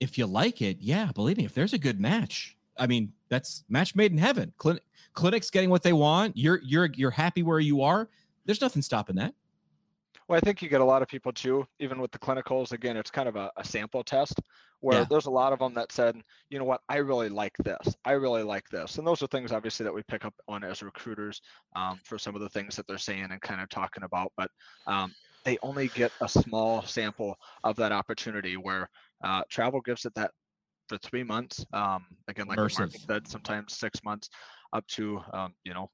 if 0.00 0.18
you 0.18 0.26
like 0.26 0.60
it, 0.60 0.78
yeah, 0.80 1.12
believe 1.12 1.36
me, 1.36 1.44
if 1.44 1.54
there's 1.54 1.72
a 1.72 1.78
good 1.78 2.00
match, 2.00 2.56
I 2.76 2.88
mean, 2.88 3.12
that's 3.28 3.64
match 3.68 3.94
made 3.94 4.10
in 4.10 4.18
heaven. 4.18 4.52
Clinic, 4.58 4.82
clinics 5.14 5.50
getting 5.50 5.70
what 5.70 5.82
they 5.84 5.92
want. 5.92 6.36
You're, 6.36 6.60
you're, 6.64 6.90
you're 6.94 7.10
happy 7.12 7.42
where 7.44 7.60
you 7.60 7.82
are. 7.82 8.08
There's 8.44 8.60
nothing 8.60 8.82
stopping 8.82 9.16
that. 9.16 9.34
Well, 10.28 10.36
I 10.36 10.40
think 10.40 10.60
you 10.60 10.68
get 10.68 10.82
a 10.82 10.84
lot 10.84 11.00
of 11.00 11.08
people 11.08 11.32
too, 11.32 11.66
even 11.80 12.00
with 12.00 12.10
the 12.12 12.18
clinicals. 12.18 12.72
Again, 12.72 12.98
it's 12.98 13.10
kind 13.10 13.28
of 13.28 13.36
a, 13.36 13.50
a 13.56 13.64
sample 13.64 14.04
test 14.04 14.34
where 14.80 14.98
Yeah. 14.98 15.06
there's 15.08 15.26
a 15.26 15.30
lot 15.30 15.54
of 15.54 15.58
them 15.58 15.72
that 15.74 15.90
said, 15.90 16.16
you 16.50 16.58
know 16.58 16.66
what, 16.66 16.82
I 16.88 16.98
really 16.98 17.30
like 17.30 17.56
this. 17.64 17.96
I 18.04 18.12
really 18.12 18.42
like 18.42 18.68
this. 18.68 18.98
And 18.98 19.06
those 19.06 19.22
are 19.22 19.26
things 19.26 19.52
obviously 19.52 19.84
that 19.84 19.94
we 19.94 20.02
pick 20.02 20.26
up 20.26 20.34
on 20.46 20.64
as 20.64 20.82
recruiters 20.82 21.40
um, 21.76 21.98
for 22.04 22.18
some 22.18 22.34
of 22.34 22.42
the 22.42 22.50
things 22.50 22.76
that 22.76 22.86
they're 22.86 22.98
saying 22.98 23.28
and 23.30 23.40
kind 23.40 23.62
of 23.62 23.70
talking 23.70 24.02
about. 24.04 24.32
But 24.36 24.50
um, 24.86 25.14
they 25.44 25.56
only 25.62 25.88
get 25.88 26.12
a 26.20 26.28
small 26.28 26.82
sample 26.82 27.34
of 27.64 27.76
that 27.76 27.92
opportunity 27.92 28.56
where 28.58 28.90
uh, 29.24 29.42
travel 29.48 29.80
gives 29.80 30.04
it 30.04 30.14
that 30.14 30.30
for 30.88 30.98
three 30.98 31.24
months. 31.24 31.64
Um, 31.72 32.04
again, 32.28 32.46
like 32.46 32.58
Marc 32.58 32.90
said, 33.08 33.26
sometimes 33.26 33.78
six 33.78 34.04
months 34.04 34.28
up 34.74 34.86
to, 34.88 35.20
um, 35.32 35.54
you 35.64 35.72
know, 35.72 35.90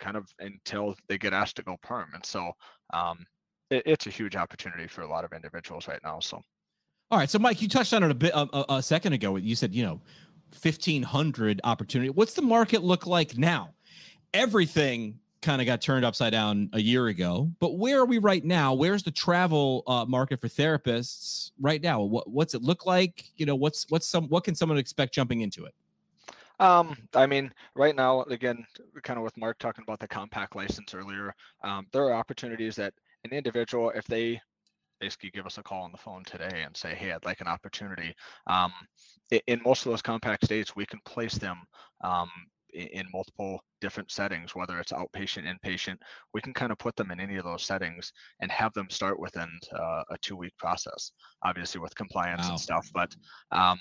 kind 0.00 0.16
of 0.16 0.28
until 0.38 0.94
they 1.08 1.18
get 1.18 1.32
asked 1.32 1.56
to 1.56 1.62
go 1.62 1.76
perm. 1.82 2.10
And 2.14 2.24
so 2.24 2.52
um, 2.92 3.24
it, 3.70 3.82
it's 3.86 4.06
a 4.06 4.10
huge 4.10 4.36
opportunity 4.36 4.86
for 4.86 5.02
a 5.02 5.08
lot 5.08 5.24
of 5.24 5.32
individuals 5.32 5.88
right 5.88 6.00
now. 6.04 6.20
So 6.20 6.40
All 7.10 7.18
right. 7.18 7.30
So, 7.30 7.38
Mike, 7.38 7.62
you 7.62 7.68
touched 7.68 7.92
on 7.94 8.02
it 8.02 8.10
a 8.10 8.14
bit 8.14 8.32
a, 8.34 8.48
a, 8.52 8.76
a 8.76 8.82
second 8.82 9.12
ago. 9.12 9.36
You 9.36 9.56
said, 9.56 9.74
you 9.74 9.84
know, 9.84 10.00
1,500 10.62 11.60
opportunity. 11.64 12.10
What's 12.10 12.34
the 12.34 12.42
market 12.42 12.82
look 12.82 13.06
like 13.06 13.36
now? 13.36 13.74
Everything 14.32 15.18
kind 15.42 15.60
of 15.60 15.66
got 15.66 15.80
turned 15.80 16.04
upside 16.04 16.32
down 16.32 16.68
a 16.72 16.80
year 16.80 17.06
ago, 17.06 17.50
but 17.60 17.78
where 17.78 18.00
are 18.00 18.04
we 18.04 18.18
right 18.18 18.44
now? 18.44 18.74
Where's 18.74 19.02
the 19.02 19.10
travel 19.10 19.84
uh, 19.86 20.04
market 20.04 20.40
for 20.40 20.48
therapists 20.48 21.52
right 21.60 21.80
now? 21.80 22.02
What, 22.02 22.28
what's 22.28 22.54
it 22.54 22.62
look 22.62 22.86
like? 22.86 23.24
You 23.36 23.46
know, 23.46 23.54
what's 23.54 23.86
what's 23.88 24.08
some 24.08 24.28
what 24.28 24.44
can 24.44 24.54
someone 24.54 24.78
expect 24.78 25.14
jumping 25.14 25.42
into 25.42 25.64
it? 25.64 25.74
Um, 26.58 26.96
I 27.14 27.26
mean, 27.26 27.52
right 27.74 27.94
now, 27.94 28.22
again, 28.22 28.64
kind 29.02 29.18
of 29.18 29.24
with 29.24 29.36
Marc 29.36 29.58
talking 29.58 29.82
about 29.82 29.98
the 30.00 30.08
compact 30.08 30.56
license 30.56 30.94
earlier, 30.94 31.34
um, 31.62 31.86
there 31.92 32.04
are 32.04 32.14
opportunities 32.14 32.76
that 32.76 32.94
an 33.24 33.32
individual, 33.32 33.90
if 33.90 34.04
they 34.06 34.40
basically 35.00 35.30
give 35.30 35.46
us 35.46 35.58
a 35.58 35.62
call 35.62 35.84
on 35.84 35.92
the 35.92 35.98
phone 35.98 36.24
today 36.24 36.62
and 36.64 36.76
say, 36.76 36.94
hey, 36.94 37.12
I'd 37.12 37.24
like 37.24 37.40
an 37.42 37.48
opportunity. 37.48 38.14
Um, 38.46 38.72
in 39.46 39.60
most 39.64 39.86
of 39.86 39.92
those 39.92 40.02
compact 40.02 40.44
states, 40.44 40.76
we 40.76 40.86
can 40.86 41.00
place 41.04 41.34
them 41.36 41.58
um, 42.02 42.30
i- 42.74 42.78
in 42.92 43.06
multiple 43.12 43.60
different 43.80 44.10
settings, 44.10 44.54
whether 44.54 44.78
it's 44.80 44.92
outpatient, 44.92 45.44
inpatient. 45.52 45.98
We 46.32 46.40
can 46.40 46.54
kind 46.54 46.72
of 46.72 46.78
put 46.78 46.96
them 46.96 47.10
in 47.10 47.20
any 47.20 47.36
of 47.36 47.44
those 47.44 47.64
settings 47.64 48.12
and 48.40 48.50
have 48.50 48.72
them 48.74 48.88
start 48.90 49.20
within 49.20 49.48
uh, 49.74 50.04
a 50.10 50.18
two-week 50.22 50.56
process, 50.58 51.12
obviously 51.42 51.80
with 51.80 51.94
compliance 51.94 52.48
Wow. 52.48 52.50
and 52.50 52.58
stuff. 52.58 52.88
But 52.94 53.14
um, 53.52 53.78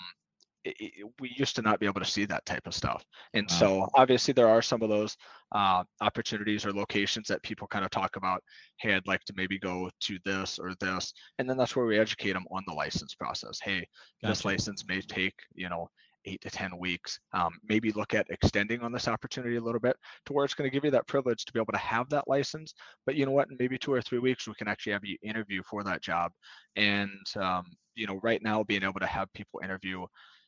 i 0.66 0.74
i 0.82 0.92
we 1.20 1.34
used 1.38 1.56
to 1.56 1.62
not 1.62 1.80
be 1.80 1.86
able 1.86 2.02
to 2.02 2.06
see 2.06 2.26
that 2.26 2.46
type 2.46 2.66
of 2.68 2.74
stuff. 2.74 3.04
And 3.34 3.50
Wow. 3.50 3.56
so 3.60 3.88
obviously 3.94 4.34
there 4.34 4.48
are 4.48 4.62
some 4.62 4.82
of 4.82 4.90
those 4.90 5.16
uh, 5.54 5.84
opportunities 6.02 6.66
or 6.66 6.74
locations 6.74 7.28
that 7.28 7.44
people 7.44 7.68
kind 7.68 7.86
of 7.86 7.92
talk 7.92 8.16
about, 8.16 8.44
hey, 8.78 8.94
I'd 8.96 9.08
like 9.08 9.24
to 9.26 9.34
maybe 9.36 9.60
go 9.60 9.90
to 10.02 10.20
this 10.26 10.60
or 10.60 10.74
this. 10.80 11.14
And 11.38 11.50
then 11.50 11.58
that's 11.58 11.76
where 11.76 11.86
we 11.86 12.00
educate 12.00 12.34
them 12.34 12.46
on 12.52 12.64
the 12.68 12.74
license 12.74 13.14
process. 13.16 13.60
Hey, 13.62 13.88
this 14.24 14.46
license 14.46 14.86
may 14.88 15.02
take, 15.02 15.36
you 15.54 15.70
know, 15.70 15.88
eight 16.26 16.42
to 16.42 16.50
10 16.50 16.78
weeks. 16.80 17.20
Um, 17.34 17.54
maybe 17.68 17.92
look 17.92 18.14
at 18.14 18.26
extending 18.30 18.82
on 18.82 18.92
this 18.92 19.08
opportunity 19.08 19.58
a 19.58 19.62
little 19.62 19.80
bit 19.80 19.96
to 20.26 20.34
where 20.34 20.44
it's 20.44 20.56
going 20.56 20.70
to 20.70 20.74
give 20.74 20.84
you 20.84 20.92
that 20.92 21.08
privilege 21.08 21.46
to 21.46 21.54
be 21.54 21.60
able 21.60 21.74
to 21.74 21.78
have 21.78 22.10
that 22.10 22.28
license. 22.28 22.74
But 23.06 23.16
you 23.16 23.26
know 23.26 23.32
what? 23.32 23.50
In 23.50 23.58
maybe 23.60 23.78
two 23.78 23.94
or 23.94 24.02
three 24.02 24.20
weeks, 24.20 24.48
we 24.48 24.56
can 24.56 24.68
actually 24.68 24.94
have 24.94 25.06
you 25.06 25.18
interview 25.22 25.62
for 25.64 25.84
that 25.84 26.02
job. 26.02 26.32
And, 26.76 27.12
um, 27.40 27.66
you 27.96 28.08
know, 28.08 28.20
right 28.24 28.42
now, 28.42 28.64
being 28.64 28.84
able 28.84 29.00
to 29.00 29.06
have 29.06 29.32
people 29.34 29.62
interview 29.64 30.06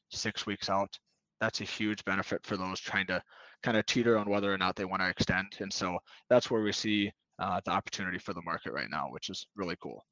six 0.10 0.46
weeks 0.46 0.70
out, 0.70 0.98
that's 1.40 1.62
a 1.62 1.66
huge 1.66 2.04
benefit 2.06 2.40
for 2.44 2.58
those 2.58 2.80
trying 2.80 3.08
to 3.08 3.22
kind 3.64 3.78
of 3.78 3.86
teeter 3.86 4.18
on 4.18 4.30
whether 4.30 4.54
or 4.54 4.58
not 4.58 4.76
they 4.76 4.86
want 4.86 5.02
to 5.02 5.10
extend. 5.10 5.48
And 5.60 5.72
so 5.72 5.98
that's 6.30 6.50
where 6.50 6.62
we 6.62 6.72
see 6.72 7.12
uh, 7.40 7.62
the 7.66 7.72
opportunity 7.72 8.18
for 8.18 8.34
the 8.34 8.42
market 8.44 8.74
right 8.74 8.90
now, 8.90 9.08
which 9.10 9.30
is 9.30 9.48
really 9.56 9.76
cool. 9.82 10.04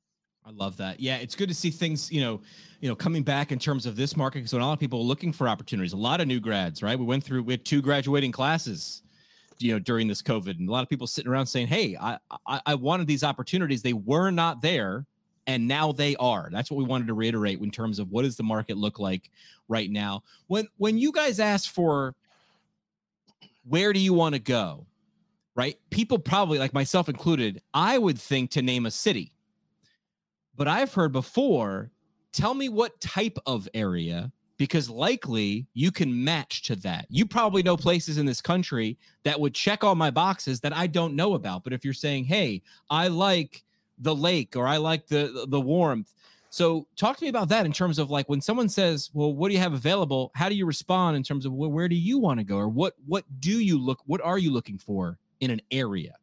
I 0.47 0.51
love 0.51 0.77
that. 0.77 0.99
Yeah, 0.99 1.17
it's 1.17 1.33
good 1.33 1.49
to 1.49 1.55
see 1.55 1.71
things, 1.71 2.11
you 2.11 2.21
know, 2.21 2.39
you 2.79 2.87
know, 2.87 2.95
coming 2.95 3.23
back 3.23 3.51
in 3.51 3.57
terms 3.57 3.87
of 3.87 3.95
this 3.95 4.15
market 4.15 4.39
because 4.39 4.53
a 4.53 4.59
lot 4.59 4.73
of 4.73 4.79
people 4.79 4.99
are 4.99 5.03
looking 5.03 5.33
for 5.33 5.49
opportunities. 5.49 5.93
A 5.93 5.97
lot 5.97 6.21
of 6.21 6.27
new 6.27 6.39
grads, 6.39 6.83
right? 6.83 6.97
We 6.97 7.05
went 7.05 7.23
through 7.23 7.43
we 7.43 7.53
had 7.53 7.65
two 7.65 7.81
graduating 7.81 8.31
classes, 8.31 9.01
you 9.57 9.73
know, 9.73 9.79
during 9.79 10.07
this 10.07 10.21
COVID, 10.21 10.59
and 10.59 10.69
a 10.69 10.71
lot 10.71 10.83
of 10.83 10.89
people 10.89 11.07
sitting 11.07 11.31
around 11.31 11.47
saying, 11.47 11.65
"Hey, 11.65 11.97
I 11.99 12.19
I, 12.45 12.61
I 12.63 12.75
wanted 12.75 13.07
these 13.07 13.23
opportunities. 13.23 13.81
They 13.81 13.93
were 13.93 14.29
not 14.29 14.61
there, 14.61 15.07
and 15.47 15.67
now 15.67 15.91
they 15.91 16.15
are." 16.17 16.49
That's 16.51 16.71
what 16.71 16.77
we 16.77 16.85
wanted 16.85 17.07
to 17.07 17.13
reiterate 17.13 17.59
in 17.59 17.71
terms 17.71 17.99
of 17.99 18.11
what 18.11 18.23
does 18.23 18.37
the 18.37 18.43
market 18.43 18.77
look 18.77 18.99
like 18.99 19.29
right 19.67 19.89
now. 19.89 20.23
When 20.47 20.67
when 20.77 20.97
you 20.97 21.11
guys 21.11 21.39
ask 21.39 21.71
for 21.71 22.15
where 23.67 23.93
do 23.93 23.99
you 23.99 24.13
want 24.13 24.35
to 24.35 24.39
go, 24.39 24.85
right? 25.55 25.77
People 25.89 26.19
probably 26.19 26.59
like 26.59 26.73
myself 26.73 27.09
included, 27.09 27.61
I 27.73 27.97
would 27.97 28.19
think 28.19 28.51
to 28.51 28.61
name 28.61 28.85
a 28.85 28.91
city 28.91 29.31
but 30.55 30.67
I've 30.67 30.93
heard 30.93 31.11
before. 31.11 31.91
Tell 32.31 32.53
me 32.53 32.69
what 32.69 32.99
type 32.99 33.37
of 33.45 33.67
area, 33.73 34.31
because 34.57 34.89
likely 34.89 35.67
you 35.73 35.91
can 35.91 36.23
match 36.23 36.63
to 36.63 36.75
that. 36.77 37.05
You 37.09 37.25
probably 37.25 37.63
know 37.63 37.77
places 37.77 38.17
in 38.17 38.25
this 38.25 38.41
country 38.41 38.97
that 39.23 39.39
would 39.39 39.53
check 39.53 39.83
all 39.83 39.95
my 39.95 40.11
boxes 40.11 40.59
that 40.61 40.75
I 40.75 40.87
don't 40.87 41.15
know 41.15 41.33
about. 41.35 41.63
But 41.63 41.73
if 41.73 41.85
you're 41.85 41.93
saying, 41.93 42.25
"Hey, 42.25 42.61
I 42.89 43.07
like 43.07 43.63
the 43.97 44.15
lake 44.15 44.55
or 44.55 44.67
I 44.67 44.77
like 44.77 45.07
the 45.07 45.45
the 45.49 45.61
warmth," 45.61 46.13
so 46.49 46.87
talk 46.95 47.17
to 47.17 47.23
me 47.23 47.29
about 47.29 47.49
that 47.49 47.65
in 47.65 47.73
terms 47.73 47.99
of 47.99 48.09
like 48.09 48.29
when 48.29 48.41
someone 48.41 48.69
says, 48.69 49.09
"Well, 49.13 49.33
what 49.33 49.49
do 49.49 49.53
you 49.53 49.59
have 49.59 49.73
available?" 49.73 50.31
How 50.35 50.49
do 50.49 50.55
you 50.55 50.65
respond 50.65 51.17
in 51.17 51.23
terms 51.23 51.45
of 51.45 51.53
well, 51.53 51.71
where 51.71 51.89
do 51.89 51.95
you 51.95 52.17
want 52.17 52.39
to 52.39 52.43
go 52.43 52.57
or 52.57 52.69
what 52.69 52.93
what 53.05 53.25
do 53.39 53.59
you 53.59 53.77
look 53.77 53.99
what 54.05 54.21
are 54.21 54.37
you 54.37 54.51
looking 54.51 54.77
for 54.77 55.19
in 55.39 55.51
an 55.51 55.61
area? 55.71 56.15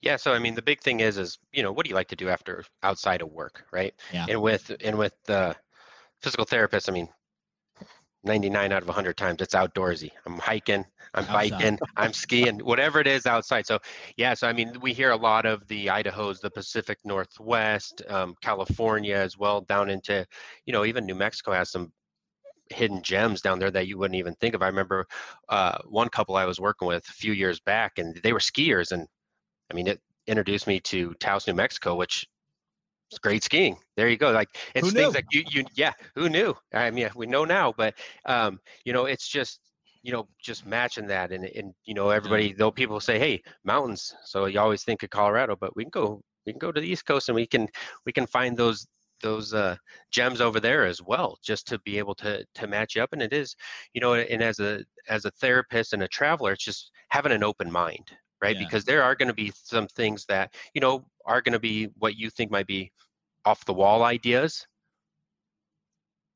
Yeah, 0.00 0.16
so 0.16 0.32
I 0.32 0.38
mean, 0.38 0.54
the 0.54 0.62
big 0.62 0.80
thing 0.80 1.00
is, 1.00 1.18
is 1.18 1.38
you 1.52 1.62
know, 1.62 1.72
what 1.72 1.84
do 1.84 1.90
you 1.90 1.94
like 1.94 2.08
to 2.08 2.16
do 2.16 2.28
after 2.28 2.64
outside 2.82 3.20
of 3.20 3.32
work, 3.32 3.64
right? 3.72 3.94
Yeah. 4.12 4.26
And 4.28 4.40
with 4.40 4.74
and 4.82 4.96
with 4.96 5.14
the 5.24 5.56
physical 6.20 6.44
therapist, 6.44 6.88
I 6.88 6.92
mean, 6.92 7.08
99 8.24 8.72
out 8.72 8.82
of 8.82 8.88
100 8.88 9.16
times 9.16 9.40
it's 9.40 9.54
outdoorsy. 9.54 10.10
I'm 10.26 10.38
hiking, 10.38 10.84
I'm 11.14 11.24
Outside. 11.24 11.50
biking, 11.50 11.78
I'm 11.96 12.12
skiing, 12.12 12.58
whatever 12.58 13.00
it 13.00 13.06
is 13.06 13.26
outside. 13.26 13.66
So, 13.66 13.78
yeah, 14.16 14.34
so 14.34 14.48
I 14.48 14.52
mean, 14.52 14.78
we 14.80 14.92
hear 14.92 15.10
a 15.10 15.16
lot 15.16 15.46
of 15.46 15.66
the 15.68 15.86
Idahos, 15.86 16.40
the 16.40 16.50
Pacific 16.50 16.98
Northwest, 17.04 18.02
um, 18.08 18.34
California 18.42 19.16
as 19.16 19.38
well, 19.38 19.60
down 19.62 19.88
into, 19.90 20.26
you 20.66 20.72
know, 20.72 20.84
even 20.84 21.06
New 21.06 21.14
Mexico 21.14 21.52
has 21.52 21.70
some 21.70 21.92
hidden 22.70 23.02
gems 23.02 23.40
down 23.40 23.58
there 23.58 23.70
that 23.70 23.86
you 23.86 23.98
wouldn't 23.98 24.18
even 24.18 24.34
think 24.34 24.54
of. 24.54 24.62
I 24.62 24.66
remember 24.66 25.06
uh, 25.48 25.78
one 25.86 26.08
couple 26.08 26.36
I 26.36 26.44
was 26.44 26.60
working 26.60 26.88
with 26.88 27.08
a 27.08 27.12
few 27.12 27.32
years 27.32 27.60
back, 27.60 27.98
and 27.98 28.16
they 28.22 28.32
were 28.32 28.40
skiers, 28.40 28.92
and 28.92 29.06
I 29.70 29.74
mean, 29.74 29.86
it 29.86 30.00
introduced 30.26 30.66
me 30.66 30.80
to 30.80 31.14
Taos, 31.14 31.46
New 31.46 31.54
Mexico, 31.54 31.94
which 31.94 32.26
it's 33.10 33.18
great 33.18 33.42
skiing. 33.42 33.78
There 33.96 34.08
you 34.08 34.16
go. 34.16 34.30
Like 34.30 34.48
it's 34.74 34.92
things 34.92 35.14
like 35.14 35.26
you, 35.32 35.42
you, 35.50 35.64
yeah. 35.74 35.92
Who 36.14 36.28
knew? 36.28 36.54
I 36.74 36.90
mean, 36.90 37.08
we 37.16 37.26
know 37.26 37.44
now, 37.44 37.72
but 37.76 37.94
um, 38.26 38.60
you 38.84 38.92
know, 38.92 39.06
it's 39.06 39.28
just 39.28 39.60
you 40.02 40.12
know, 40.12 40.28
just 40.42 40.66
matching 40.66 41.06
that, 41.06 41.32
and 41.32 41.44
and 41.44 41.74
you 41.84 41.94
know, 41.94 42.10
everybody. 42.10 42.52
Though 42.52 42.70
people 42.70 43.00
say, 43.00 43.18
hey, 43.18 43.42
mountains. 43.64 44.14
So 44.24 44.46
you 44.46 44.60
always 44.60 44.84
think 44.84 45.02
of 45.02 45.10
Colorado, 45.10 45.56
but 45.58 45.74
we 45.76 45.84
can 45.84 45.90
go, 45.90 46.22
we 46.46 46.52
can 46.52 46.58
go 46.58 46.72
to 46.72 46.80
the 46.80 46.86
East 46.86 47.06
Coast, 47.06 47.28
and 47.28 47.36
we 47.36 47.46
can 47.46 47.68
we 48.06 48.12
can 48.12 48.26
find 48.26 48.56
those 48.56 48.86
those 49.22 49.54
uh, 49.54 49.76
gems 50.10 50.40
over 50.40 50.60
there 50.60 50.84
as 50.86 51.02
well, 51.02 51.38
just 51.42 51.66
to 51.68 51.78
be 51.80 51.98
able 51.98 52.14
to 52.16 52.44
to 52.54 52.66
match 52.66 52.96
up. 52.96 53.12
And 53.12 53.22
it 53.22 53.32
is, 53.32 53.56
you 53.92 54.00
know, 54.00 54.14
and 54.14 54.42
as 54.42 54.60
a 54.60 54.84
as 55.08 55.24
a 55.24 55.30
therapist 55.32 55.92
and 55.92 56.02
a 56.02 56.08
traveler, 56.08 56.52
it's 56.52 56.64
just 56.64 56.90
having 57.08 57.32
an 57.32 57.42
open 57.42 57.70
mind, 57.70 58.10
right? 58.40 58.56
Yeah. 58.56 58.64
Because 58.64 58.84
there 58.84 59.02
are 59.02 59.14
going 59.14 59.28
to 59.28 59.34
be 59.34 59.52
some 59.54 59.88
things 59.88 60.24
that 60.26 60.54
you 60.74 60.80
know 60.80 61.04
are 61.28 61.40
going 61.40 61.52
to 61.52 61.60
be 61.60 61.88
what 61.98 62.16
you 62.16 62.30
think 62.30 62.50
might 62.50 62.66
be 62.66 62.90
off 63.44 63.64
the 63.64 63.72
wall 63.72 64.02
ideas 64.02 64.66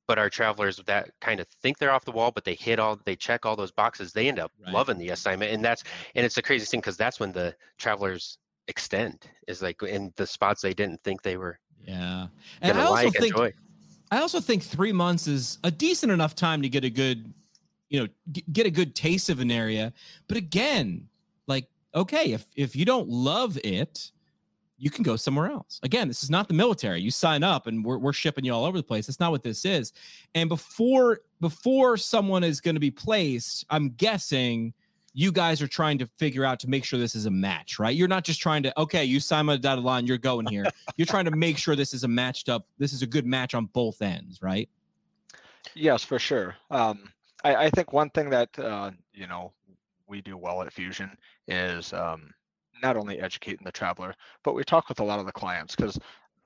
but 0.07 0.19
our 0.19 0.29
travelers 0.29 0.77
that 0.87 1.11
kind 1.21 1.41
of 1.41 1.47
think 1.63 1.79
they're 1.79 1.91
off 1.91 2.05
the 2.05 2.13
wall 2.13 2.31
but 2.31 2.45
they 2.45 2.55
hit 2.55 2.79
all 2.79 2.99
they 3.05 3.17
check 3.17 3.45
all 3.47 3.57
those 3.57 3.73
boxes 3.73 4.13
they 4.13 4.29
end 4.29 4.39
up 4.39 4.53
Right. 4.63 4.73
loving 4.73 4.99
the 4.99 5.09
assignment 5.09 5.53
and 5.53 5.65
that's 5.65 5.83
and 6.15 6.25
it's 6.25 6.35
the 6.35 6.43
craziest 6.43 6.71
thing 6.71 6.81
because 6.81 6.97
that's 6.97 7.19
when 7.19 7.33
the 7.33 7.55
travelers 7.79 8.39
extend 8.69 9.27
is 9.49 9.63
like 9.63 9.83
in 9.83 10.13
the 10.17 10.27
spots 10.27 10.63
they 10.63 10.75
didn't 10.75 11.03
think 11.03 11.23
they 11.23 11.37
were 11.37 11.59
Yeah. 11.85 12.29
And 12.61 12.79
I 12.79 12.85
also 12.85 13.05
like 13.07 13.13
think 13.15 13.35
enjoy 13.35 13.53
I 14.13 14.19
also 14.21 14.41
think 14.41 14.63
three 14.63 14.93
months 14.93 15.27
is 15.27 15.59
a 15.65 15.71
decent 15.71 16.13
enough 16.13 16.35
time 16.35 16.61
to 16.61 16.69
get 16.69 16.85
a 16.85 16.91
good, 16.91 17.33
you 17.89 17.99
know, 18.01 18.09
g- 18.31 18.45
get 18.53 18.67
a 18.67 18.71
good 18.71 18.95
taste 18.95 19.31
of 19.31 19.41
an 19.41 19.51
area. 19.51 19.95
But 20.29 20.37
again, 20.37 21.09
like, 21.47 21.67
okay, 21.95 22.33
if 22.33 22.45
if 22.55 22.77
you 22.77 22.85
don't 22.85 23.09
love 23.09 23.59
it, 23.65 24.13
you 24.83 24.91
can 24.91 25.05
go 25.05 25.15
somewhere 25.15 25.49
else. 25.49 25.79
Again, 25.85 26.09
this 26.09 26.25
is 26.25 26.31
not 26.31 26.49
the 26.49 26.55
military. 26.55 27.01
You 27.01 27.13
sign 27.13 27.45
up 27.45 27.69
and 27.69 27.85
we're, 27.85 27.99
we're 27.99 28.13
shipping 28.13 28.45
you 28.45 28.53
all 28.53 28.65
over 28.65 28.77
the 28.77 28.83
place. 28.83 29.07
That's 29.07 29.21
not 29.21 29.31
what 29.31 29.45
this 29.45 29.65
is. 29.65 29.93
And 30.35 30.49
before 30.49 31.21
before 31.41 31.97
someone 31.97 32.43
is 32.43 32.61
going 32.61 32.75
to 32.75 32.81
be 32.81 32.91
placed, 32.91 33.65
I'm 33.71 33.91
guessing 33.91 34.75
you 35.15 35.31
guys 35.31 35.63
are 35.63 35.69
trying 35.69 35.99
to 35.99 36.09
figure 36.19 36.45
out 36.45 36.59
to 36.61 36.69
make 36.69 36.85
sure 36.85 36.99
this 36.99 37.15
is 37.15 37.27
a 37.27 37.31
match, 37.31 37.79
right? 37.79 37.95
You're 37.95 38.09
not 38.09 38.25
just 38.25 38.41
trying 38.41 38.65
to, 38.65 38.81
okay, 38.81 39.05
you 39.05 39.21
sign 39.21 39.47
my 39.47 39.57
dotted 39.57 39.85
line, 39.85 40.05
you're 40.05 40.19
going 40.19 40.47
here. 40.47 40.65
you're 40.97 41.07
trying 41.07 41.27
to 41.27 41.31
make 41.31 41.59
sure 41.59 41.77
this 41.77 41.95
is 41.95 42.03
a 42.03 42.09
matched 42.09 42.49
up, 42.49 42.67
this 42.79 42.93
is 42.93 43.03
a 43.03 43.07
good 43.07 43.25
match 43.25 43.55
on 43.55 43.67
both 43.67 44.03
ends, 44.03 44.43
right? 44.43 44.69
Yes, 45.75 46.03
for 46.03 46.19
sure. 46.19 46.57
Um, 46.73 47.13
I, 47.45 47.67
I 47.67 47.71
think 47.71 47.93
one 47.93 48.11
thing 48.11 48.31
that 48.31 48.59
uh, 48.59 48.91
you 49.15 49.29
know 49.29 49.53
we 50.09 50.23
do 50.23 50.37
well 50.37 50.61
at 50.63 50.73
Fusion 50.73 51.17
is 51.47 51.93
um, 51.93 52.35
not 52.83 52.97
only 52.97 53.21
educating 53.21 53.65
the 53.65 53.73
traveler, 53.73 54.15
but 54.45 54.55
we 54.55 54.65
talk 54.65 54.89
with 54.89 55.01
a 55.01 55.05
lot 55.05 55.21
of 55.21 55.27
the 55.27 55.33
clients 55.33 55.77
because 55.77 55.99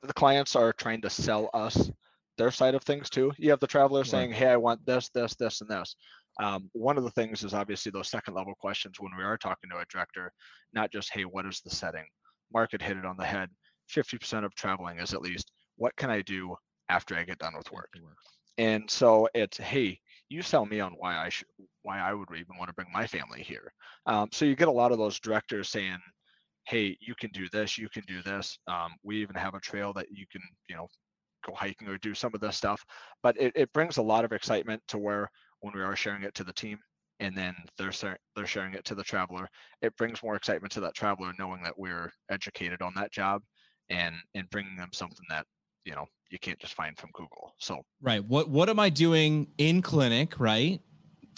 the 0.02 0.12
clients 0.14 0.54
are 0.56 0.72
trying 0.72 1.00
to 1.02 1.10
sell 1.10 1.50
us 1.54 1.90
their 2.38 2.50
side 2.50 2.74
of 2.74 2.82
things 2.84 3.08
too. 3.10 3.32
You 3.38 3.50
have 3.50 3.60
the 3.60 3.66
traveler 3.66 4.04
Right. 4.04 4.04
saying, 4.04 4.32
"Hey, 4.32 4.48
I 4.48 4.56
want 4.56 4.84
this, 4.86 5.08
this, 5.10 5.34
this, 5.36 5.60
and 5.62 5.70
this." 5.70 5.96
Um, 6.38 6.70
one 6.74 6.98
of 6.98 7.04
the 7.04 7.10
things 7.10 7.42
is 7.44 7.54
obviously 7.54 7.90
those 7.90 8.08
second 8.08 8.34
level 8.34 8.54
questions 8.54 9.00
when 9.00 9.16
we 9.16 9.24
are 9.24 9.38
talking 9.38 9.70
to 9.70 9.78
a 9.78 9.86
director, 9.86 10.32
not 10.72 10.92
just, 10.92 11.12
"Hey, 11.12 11.24
what 11.24 11.46
is 11.46 11.60
the 11.62 11.70
setting?" 11.70 12.06
Market 12.52 12.82
hit 12.82 12.96
it 12.98 13.06
on 13.06 13.16
the 13.16 13.24
head. 13.24 13.50
Fifty 13.88 14.18
percent 14.18 14.44
of 14.44 14.54
traveling 14.54 14.98
is 15.00 15.14
at 15.14 15.22
least, 15.22 15.52
"What 15.76 15.96
can 15.96 16.10
I 16.10 16.22
do 16.22 16.56
after 16.88 17.16
I 17.16 17.24
get 17.24 17.38
done 17.38 17.56
with 17.56 17.72
work?" 17.72 17.90
And 18.58 18.90
so 18.90 19.28
it's, 19.34 19.58
hey, 19.58 20.00
you 20.28 20.42
sell 20.42 20.66
me 20.66 20.80
on 20.80 20.92
why 20.94 21.16
I 21.16 21.28
should, 21.28 21.48
why 21.82 22.00
I 22.00 22.14
would 22.14 22.28
even 22.30 22.56
want 22.58 22.68
to 22.68 22.74
bring 22.74 22.90
my 22.92 23.06
family 23.06 23.42
here. 23.42 23.72
Um, 24.06 24.30
so 24.32 24.44
you 24.44 24.56
get 24.56 24.68
a 24.68 24.72
lot 24.72 24.92
of 24.92 24.98
those 24.98 25.20
directors 25.20 25.68
saying, 25.68 25.98
hey, 26.66 26.96
you 27.00 27.14
can 27.18 27.30
do 27.30 27.48
this, 27.52 27.78
you 27.78 27.88
can 27.88 28.02
do 28.06 28.22
this. 28.22 28.58
Um, 28.66 28.92
we 29.02 29.22
even 29.22 29.36
have 29.36 29.54
a 29.54 29.60
trail 29.60 29.92
that 29.94 30.06
you 30.10 30.26
can, 30.30 30.42
you 30.68 30.76
know, 30.76 30.88
go 31.46 31.54
hiking 31.54 31.88
or 31.88 31.98
do 31.98 32.14
some 32.14 32.34
of 32.34 32.40
this 32.40 32.56
stuff. 32.56 32.84
But 33.22 33.36
it, 33.40 33.52
it 33.54 33.72
brings 33.72 33.96
a 33.96 34.02
lot 34.02 34.24
of 34.24 34.32
excitement 34.32 34.82
to 34.88 34.98
where 34.98 35.30
when 35.60 35.74
we 35.74 35.82
are 35.82 35.96
sharing 35.96 36.22
it 36.22 36.34
to 36.34 36.44
the 36.44 36.52
team 36.52 36.78
and 37.20 37.36
then 37.36 37.54
they're 37.78 37.92
they're 38.34 38.46
sharing 38.46 38.74
it 38.74 38.84
to 38.84 38.94
the 38.94 39.02
traveler, 39.02 39.48
it 39.80 39.96
brings 39.96 40.22
more 40.22 40.36
excitement 40.36 40.72
to 40.72 40.80
that 40.80 40.94
traveler 40.94 41.32
knowing 41.38 41.62
that 41.62 41.78
we're 41.78 42.10
educated 42.30 42.82
on 42.82 42.92
that 42.96 43.12
job 43.12 43.42
and 43.88 44.14
and 44.34 44.50
bringing 44.50 44.76
them 44.76 44.90
something 44.92 45.24
that 45.28 45.46
you 45.84 45.94
know 45.94 46.04
you 46.30 46.38
can't 46.38 46.58
just 46.58 46.74
find 46.74 46.98
from 46.98 47.10
Google. 47.14 47.54
So 47.58 47.82
Right. 48.02 48.24
What 48.24 48.50
what 48.50 48.68
am 48.68 48.78
I 48.78 48.90
doing 48.90 49.48
in 49.58 49.82
clinic, 49.82 50.38
right? 50.38 50.80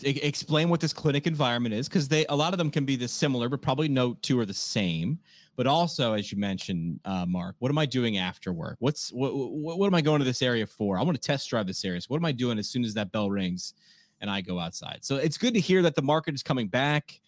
Explain 0.03 0.69
what 0.69 0.81
this 0.81 0.93
clinic 0.93 1.27
environment 1.27 1.75
is 1.75 1.89
because 1.89 2.09
they 2.09 2.25
a 2.27 2.37
lot 2.37 2.53
of 2.55 2.59
them 2.59 2.71
can 2.71 2.85
be 2.85 2.97
this 2.97 3.13
similar, 3.13 3.49
but 3.49 3.61
probably 3.61 3.89
no 3.89 4.15
two 4.23 4.39
are 4.39 4.47
the 4.47 4.55
same. 4.55 5.19
But 5.57 5.67
also, 5.67 6.13
as 6.13 6.31
you 6.31 6.39
mentioned, 6.39 7.01
uh, 7.05 7.27
Marc, 7.27 7.57
what 7.59 7.71
am 7.71 7.79
I 7.79 7.87
doing 7.87 8.19
after 8.19 8.53
work? 8.53 8.77
What's 8.79 9.11
what, 9.13 9.35
what 9.35 9.79
what 9.79 9.87
am 9.89 9.95
I 9.95 10.01
going 10.01 10.21
to 10.21 10.25
this 10.25 10.41
area 10.41 10.67
for? 10.67 10.99
I 10.99 11.03
want 11.03 11.21
to 11.21 11.27
test 11.27 11.51
drive 11.51 11.67
this 11.67 11.85
area. 11.85 12.01
So 12.01 12.07
what 12.09 12.19
am 12.19 12.25
I 12.25 12.33
doing 12.33 12.59
as 12.59 12.69
soon 12.69 12.85
as 12.85 12.95
that 12.95 13.11
bell 13.11 13.29
rings 13.29 13.75
and 14.21 14.31
I 14.31 14.41
go 14.41 14.61
outside? 14.61 14.99
So 15.03 15.17
it's 15.17 15.37
good 15.37 15.55
to 15.55 15.61
hear 15.61 15.83
that 15.83 15.97
the 15.97 16.03
market 16.03 16.35
is 16.35 16.45
coming 16.45 16.69
back. 16.69 17.21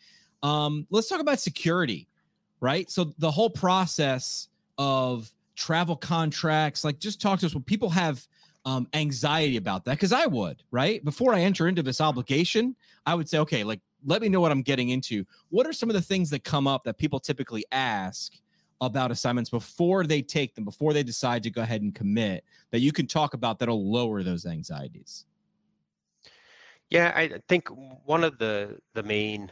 Um, 0.45 0.87
let's 0.91 1.09
talk 1.09 1.21
about 1.21 1.41
security, 1.41 2.09
right? 2.61 2.89
So 2.89 3.13
the 3.19 3.31
whole 3.31 3.51
process 3.51 4.49
of 4.79 5.29
travel 5.57 5.97
contracts, 5.97 6.85
like 6.85 7.01
just 7.01 7.21
talk 7.21 7.41
to 7.41 7.47
us 7.47 7.55
when 7.55 7.65
people 7.65 7.91
have 7.91 8.27
um, 8.71 8.87
anxiety 8.95 9.57
about 9.57 9.85
that 9.85 9.93
because 9.93 10.13
I 10.13 10.27
would, 10.27 10.63
right? 10.71 11.05
Before 11.05 11.35
I 11.35 11.41
enter 11.41 11.67
into 11.67 11.83
this 11.83 12.01
obligation, 12.01 12.77
I 13.05 13.15
would 13.17 13.29
say, 13.29 13.39
okay, 13.39 13.65
like, 13.65 13.81
let 14.07 14.23
me 14.23 14.29
know 14.29 14.41
what 14.41 14.53
I'm 14.53 14.63
getting 14.63 14.91
into. 14.91 15.25
What 15.49 15.67
are 15.67 15.73
some 15.73 15.91
of 15.91 15.95
the 15.95 16.03
things 16.03 16.31
that 16.31 16.45
come 16.45 16.69
up 16.69 16.85
that 16.85 16.97
people 16.97 17.19
typically 17.19 17.65
ask 17.73 18.33
about 18.81 19.11
assignments 19.11 19.51
before 19.51 20.05
they 20.05 20.23
take 20.23 20.55
them, 20.55 20.65
before 20.65 20.93
they 20.93 21.03
decide 21.03 21.43
to 21.43 21.51
go 21.51 21.63
ahead 21.63 21.83
and 21.83 21.95
commit 21.95 22.45
that 22.71 22.79
you 22.79 22.93
can 22.93 23.09
talk 23.09 23.35
about 23.35 23.59
that'll 23.59 23.91
lower 23.91 24.23
those 24.23 24.47
anxieties? 24.47 25.27
Yeah, 26.91 27.13
I 27.15 27.41
think 27.49 27.69
one 28.05 28.23
of 28.23 28.39
the 28.39 28.79
the 28.95 29.03
main, 29.03 29.51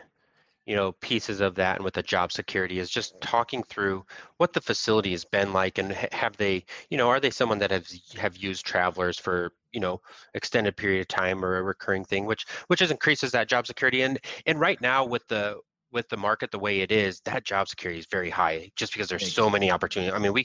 you 0.69 0.77
know, 0.77 0.93
pieces 1.01 1.41
of 1.41 1.55
that 1.55 1.77
and 1.77 1.85
with 1.85 1.95
the 1.95 2.03
job 2.03 2.31
security 2.31 2.79
is 2.79 2.91
just 2.91 3.19
talking 3.23 3.63
through 3.63 4.05
what 4.37 4.53
the 4.53 4.61
facility 4.61 5.13
has 5.13 5.25
been 5.25 5.55
like 5.55 5.79
and 5.79 5.93
have 6.13 6.37
they, 6.37 6.63
you 6.91 6.99
know, 6.99 7.09
are 7.09 7.19
they 7.19 7.31
someone 7.31 7.59
that 7.59 7.71
has 7.71 8.03
have 8.19 8.37
used 8.37 8.67
travelers 8.67 9.19
for, 9.19 9.55
you 9.73 9.81
know, 9.81 9.99
extended 10.35 10.77
period 10.77 11.01
of 11.01 11.09
time 11.09 11.43
or 11.43 11.57
a 11.57 11.63
recurring 11.63 12.05
thing, 12.05 12.27
which 12.27 12.45
which 12.67 12.81
just 12.81 12.93
increases 12.93 13.31
that 13.31 13.49
job 13.49 13.67
security. 13.67 14.03
And 14.03 14.21
and 14.45 14.61
right 14.61 14.79
now 14.83 15.07
with 15.07 15.27
the 15.29 15.59
with 15.91 16.07
the 16.11 16.19
market 16.19 16.51
the 16.51 16.59
way 16.59 16.83
it 16.83 16.93
is, 16.93 17.23
that 17.25 17.47
job 17.47 17.67
security 17.67 17.99
is 17.99 18.07
very 18.11 18.29
high 18.29 18.71
just 18.77 18.93
because 18.93 19.09
there's 19.09 19.33
so 19.33 19.49
many 19.49 19.71
opportunities. 19.71 20.13
I 20.13 20.19
mean, 20.19 20.35
we 20.35 20.45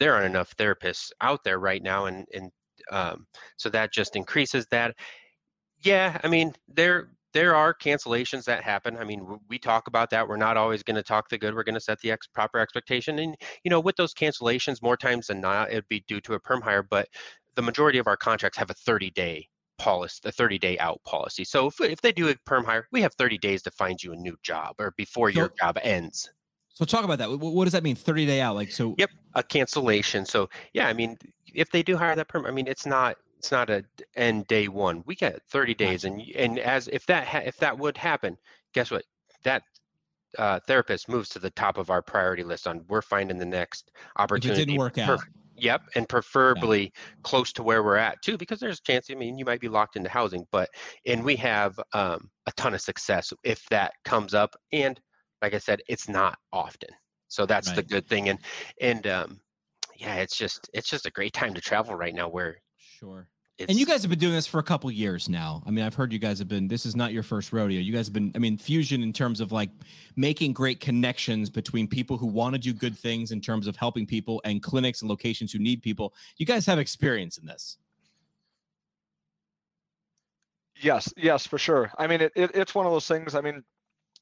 there 0.00 0.14
aren't 0.14 0.24
enough 0.24 0.56
therapists 0.56 1.12
out 1.20 1.44
there 1.44 1.58
right 1.58 1.82
now 1.82 2.06
and 2.06 2.26
and 2.32 2.50
um, 2.90 3.26
so 3.58 3.68
that 3.68 3.92
just 3.92 4.16
increases 4.16 4.66
that 4.70 4.94
yeah, 5.82 6.18
I 6.24 6.28
mean 6.28 6.54
there 6.68 7.10
there 7.36 7.54
are 7.54 7.74
cancellations 7.74 8.44
that 8.44 8.62
happen. 8.64 8.96
I 8.96 9.04
mean 9.04 9.38
we 9.48 9.58
talk 9.58 9.86
about 9.88 10.08
that. 10.10 10.26
We're 10.26 10.38
not 10.38 10.56
always 10.56 10.82
going 10.82 10.96
to 10.96 11.02
talk 11.02 11.28
the 11.28 11.36
good. 11.36 11.54
We're 11.54 11.64
going 11.64 11.74
to 11.74 11.80
set 11.80 12.00
the 12.00 12.10
ex- 12.10 12.26
proper 12.26 12.58
expectation, 12.58 13.18
and 13.18 13.36
you 13.62 13.70
know 13.70 13.78
with 13.80 13.96
those 13.96 14.14
cancellations, 14.14 14.82
more 14.82 14.96
times 14.96 15.26
than 15.26 15.40
not, 15.40 15.70
it'd 15.70 15.88
be 15.88 16.02
due 16.08 16.20
to 16.22 16.34
a 16.34 16.40
perm 16.40 16.62
hire. 16.62 16.82
But 16.82 17.08
the 17.54 17.62
majority 17.62 17.98
of 17.98 18.06
our 18.06 18.16
contracts 18.16 18.56
have 18.58 18.70
a 18.70 18.74
30 18.74 19.10
day 19.10 19.48
policy, 19.78 20.20
a 20.24 20.32
30 20.32 20.58
day 20.58 20.78
out 20.78 21.02
policy. 21.04 21.44
So 21.44 21.66
if 21.66 21.80
if 21.80 22.00
they 22.00 22.12
do 22.12 22.28
a 22.30 22.34
perm 22.46 22.64
hire, 22.64 22.88
we 22.90 23.02
have 23.02 23.12
30 23.14 23.36
days 23.38 23.62
to 23.64 23.70
find 23.70 24.02
you 24.02 24.12
a 24.14 24.16
new 24.16 24.36
job 24.42 24.76
or 24.78 24.94
before 24.96 25.28
your 25.28 25.52
job 25.60 25.78
ends. 25.82 26.30
So 26.68 26.84
talk 26.84 27.04
about 27.04 27.18
that. 27.18 27.28
Wh- 27.28 27.54
What, 27.54 27.64
does 27.64 27.72
that 27.72 27.82
mean? 27.82 27.96
30 27.96 28.26
day 28.26 28.40
out? 28.40 28.54
Like, 28.54 28.70
so 28.70 28.94
Yep, 28.98 29.10
a 29.34 29.42
cancellation. 29.42 30.24
So 30.24 30.48
yeah, 30.72 30.88
I 30.88 30.92
mean, 30.92 31.16
if 31.54 31.70
they 31.70 31.82
do 31.82 31.96
hire 31.96 32.14
that 32.16 32.28
perm, 32.28 32.46
I 32.46 32.50
mean, 32.50 32.66
it's 32.66 32.86
not 32.86 33.16
it's 33.38 33.52
not 33.52 33.70
a 33.70 33.84
end 34.14 34.46
day 34.46 34.68
one. 34.68 35.02
We 35.06 35.14
get 35.14 35.42
30 35.50 35.74
days, 35.74 36.04
and 36.04 36.20
and 36.34 36.58
as 36.58 36.88
if 36.88 37.06
that 37.06 37.26
ha- 37.26 37.42
if 37.44 37.56
that 37.58 37.78
would 37.78 37.96
happen, 37.96 38.36
guess 38.72 38.90
what? 38.90 39.04
That 39.44 39.62
uh, 40.38 40.60
therapist 40.66 41.08
moves 41.08 41.28
to 41.30 41.38
the 41.38 41.50
top 41.50 41.78
of 41.78 41.90
our 41.90 42.02
priority 42.02 42.42
list 42.42 42.66
on 42.66 42.84
we're 42.88 43.02
finding 43.02 43.38
the 43.38 43.46
next 43.46 43.90
if 43.94 44.20
opportunity. 44.20 44.62
it 44.62 44.66
didn't 44.66 44.78
work 44.78 44.98
out. 44.98 45.20
Yep, 45.58 45.82
and 45.94 46.06
preferably 46.06 46.92
close 47.22 47.50
to 47.54 47.62
where 47.62 47.82
we're 47.82 47.96
at 47.96 48.20
too, 48.20 48.36
because 48.36 48.60
there's 48.60 48.78
a 48.78 48.82
chance. 48.82 49.08
I 49.10 49.14
mean, 49.14 49.38
you 49.38 49.44
might 49.46 49.60
be 49.60 49.68
locked 49.68 49.96
into 49.96 50.10
housing, 50.10 50.46
but 50.52 50.68
and 51.06 51.24
we 51.24 51.34
have 51.36 51.80
um, 51.94 52.28
a 52.46 52.52
ton 52.52 52.74
of 52.74 52.82
success 52.82 53.32
if 53.42 53.64
that 53.70 53.92
comes 54.04 54.34
up. 54.34 54.54
And 54.72 55.00
like 55.40 55.54
I 55.54 55.58
said, 55.58 55.80
it's 55.88 56.10
not 56.10 56.36
often, 56.52 56.90
so 57.28 57.46
that's 57.46 57.72
the 57.72 57.82
good 57.82 58.06
thing. 58.06 58.28
And 58.28 58.38
and 58.82 59.06
um, 59.06 59.40
yeah, 59.96 60.16
it's 60.16 60.36
just 60.36 60.68
it's 60.74 60.90
just 60.90 61.06
a 61.06 61.10
great 61.10 61.32
time 61.32 61.54
to 61.54 61.60
travel 61.62 61.94
right 61.94 62.14
now, 62.14 62.28
where 62.28 62.58
Sure. 62.98 63.28
it's, 63.58 63.68
and 63.68 63.78
you 63.78 63.84
guys 63.84 64.02
have 64.02 64.10
been 64.10 64.18
doing 64.18 64.32
this 64.32 64.46
for 64.46 64.58
a 64.58 64.62
couple 64.62 64.90
years 64.90 65.28
now. 65.28 65.62
I 65.66 65.70
mean, 65.70 65.84
I've 65.84 65.94
heard 65.94 66.12
you 66.12 66.18
guys 66.18 66.38
have 66.38 66.48
been. 66.48 66.66
This 66.66 66.86
is 66.86 66.96
not 66.96 67.12
your 67.12 67.22
first 67.22 67.52
rodeo. 67.52 67.78
You 67.78 67.92
guys 67.92 68.06
have 68.06 68.14
been. 68.14 68.32
I 68.34 68.38
mean, 68.38 68.56
fusion 68.56 69.02
in 69.02 69.12
terms 69.12 69.40
of 69.40 69.52
like 69.52 69.68
making 70.16 70.54
great 70.54 70.80
connections 70.80 71.50
between 71.50 71.88
people 71.88 72.16
who 72.16 72.26
want 72.26 72.54
to 72.54 72.58
do 72.58 72.72
good 72.72 72.96
things 72.96 73.32
in 73.32 73.40
terms 73.40 73.66
of 73.66 73.76
helping 73.76 74.06
people 74.06 74.40
and 74.44 74.62
clinics 74.62 75.02
and 75.02 75.10
locations 75.10 75.52
who 75.52 75.58
need 75.58 75.82
people. 75.82 76.14
You 76.38 76.46
guys 76.46 76.64
have 76.66 76.78
experience 76.78 77.36
in 77.36 77.46
this. 77.46 77.76
Yes, 80.80 81.12
yes, 81.16 81.46
for 81.46 81.58
sure. 81.58 81.90
I 81.98 82.06
mean, 82.06 82.20
it, 82.20 82.32
it, 82.34 82.50
it's 82.54 82.74
one 82.74 82.86
of 82.86 82.92
those 82.92 83.08
things. 83.08 83.34
I 83.34 83.40
mean, 83.40 83.62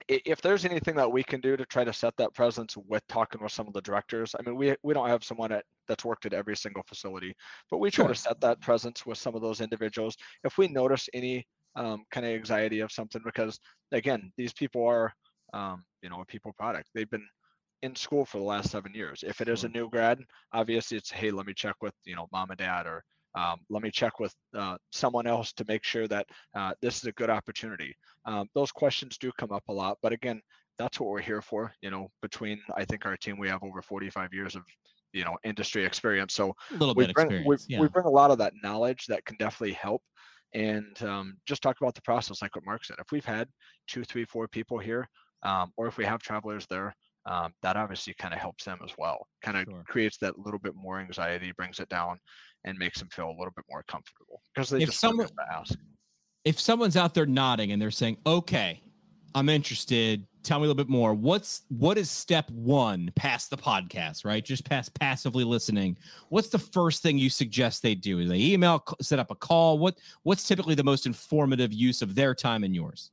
if 0.09 0.43
there's 0.43 0.65
anything 0.65 0.97
that 0.97 1.11
we 1.11 1.23
can 1.25 1.41
do 1.41 1.57
to 1.57 1.65
try 1.67 1.85
to 1.85 1.93
set 1.93 2.15
that 2.19 2.35
presence 2.35 2.77
with 2.77 3.03
talking 3.09 3.43
with 3.43 3.53
some 3.53 3.67
of 3.67 3.73
the 3.73 3.81
directors, 3.81 4.35
I 4.39 4.43
mean, 4.43 4.57
we 4.57 4.75
we 4.83 4.95
don't 4.95 5.09
have 5.09 5.25
someone 5.25 5.53
at, 5.53 5.65
that's 5.89 6.05
worked 6.05 6.27
at 6.27 6.35
every 6.35 6.57
single 6.57 6.83
facility, 6.89 7.35
but 7.71 7.79
we 7.79 7.91
try 7.91 8.07
Sure. 8.07 8.09
to 8.09 8.15
set 8.15 8.41
that 8.41 8.61
presence 8.61 9.07
with 9.07 9.19
some 9.19 9.35
of 9.35 9.43
those 9.43 9.61
individuals. 9.61 10.17
If 10.45 10.59
we 10.59 10.69
notice 10.69 11.09
any 11.15 11.47
um, 11.77 12.05
kind 12.11 12.27
of 12.27 12.33
anxiety 12.33 12.81
of 12.81 12.93
something, 12.93 13.23
because 13.25 13.59
again, 13.93 14.31
these 14.37 14.53
people 14.53 14.87
are, 14.87 15.13
um, 15.55 15.85
you 16.03 16.11
know, 16.11 16.21
a 16.21 16.27
people 16.27 16.53
product. 16.53 16.89
They've 16.95 17.11
been 17.11 17.27
in 17.83 17.97
school 17.97 18.25
for 18.25 18.39
the 18.39 18.45
last 18.45 18.71
seven 18.71 18.95
years. 18.95 19.25
If 19.27 19.41
it 19.41 19.49
is 19.49 19.65
a 19.65 19.69
new 19.69 19.89
grad, 19.91 20.21
obviously 20.53 20.99
it's 20.99 21.11
hey, 21.11 21.31
let 21.31 21.47
me 21.47 21.55
check 21.55 21.77
with 21.81 21.95
you 22.05 22.17
know 22.17 22.29
mom 22.33 22.51
and 22.51 22.59
dad 22.59 22.87
or 22.87 23.05
um, 23.35 23.61
let 23.71 23.83
me 23.83 23.91
check 23.91 24.21
with 24.21 24.35
uh, 24.57 24.77
someone 24.93 25.27
else 25.27 25.53
to 25.55 25.65
make 25.67 25.85
sure 25.85 26.07
that 26.09 26.27
uh, 26.55 26.73
this 26.81 26.99
is 26.99 27.05
a 27.05 27.13
good 27.13 27.31
opportunity. 27.31 27.95
Um, 28.25 28.49
those 28.55 28.71
questions 28.73 29.19
do 29.19 29.31
come 29.39 29.53
up 29.53 29.65
a 29.69 29.73
lot, 29.73 29.99
but 30.03 30.13
again, 30.13 30.41
that's 30.79 30.99
what 31.01 31.11
we're 31.11 31.21
here 31.21 31.43
for. 31.43 31.73
You 31.83 31.91
know, 31.91 32.09
between 32.23 32.61
I 32.75 32.85
think 32.85 33.07
our 33.07 33.17
team, 33.17 33.39
we 33.39 33.49
have 33.49 33.63
over 33.63 33.83
45 33.83 34.33
years 34.33 34.57
of 34.57 34.63
you 35.13 35.25
know 35.25 35.37
industry 35.45 35.85
experience, 35.85 36.35
so 36.35 36.55
A 36.73 36.75
little 36.75 36.95
we 36.95 37.07
bit 37.07 37.15
bring 37.15 37.27
experience. 37.27 37.67
we, 37.69 37.75
yeah. 37.75 37.81
we 37.81 37.89
bring 37.89 38.07
a 38.07 38.11
lot 38.11 38.31
of 38.31 38.39
that 38.39 38.53
knowledge 38.63 39.07
that 39.07 39.25
can 39.25 39.37
definitely 39.37 39.75
help. 39.75 40.03
And 40.53 41.01
um, 41.03 41.37
just 41.47 41.63
talk 41.63 41.77
about 41.81 41.95
the 41.97 42.03
process, 42.03 42.41
like 42.41 42.55
what 42.55 42.65
Marc 42.65 42.85
said. 42.85 42.97
If 43.01 43.11
we've 43.11 43.25
had 43.25 43.49
two, 43.89 44.05
three, 44.05 44.25
four 44.25 44.47
people 44.47 44.79
here, 44.79 45.09
um, 45.43 45.73
or 45.77 45.89
if 45.89 45.97
we 45.99 46.05
have 46.05 46.21
travelers 46.23 46.65
there, 46.71 46.95
um, 47.27 47.53
that 47.63 47.77
obviously 47.77 48.15
kind 48.21 48.33
of 48.33 48.39
helps 48.39 48.65
them 48.65 48.79
as 48.85 48.93
well. 48.97 49.27
Kind 49.43 49.57
of 49.57 49.65
Sure. 49.65 49.83
creates 49.89 50.17
that 50.19 50.39
little 50.39 50.61
bit 50.61 50.75
more 50.77 51.01
anxiety, 51.01 51.53
brings 51.57 51.81
it 51.81 51.89
down, 51.89 52.19
and 52.65 52.79
makes 52.79 52.99
them 52.99 53.09
feel 53.13 53.27
a 53.29 53.37
little 53.39 53.53
bit 53.55 53.65
more 53.71 53.83
comfortable 53.89 54.41
because 54.55 54.71
they 54.71 54.83
If 54.83 54.89
just 54.91 55.01
someone 55.01 55.27
to 55.27 55.35
ask. 55.53 55.75
if 56.45 56.59
someone's 56.61 56.97
out 56.97 57.15
there 57.15 57.27
nodding 57.27 57.73
and 57.73 57.81
they're 57.81 57.91
saying, 57.91 58.19
"Okay, 58.27 58.83
I'm 59.35 59.49
interested. 59.49 60.27
Tell 60.43 60.59
me 60.59 60.67
a 60.67 60.69
little 60.69 60.83
bit 60.83 60.91
more." 60.91 61.15
What's 61.15 61.63
what 61.69 61.97
is 61.99 62.11
step 62.11 62.51
one 62.51 63.11
past 63.17 63.51
the 63.51 63.57
podcast, 63.57 64.25
right? 64.25 64.45
Just 64.45 64.65
past 64.65 64.95
passively 64.99 65.45
listening. 65.45 65.97
What's 66.29 66.49
the 66.49 66.59
first 66.59 67.03
thing 67.03 67.17
you 67.19 67.31
suggest 67.31 67.83
they 67.83 67.95
do? 67.95 68.19
Is 68.21 68.29
they 68.29 68.39
email, 68.39 68.85
set 69.01 69.19
up 69.19 69.31
a 69.31 69.35
call? 69.35 69.79
What 69.79 69.99
what's 70.23 70.47
typically 70.47 70.75
the 70.75 70.85
most 70.85 71.07
informative 71.07 71.73
use 71.73 72.03
of 72.03 72.15
their 72.15 72.35
time 72.35 72.63
and 72.65 72.75
yours? 72.75 73.11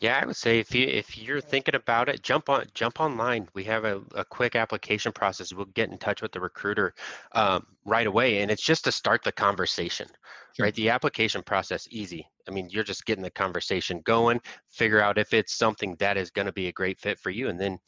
Yeah, 0.00 0.18
I 0.22 0.24
would 0.24 0.36
say 0.36 0.58
if 0.58 0.74
you 0.74 0.86
if 0.86 1.18
you're 1.18 1.42
thinking 1.42 1.74
about 1.74 2.08
it, 2.08 2.22
jump 2.22 2.48
on 2.48 2.64
jump 2.72 3.00
online. 3.00 3.48
We 3.54 3.64
have 3.64 3.84
a, 3.84 4.00
a 4.14 4.24
quick 4.24 4.56
application 4.56 5.12
process. 5.12 5.52
We'll 5.52 5.66
get 5.66 5.90
in 5.90 5.98
touch 5.98 6.22
with 6.22 6.32
the 6.32 6.40
recruiter 6.40 6.94
um, 7.32 7.66
right 7.84 8.06
away, 8.06 8.40
and 8.40 8.50
it's 8.50 8.62
just 8.62 8.84
to 8.84 8.92
start 8.92 9.22
the 9.22 9.32
conversation. 9.32 10.08
Sure. 10.56 10.64
Right, 10.64 10.74
the 10.74 10.88
application 10.88 11.42
process 11.42 11.86
easy. 11.90 12.26
I 12.48 12.50
mean, 12.50 12.68
you're 12.70 12.82
just 12.82 13.04
getting 13.04 13.22
the 13.22 13.30
conversation 13.30 14.00
going. 14.00 14.40
Figure 14.70 15.00
out 15.02 15.18
if 15.18 15.34
it's 15.34 15.54
something 15.54 15.96
that 15.96 16.16
is 16.16 16.30
going 16.30 16.46
to 16.46 16.52
be 16.52 16.68
a 16.68 16.72
great 16.72 16.98
fit 16.98 17.18
for 17.18 17.30
you, 17.30 17.48
and 17.48 17.60
then 17.60 17.78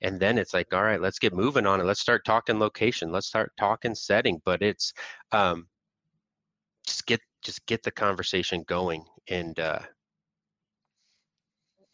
and 0.00 0.18
then 0.18 0.38
it's 0.38 0.54
like, 0.54 0.72
all 0.72 0.82
right, 0.82 1.00
let's 1.00 1.18
get 1.18 1.34
moving 1.34 1.66
on 1.66 1.78
it. 1.80 1.84
Let's 1.84 2.00
start 2.00 2.24
talking 2.24 2.58
location. 2.58 3.12
Let's 3.12 3.26
start 3.26 3.52
talking 3.58 3.94
setting. 3.94 4.40
But 4.46 4.62
it's 4.62 4.94
um, 5.32 5.68
just 6.86 7.06
get 7.06 7.20
just 7.42 7.66
get 7.66 7.82
the 7.82 7.90
conversation 7.90 8.64
going, 8.66 9.04
and 9.28 9.58
uh, 9.60 9.80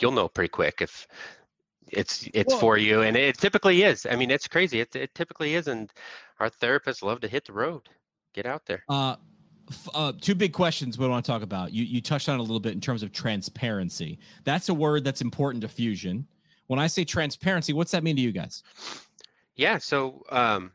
you'll 0.00 0.12
know 0.12 0.28
pretty 0.28 0.48
quick 0.48 0.80
if 0.80 1.06
it's 1.92 2.28
it's 2.35 2.52
Well- 2.52 2.61
for 2.61 2.78
you 2.78 3.02
and 3.02 3.16
it 3.16 3.38
typically 3.38 3.82
is 3.82 4.06
i 4.11 4.16
mean 4.16 4.30
it's 4.30 4.48
crazy 4.48 4.80
it, 4.80 4.94
it 4.96 5.14
typically 5.14 5.54
is 5.54 5.68
and 5.68 5.92
our 6.40 6.50
therapists 6.50 7.02
love 7.02 7.20
to 7.20 7.28
hit 7.28 7.44
the 7.46 7.52
road 7.52 7.88
get 8.35 8.44
out 8.46 8.66
there 8.66 8.82
Uh, 8.88 9.16
f- 9.70 9.88
uh, 9.94 10.12
two 10.20 10.35
big 10.35 10.52
questions 10.52 10.98
we 10.98 11.09
want 11.09 11.24
to 11.24 11.30
talk 11.30 11.42
about. 11.42 11.72
You 11.72 11.85
you 11.85 12.00
touched 12.00 12.28
on 12.28 12.38
a 12.38 12.42
little 12.42 12.61
bit 12.61 12.72
in 12.74 12.80
terms 12.80 13.02
of 13.02 13.11
transparency. 13.12 14.18
That's 14.44 14.68
a 14.68 14.74
word 14.74 15.02
that's 15.04 15.22
important 15.22 15.62
to 15.62 15.68
fusion. 15.68 16.26
When 16.66 16.78
I 16.78 16.87
say 16.88 17.04
transparency, 17.04 17.72
what's 17.72 17.92
that 17.92 18.02
mean 18.04 18.16
to 18.16 18.22
you 18.22 18.32
guys? 18.32 18.62
yeah 19.56 19.78
so 19.78 20.22
um 20.30 20.70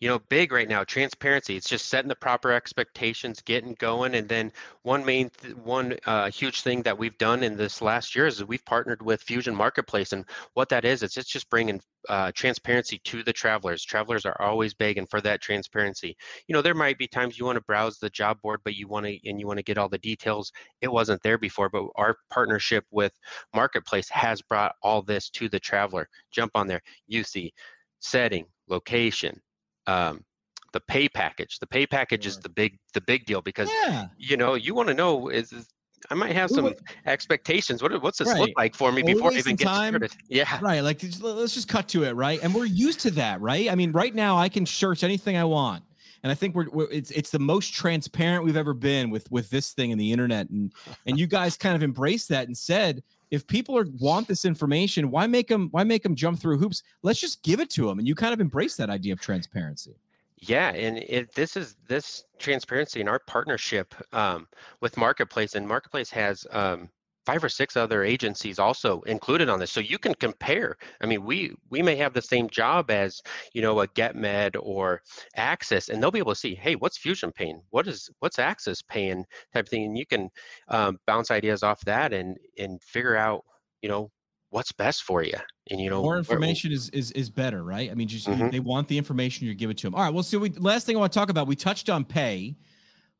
you 0.00 0.08
know 0.08 0.18
big 0.28 0.52
right 0.52 0.68
now 0.68 0.84
transparency 0.84 1.56
it's 1.56 1.68
just 1.68 1.88
setting 1.88 2.08
the 2.08 2.16
proper 2.16 2.52
expectations 2.52 3.40
getting 3.42 3.74
going 3.78 4.14
and 4.14 4.28
then 4.28 4.52
one 4.82 5.04
main 5.04 5.30
th- 5.40 5.54
one 5.56 5.96
uh, 6.06 6.30
huge 6.30 6.60
thing 6.62 6.82
that 6.82 6.96
we've 6.96 7.16
done 7.18 7.42
in 7.42 7.56
this 7.56 7.80
last 7.80 8.14
year 8.14 8.26
is 8.26 8.44
we've 8.44 8.64
partnered 8.66 9.02
with 9.02 9.22
fusion 9.22 9.54
marketplace 9.54 10.12
and 10.12 10.24
what 10.54 10.68
that 10.68 10.84
is 10.84 11.02
it's, 11.02 11.16
it's 11.16 11.30
just 11.30 11.48
bringing 11.48 11.80
uh, 12.08 12.30
transparency 12.34 13.00
to 13.04 13.22
the 13.22 13.32
travelers. 13.32 13.82
Travelers 13.84 14.24
are 14.24 14.40
always 14.40 14.74
begging 14.74 15.06
for 15.06 15.20
that 15.20 15.40
transparency. 15.40 16.16
You 16.46 16.52
know 16.52 16.62
there 16.62 16.74
might 16.74 16.98
be 16.98 17.08
times 17.08 17.38
you 17.38 17.44
want 17.44 17.56
to 17.56 17.64
browse 17.64 17.98
the 17.98 18.10
job 18.10 18.40
board 18.42 18.60
but 18.64 18.76
you 18.76 18.88
want 18.88 19.06
to 19.06 19.18
and 19.28 19.40
you 19.40 19.46
want 19.46 19.58
to 19.58 19.64
get 19.64 19.78
all 19.78 19.88
the 19.88 19.98
details. 19.98 20.52
It 20.80 20.92
wasn't 20.92 21.22
there 21.22 21.38
before 21.38 21.68
but 21.68 21.84
our 21.96 22.16
partnership 22.30 22.84
with 22.90 23.12
marketplace 23.54 24.08
has 24.10 24.42
brought 24.42 24.74
all 24.82 25.02
this 25.02 25.30
to 25.30 25.48
the 25.48 25.60
traveler. 25.60 26.08
Jump 26.30 26.52
on 26.54 26.66
there. 26.66 26.82
You 27.06 27.24
see 27.24 27.52
setting 28.00 28.46
location 28.68 29.40
um, 29.86 30.24
the 30.72 30.80
pay 30.80 31.08
package 31.08 31.58
the 31.58 31.66
pay 31.66 31.86
package 31.86 32.26
is 32.26 32.38
the 32.38 32.48
big 32.48 32.78
the 32.94 33.00
big 33.00 33.24
deal 33.24 33.40
because 33.40 33.70
Yeah, 33.88 34.06
you 34.18 34.36
know 34.36 34.54
you 34.54 34.74
want 34.74 34.88
to 34.88 34.94
know 34.94 35.28
is, 35.28 35.52
is 35.52 35.68
i 36.10 36.14
might 36.14 36.32
have 36.32 36.50
some 36.50 36.74
expectations 37.06 37.82
what 37.82 38.00
what's 38.02 38.18
this 38.18 38.28
Right. 38.28 38.40
look 38.40 38.50
like 38.56 38.74
for 38.74 38.92
me 38.92 39.02
before 39.02 39.30
i 39.32 39.38
even 39.38 39.56
get 39.56 39.64
time? 39.64 39.92
started 39.94 40.12
yeah 40.28 40.58
right. 40.60 40.80
Like 40.80 41.02
let's 41.20 41.54
just 41.54 41.68
cut 41.68 41.88
to 41.88 42.04
it, 42.04 42.12
right? 42.12 42.40
And 42.42 42.54
we're 42.54 42.66
used 42.66 43.00
to 43.00 43.10
that, 43.12 43.40
right? 43.40 43.70
I 43.70 43.74
mean, 43.74 43.92
right 43.92 44.14
now 44.14 44.36
I 44.36 44.48
can 44.48 44.66
search 44.66 45.02
anything 45.04 45.36
I 45.36 45.44
want, 45.44 45.82
and 46.22 46.30
I 46.30 46.34
think 46.34 46.54
we're, 46.54 46.68
we're 46.70 46.90
it's 46.90 47.10
it's 47.12 47.30
the 47.30 47.38
most 47.38 47.72
transparent 47.74 48.44
we've 48.44 48.56
ever 48.56 48.74
been 48.74 49.10
with 49.10 49.30
with 49.30 49.48
this 49.50 49.72
thing 49.72 49.92
and 49.92 50.00
the 50.00 50.12
internet, 50.12 50.50
and 50.50 50.72
and 51.06 51.18
you 51.18 51.26
guys 51.26 51.56
kind 51.56 51.74
of 51.74 51.82
embraced 51.82 52.28
that 52.28 52.46
and 52.46 52.56
said. 52.56 53.02
If 53.30 53.46
people 53.46 53.76
are 53.76 53.86
want 53.98 54.28
this 54.28 54.44
information, 54.44 55.10
why 55.10 55.26
make 55.26 55.48
them 55.48 55.68
why 55.72 55.84
make 55.84 56.02
them 56.02 56.14
jump 56.14 56.40
through 56.40 56.58
hoops? 56.58 56.82
Let's 57.02 57.20
just 57.20 57.42
give 57.42 57.60
it 57.60 57.70
to 57.70 57.86
them, 57.86 57.98
and 57.98 58.06
you 58.06 58.14
kind 58.14 58.32
of 58.32 58.40
embrace 58.40 58.76
that 58.76 58.90
idea 58.90 59.12
of 59.12 59.20
transparency. 59.20 59.96
Yeah, 60.38 60.70
and 60.70 60.98
it, 60.98 61.34
this 61.34 61.56
is 61.56 61.76
this 61.88 62.24
transparency 62.38 63.00
in 63.00 63.08
our 63.08 63.18
partnership 63.18 63.94
um, 64.12 64.46
with 64.80 64.96
Marketplace, 64.96 65.54
and 65.54 65.66
Marketplace 65.66 66.10
has 66.10 66.46
um, 66.50 66.90
five 67.26 67.42
or 67.44 67.48
six 67.48 67.76
other 67.76 68.02
agencies 68.04 68.58
also 68.58 69.00
included 69.02 69.48
on 69.48 69.58
this, 69.58 69.70
so 69.72 69.80
you 69.80 69.98
can 69.98 70.14
compare. 70.14 70.76
I 71.00 71.06
mean, 71.06 71.24
we 71.24 71.54
we 71.70 71.82
may 71.82 71.96
have 71.96 72.14
the 72.14 72.22
same 72.22 72.48
job 72.48 72.90
as 72.90 73.20
you 73.52 73.62
know 73.62 73.80
a 73.80 73.88
GetMed 73.88 74.56
or 74.62 75.02
Access, 75.34 75.88
and 75.88 76.02
they'll 76.02 76.10
be 76.10 76.18
able 76.20 76.32
to 76.32 76.38
see, 76.40 76.54
hey, 76.54 76.76
what's 76.76 76.98
Fusion 76.98 77.32
paying? 77.32 77.62
What 77.70 77.86
is 77.88 78.08
what's 78.20 78.38
Access 78.38 78.82
paying? 78.82 79.24
Type 79.52 79.64
of 79.66 79.68
thing, 79.68 79.84
and 79.84 79.98
you 79.98 80.06
can 80.06 80.30
um, 80.68 80.98
bounce 81.06 81.30
ideas 81.30 81.62
off 81.62 81.80
that 81.82 82.12
and 82.12 82.36
and 82.58 82.82
figure 82.82 83.16
out 83.16 83.44
you 83.82 83.88
know 83.88 84.10
what's 84.50 84.72
best 84.72 85.02
for 85.02 85.22
you, 85.22 85.34
and 85.70 85.80
you 85.80 85.90
know 85.90 86.02
more 86.02 86.18
information 86.18 86.72
is 86.72 86.90
is 86.90 87.10
is 87.12 87.30
better, 87.30 87.62
right? 87.62 87.90
I 87.90 87.94
mean, 87.94 88.08
just 88.08 88.28
Mhm. 88.28 88.50
they 88.50 88.60
want 88.60 88.88
the 88.88 88.98
information 88.98 89.46
you 89.46 89.54
give 89.54 89.70
it 89.70 89.78
to 89.78 89.86
them. 89.86 89.94
All 89.94 90.02
right. 90.02 90.12
Well, 90.12 90.22
so 90.22 90.38
we 90.38 90.50
last 90.50 90.84
thing 90.86 90.96
I 90.96 91.00
want 91.00 91.12
to 91.12 91.18
talk 91.18 91.30
about. 91.30 91.46
We 91.46 91.56
touched 91.56 91.88
on 91.88 92.04
pay. 92.04 92.56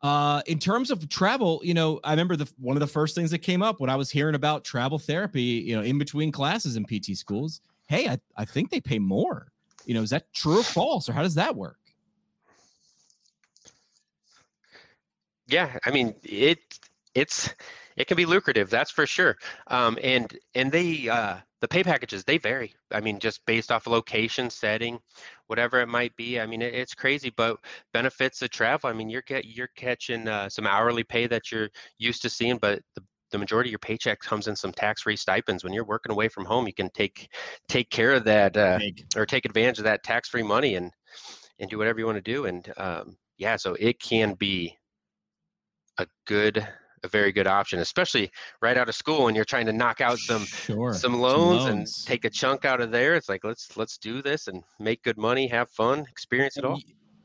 Uh, 0.02 0.42
in 0.46 0.58
terms 0.58 0.90
of 0.90 1.08
travel, 1.08 1.60
you 1.64 1.74
know, 1.74 2.00
I 2.04 2.10
remember 2.10 2.36
the 2.36 2.50
one 2.58 2.76
of 2.76 2.80
the 2.80 2.86
first 2.86 3.14
things 3.14 3.30
that 3.30 3.38
came 3.38 3.62
up 3.62 3.80
when 3.80 3.90
I 3.90 3.96
was 3.96 4.10
hearing 4.10 4.34
about 4.34 4.64
travel 4.64 4.98
therapy, 4.98 5.42
you 5.42 5.74
know, 5.74 5.82
in 5.82 5.98
between 5.98 6.30
classes 6.30 6.76
in 6.76 6.84
PT 6.84 7.16
schools. 7.16 7.60
Hey, 7.88 8.08
I, 8.08 8.18
I 8.36 8.44
think 8.44 8.70
they 8.70 8.80
pay 8.80 8.98
more. 8.98 9.48
You 9.86 9.94
know, 9.94 10.02
is 10.02 10.10
that 10.10 10.32
true 10.34 10.60
or 10.60 10.64
false, 10.64 11.08
or 11.08 11.12
how 11.12 11.22
does 11.22 11.34
that 11.36 11.56
work? 11.56 11.78
Yeah, 15.48 15.78
I 15.84 15.90
mean 15.90 16.14
it 16.22 16.58
it's 17.14 17.54
it 17.96 18.06
can 18.06 18.16
be 18.16 18.26
lucrative, 18.26 18.70
that's 18.70 18.90
for 18.90 19.06
sure. 19.06 19.36
Um, 19.68 19.98
and 20.02 20.36
and 20.54 20.70
they 20.70 21.08
uh, 21.08 21.36
the 21.60 21.68
pay 21.68 21.82
packages 21.82 22.24
they 22.24 22.38
vary. 22.38 22.74
I 22.92 23.00
mean, 23.00 23.18
just 23.18 23.44
based 23.46 23.72
off 23.72 23.86
location, 23.86 24.50
setting, 24.50 24.98
whatever 25.46 25.80
it 25.80 25.88
might 25.88 26.14
be. 26.16 26.38
I 26.40 26.46
mean, 26.46 26.62
it, 26.62 26.74
it's 26.74 26.94
crazy, 26.94 27.32
but 27.36 27.58
benefits 27.92 28.42
of 28.42 28.50
travel. 28.50 28.90
I 28.90 28.92
mean, 28.92 29.08
you're 29.08 29.22
get 29.22 29.44
you're 29.44 29.70
catching 29.76 30.28
uh, 30.28 30.48
some 30.48 30.66
hourly 30.66 31.04
pay 31.04 31.26
that 31.26 31.50
you're 31.50 31.70
used 31.98 32.22
to 32.22 32.30
seeing, 32.30 32.58
but 32.58 32.80
the 32.94 33.02
the 33.32 33.38
majority 33.38 33.70
of 33.70 33.72
your 33.72 33.78
paycheck 33.80 34.20
comes 34.20 34.46
in 34.46 34.54
some 34.54 34.72
tax-free 34.72 35.16
stipends. 35.16 35.64
When 35.64 35.72
you're 35.72 35.84
working 35.84 36.12
away 36.12 36.28
from 36.28 36.44
home, 36.44 36.66
you 36.66 36.74
can 36.74 36.90
take 36.90 37.28
take 37.68 37.90
care 37.90 38.12
of 38.12 38.24
that 38.24 38.56
uh, 38.56 38.78
or 39.16 39.26
take 39.26 39.44
advantage 39.44 39.78
of 39.78 39.84
that 39.84 40.04
tax-free 40.04 40.44
money 40.44 40.76
and 40.76 40.92
and 41.58 41.70
do 41.70 41.78
whatever 41.78 41.98
you 41.98 42.06
want 42.06 42.16
to 42.16 42.32
do. 42.32 42.46
And 42.46 42.72
um, 42.76 43.16
yeah, 43.38 43.56
so 43.56 43.74
it 43.78 44.00
can 44.00 44.34
be 44.34 44.76
a 45.98 46.06
good, 46.26 46.66
a 47.06 47.08
very 47.08 47.32
good 47.32 47.46
option, 47.46 47.78
especially 47.78 48.30
right 48.60 48.76
out 48.76 48.88
of 48.88 48.94
school 48.94 49.24
when 49.24 49.34
you're 49.34 49.44
trying 49.44 49.66
to 49.66 49.72
knock 49.72 50.00
out 50.00 50.18
some 50.18 50.44
sure 50.44 50.92
some 50.92 51.20
loans, 51.20 51.64
loans. 51.64 51.68
and 51.68 52.06
take 52.06 52.24
a 52.24 52.30
chunk 52.30 52.64
out 52.64 52.80
of 52.80 52.90
there. 52.90 53.14
It's 53.14 53.28
like 53.28 53.44
let's 53.44 53.76
let's 53.76 53.96
do 53.96 54.20
this 54.20 54.48
and 54.48 54.62
make 54.78 55.02
good 55.02 55.16
money, 55.16 55.46
have 55.48 55.70
fun, 55.70 56.00
experience 56.10 56.56
it 56.58 56.64
all. 56.64 56.80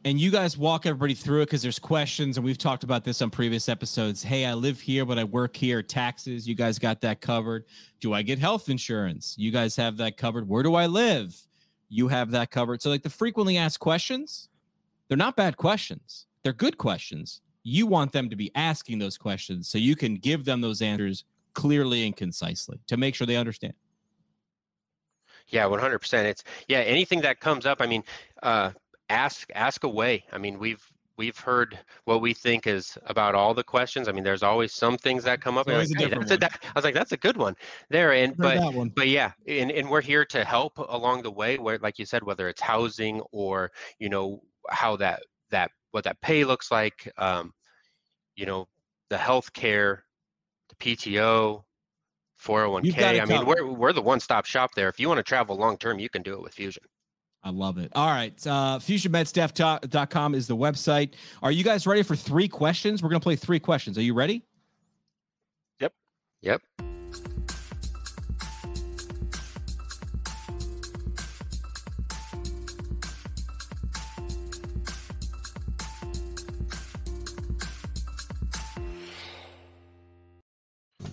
and 0.05 0.19
you 0.19 0.31
guys 0.31 0.57
walk 0.57 0.85
everybody 0.85 1.13
through 1.13 1.41
it 1.41 1.45
because 1.47 1.61
there's 1.61 1.79
questions 1.79 2.37
and 2.37 2.45
we've 2.45 2.57
talked 2.57 2.83
about 2.83 3.03
this 3.03 3.21
on 3.21 3.29
previous 3.29 3.67
episodes. 3.67 4.23
Hey 4.23 4.45
i 4.45 4.53
live 4.53 4.79
here 4.79 5.05
but 5.05 5.19
i 5.19 5.23
work 5.23 5.55
here. 5.57 5.83
Taxes 5.83 6.47
you 6.47 6.55
guys 6.55 6.79
got 6.79 7.01
that 7.01 7.19
covered. 7.19 7.65
Do 7.99 8.13
i 8.13 8.21
get 8.21 8.39
health 8.39 8.69
insurance? 8.69 9.35
You 9.37 9.51
guys 9.51 9.75
have 9.75 9.97
that 9.97 10.15
covered. 10.15 10.47
Where 10.47 10.63
do 10.63 10.75
i 10.75 10.85
live? 10.85 11.35
You 11.89 12.07
have 12.07 12.31
that 12.31 12.51
covered. 12.51 12.81
So 12.81 12.89
like 12.89 13.03
the 13.03 13.09
frequently 13.09 13.57
asked 13.57 13.79
questions 13.79 14.47
they're 15.07 15.17
not 15.17 15.35
bad 15.35 15.57
questions. 15.57 16.25
They're 16.41 16.53
good 16.53 16.77
questions 16.77 17.41
you 17.63 17.85
want 17.85 18.11
them 18.11 18.29
to 18.29 18.35
be 18.35 18.51
asking 18.55 18.99
those 18.99 19.17
questions 19.17 19.67
so 19.67 19.77
you 19.77 19.95
can 19.95 20.15
give 20.15 20.45
them 20.45 20.61
those 20.61 20.81
answers 20.81 21.25
clearly 21.53 22.05
and 22.05 22.15
concisely 22.15 22.79
to 22.87 22.97
make 22.97 23.13
sure 23.15 23.27
they 23.27 23.35
understand 23.35 23.73
yeah 25.47 25.65
100% 25.65 26.23
it's 26.25 26.43
yeah 26.67 26.79
anything 26.79 27.21
that 27.21 27.39
comes 27.39 27.65
up 27.65 27.81
i 27.81 27.85
mean 27.85 28.03
uh 28.43 28.71
ask 29.11 29.49
ask 29.53 29.83
away. 29.83 30.23
I 30.31 30.37
mean, 30.37 30.57
we've 30.57 30.83
we've 31.17 31.37
heard 31.37 31.77
what 32.05 32.21
we 32.21 32.33
think 32.33 32.65
is 32.65 32.97
about 33.05 33.35
all 33.35 33.53
the 33.53 33.63
questions. 33.63 34.07
I 34.07 34.11
mean, 34.11 34.23
there's 34.23 34.41
always 34.43 34.73
some 34.73 34.97
things 34.97 35.23
that 35.25 35.41
come 35.41 35.57
up. 35.57 35.67
Like, 35.67 35.87
hey, 35.95 36.05
a, 36.05 36.37
that, 36.37 36.59
I 36.63 36.71
was 36.73 36.83
like, 36.83 36.95
that's 36.95 37.11
a 37.11 37.17
good 37.17 37.37
one 37.37 37.55
there. 37.89 38.13
And 38.13 38.35
but 38.37 38.59
but 38.95 39.07
yeah, 39.07 39.31
and, 39.47 39.71
and 39.71 39.89
we're 39.89 40.01
here 40.01 40.25
to 40.25 40.43
help 40.43 40.77
along 40.77 41.23
the 41.23 41.31
way. 41.31 41.57
Where 41.57 41.77
like 41.79 41.99
you 41.99 42.05
said, 42.05 42.23
whether 42.23 42.47
it's 42.47 42.61
housing 42.61 43.21
or 43.31 43.71
you 43.99 44.09
know 44.09 44.41
how 44.69 44.95
that 44.97 45.23
that 45.51 45.71
what 45.91 46.03
that 46.05 46.19
pay 46.21 46.43
looks 46.43 46.71
like, 46.71 47.11
um, 47.17 47.53
you 48.35 48.45
know, 48.45 48.67
the 49.09 49.17
health 49.17 49.53
care, 49.53 50.03
the 50.69 50.75
PTO, 50.75 51.63
401k. 52.41 53.21
I 53.21 53.25
mean, 53.25 53.45
we're 53.45 53.65
we're 53.65 53.93
the 53.93 54.01
one-stop 54.01 54.45
shop 54.45 54.71
there. 54.75 54.89
If 54.89 54.99
you 54.99 55.07
want 55.07 55.19
to 55.19 55.23
travel 55.23 55.55
long 55.57 55.77
term, 55.77 55.99
you 55.99 56.09
can 56.09 56.21
do 56.21 56.33
it 56.33 56.41
with 56.41 56.53
Fusion. 56.53 56.83
I 57.43 57.49
love 57.49 57.77
it. 57.77 57.91
All 57.95 58.07
right. 58.07 58.35
Uh, 58.45 58.77
FusionMedStaff.com 58.79 60.35
is 60.35 60.47
the 60.47 60.55
website. 60.55 61.13
Are 61.41 61.51
you 61.51 61.63
guys 61.63 61.87
ready 61.87 62.03
for 62.03 62.15
three 62.15 62.47
questions? 62.47 63.01
We're 63.01 63.09
going 63.09 63.19
to 63.19 63.23
play 63.23 63.35
three 63.35 63.59
questions. 63.59 63.97
Are 63.97 64.03
you 64.03 64.13
ready? 64.13 64.43
Yep. 65.79 65.93
Yep. 66.41 66.61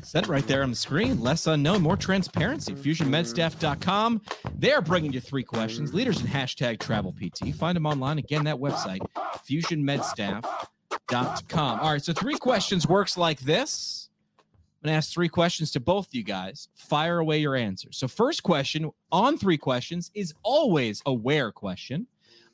Said 0.02 0.24
it 0.24 0.28
right 0.28 0.46
there 0.46 0.62
on 0.62 0.70
the 0.70 0.76
screen. 0.76 1.20
Less 1.20 1.46
unknown, 1.46 1.82
more 1.82 1.96
transparency. 1.96 2.74
FusionMedStaff.com. 2.74 4.22
They're 4.54 4.80
bringing 4.80 5.12
you 5.12 5.20
three 5.20 5.42
questions. 5.42 5.92
Leaders 5.92 6.20
in 6.20 6.26
hashtag 6.26 6.80
travel 6.80 7.12
PT. 7.12 7.54
Find 7.54 7.76
them 7.76 7.87
online. 7.87 8.18
Again, 8.18 8.44
that 8.44 8.56
website, 8.56 9.00
FusionMedStaff.com. 9.48 11.80
All 11.80 11.92
right, 11.92 12.04
so 12.04 12.12
three 12.12 12.38
questions 12.38 12.88
works 12.88 13.16
like 13.16 13.40
this. 13.40 14.08
I'm 14.40 14.88
going 14.88 14.94
to 14.94 14.98
ask 14.98 15.12
three 15.12 15.28
questions 15.28 15.72
to 15.72 15.80
both 15.80 16.08
you 16.12 16.22
guys. 16.22 16.68
Fire 16.74 17.18
away 17.18 17.38
your 17.38 17.56
answers. 17.56 17.98
So, 17.98 18.06
first 18.06 18.44
question 18.44 18.90
on 19.11 19.37
three 19.37 19.58
questions 19.58 20.12
is 20.14 20.32
always 20.42 21.02
a 21.04 21.12
where 21.12 21.50
question. 21.50 22.06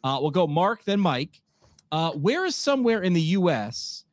Uh, 0.02 0.18
we'll 0.20 0.30
go 0.30 0.46
Marc, 0.46 0.84
then 0.84 1.00
Mike. 1.00 1.42
Uh, 1.92 2.12
where 2.12 2.46
is 2.46 2.56
somewhere 2.56 3.02
in 3.02 3.12
the 3.12 3.20
U.S 3.20 4.04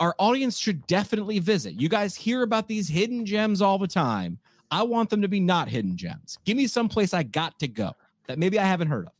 our 0.00 0.14
audience 0.18 0.58
should 0.58 0.86
definitely 0.86 1.38
visit. 1.38 1.80
You 1.80 1.88
guys 1.88 2.14
hear 2.14 2.42
about 2.42 2.68
these 2.68 2.88
hidden 2.88 3.24
gems 3.24 3.62
all 3.62 3.78
the 3.78 3.86
time. 3.86 4.38
I 4.70 4.82
want 4.82 5.10
them 5.10 5.22
to 5.22 5.28
be 5.28 5.40
not 5.40 5.68
hidden 5.68 5.96
gems. 5.96 6.38
Give 6.44 6.56
me 6.56 6.66
some 6.66 6.88
place 6.88 7.14
I 7.14 7.22
got 7.22 7.58
to 7.60 7.68
go 7.68 7.92
that 8.26 8.38
maybe 8.38 8.58
I 8.58 8.64
haven't 8.64 8.88
heard 8.88 9.06
of. 9.06 9.12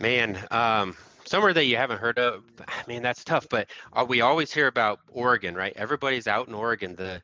Man, 0.00 0.38
um, 0.50 0.96
somewhere 1.24 1.52
that 1.52 1.64
you 1.64 1.76
haven't 1.76 1.98
heard 1.98 2.18
of. 2.18 2.44
I 2.66 2.82
mean, 2.86 3.02
that's 3.02 3.24
tough. 3.24 3.48
But 3.48 3.68
uh, 3.92 4.04
we 4.08 4.20
always 4.20 4.52
hear 4.52 4.68
about 4.68 5.00
Oregon, 5.10 5.54
right? 5.54 5.72
Everybody's 5.76 6.26
out 6.26 6.48
in 6.48 6.54
Oregon. 6.54 6.94
The 6.96 7.22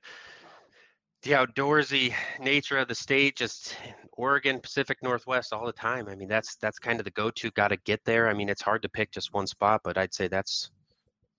the 1.23 1.31
outdoorsy 1.31 2.13
nature 2.39 2.77
of 2.77 2.87
the 2.89 2.95
state, 2.95 3.35
just 3.37 3.77
Oregon, 4.17 4.61
Pacific 4.61 4.99
Northwest 5.03 5.53
all 5.53 5.67
the 5.67 5.73
time. 5.73 6.09
I 6.09 6.15
mean, 6.15 6.29
that's 6.29 6.57
that's 6.57 6.79
kind 6.79 6.99
of 6.99 7.05
the 7.05 7.11
go-to. 7.11 7.51
Got 7.53 7.69
to 7.69 7.77
get 7.79 8.05
there. 8.05 8.29
I 8.29 8.35
mean, 8.35 8.49
it's 8.49 8.63
hard 8.63 8.83
to 8.83 8.89
pick 8.89 9.11
just 9.11 9.33
one 9.33 9.47
spot, 9.47 9.81
but 9.85 9.99
I'd 9.99 10.15
say 10.15 10.29
that's 10.29 10.71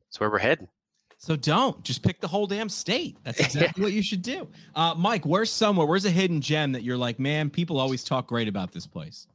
that's 0.08 0.20
where 0.20 0.30
we're 0.30 0.40
heading. 0.40 0.68
So 1.18 1.36
don't 1.36 1.82
just 1.84 2.04
pick 2.04 2.20
the 2.22 2.28
whole 2.28 2.48
damn 2.48 2.70
state. 2.70 3.18
That's 3.24 3.40
exactly 3.42 3.84
what 3.84 3.94
you 3.94 4.04
should 4.04 4.22
do. 4.22 4.48
Uh, 4.76 4.94
Mike, 4.96 5.26
where's 5.26 5.52
somewhere? 5.52 5.88
Where's 5.88 6.06
a 6.06 6.12
hidden 6.12 6.42
gem 6.42 6.74
that 6.74 6.84
you're 6.84 6.98
like, 6.98 7.20
man, 7.20 7.50
people 7.50 7.80
always 7.80 8.04
talk 8.04 8.28
great 8.28 8.48
about 8.48 8.72
this 8.72 8.86
place? 8.86 9.28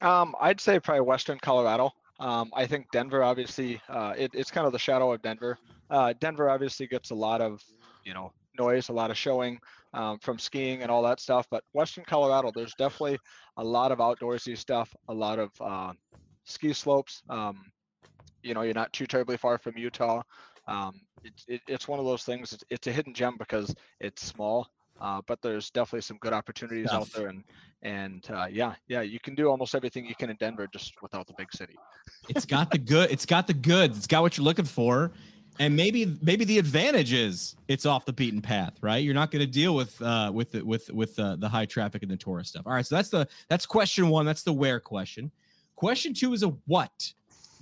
Um, 0.00 0.34
I'd 0.40 0.60
say 0.60 0.78
probably 0.78 1.00
Western 1.00 1.38
Colorado. 1.38 1.92
Um, 2.20 2.50
I 2.54 2.66
think 2.66 2.90
Denver, 2.92 3.22
obviously, 3.22 3.80
uh, 3.88 4.14
it, 4.16 4.30
it's 4.34 4.50
kind 4.50 4.66
of 4.66 4.72
the 4.72 4.78
shadow 4.78 5.12
of 5.12 5.22
Denver. 5.22 5.58
Uh, 5.90 6.14
Denver 6.20 6.48
obviously 6.48 6.86
gets 6.86 7.10
a 7.10 7.14
lot 7.14 7.40
of, 7.40 7.62
you 8.04 8.14
know, 8.14 8.32
noise, 8.58 8.88
a 8.88 8.92
lot 8.92 9.10
of 9.10 9.16
showing 9.16 9.58
um, 9.92 10.18
from 10.18 10.38
skiing 10.38 10.82
and 10.82 10.90
all 10.90 11.02
that 11.02 11.20
stuff. 11.20 11.46
But 11.50 11.64
Western 11.72 12.04
Colorado, 12.04 12.50
there's 12.54 12.74
definitely 12.74 13.18
a 13.56 13.64
lot 13.64 13.92
of 13.92 13.98
outdoorsy 13.98 14.56
stuff, 14.56 14.94
a 15.08 15.14
lot 15.14 15.38
of 15.38 15.50
uh, 15.60 15.92
ski 16.44 16.72
slopes. 16.72 17.22
Um, 17.28 17.64
you 18.42 18.54
know, 18.54 18.62
you're 18.62 18.74
not 18.74 18.92
too 18.92 19.06
terribly 19.06 19.36
far 19.36 19.58
from 19.58 19.76
Utah. 19.76 20.22
Um, 20.68 21.00
it, 21.24 21.32
it, 21.48 21.60
it's 21.66 21.88
one 21.88 21.98
of 21.98 22.04
those 22.04 22.24
things. 22.24 22.52
It's, 22.52 22.64
it's, 22.70 22.86
a 22.86 22.92
hidden 22.92 23.14
gem 23.14 23.36
because 23.38 23.74
it's 24.00 24.22
small, 24.22 24.68
uh, 25.00 25.20
but 25.26 25.40
there's 25.42 25.70
definitely 25.70 26.02
some 26.02 26.18
good 26.18 26.32
opportunities 26.32 26.90
out 26.90 27.10
there. 27.12 27.28
And 27.28 27.44
and 27.82 28.26
uh, 28.30 28.46
yeah, 28.50 28.74
yeah, 28.88 29.02
you 29.02 29.20
can 29.20 29.34
do 29.34 29.48
almost 29.48 29.74
everything 29.74 30.06
you 30.06 30.14
can 30.14 30.30
in 30.30 30.36
Denver 30.36 30.66
just 30.72 30.94
without 31.02 31.26
the 31.26 31.34
big 31.36 31.52
city. 31.52 31.76
It's 32.28 32.46
got 32.46 32.70
the 32.70 32.78
good. 32.78 33.10
It's 33.10 33.26
got 33.26 33.46
the 33.46 33.54
goods. 33.54 33.96
It's 33.96 34.06
got 34.06 34.22
what 34.22 34.36
you're 34.36 34.44
looking 34.44 34.64
for 34.64 35.12
and 35.58 35.76
maybe 35.76 36.16
maybe 36.22 36.44
the 36.44 36.58
advantage 36.58 37.12
is 37.12 37.56
it's 37.68 37.86
off 37.86 38.04
the 38.04 38.12
beaten 38.12 38.40
path 38.40 38.74
right? 38.80 39.04
You're 39.04 39.14
not 39.14 39.30
going 39.30 39.40
to 39.40 39.50
deal 39.50 39.74
with 39.74 40.00
uh 40.02 40.30
with 40.32 40.52
the 40.52 40.62
with 40.64 40.90
with 40.90 41.18
uh, 41.18 41.36
the 41.36 41.48
high 41.48 41.66
traffic 41.66 42.02
and 42.02 42.10
the 42.10 42.16
tourist 42.16 42.50
stuff. 42.50 42.66
All 42.66 42.72
right 42.72 42.84
so 42.84 42.94
that's 42.96 43.08
the 43.08 43.28
that's 43.48 43.66
question 43.66 44.08
one. 44.08 44.26
That's 44.26 44.42
the 44.42 44.52
where 44.52 44.80
question. 44.80 45.30
Question 45.76 46.14
two 46.14 46.32
is 46.32 46.42
a 46.42 46.48
what. 46.66 47.12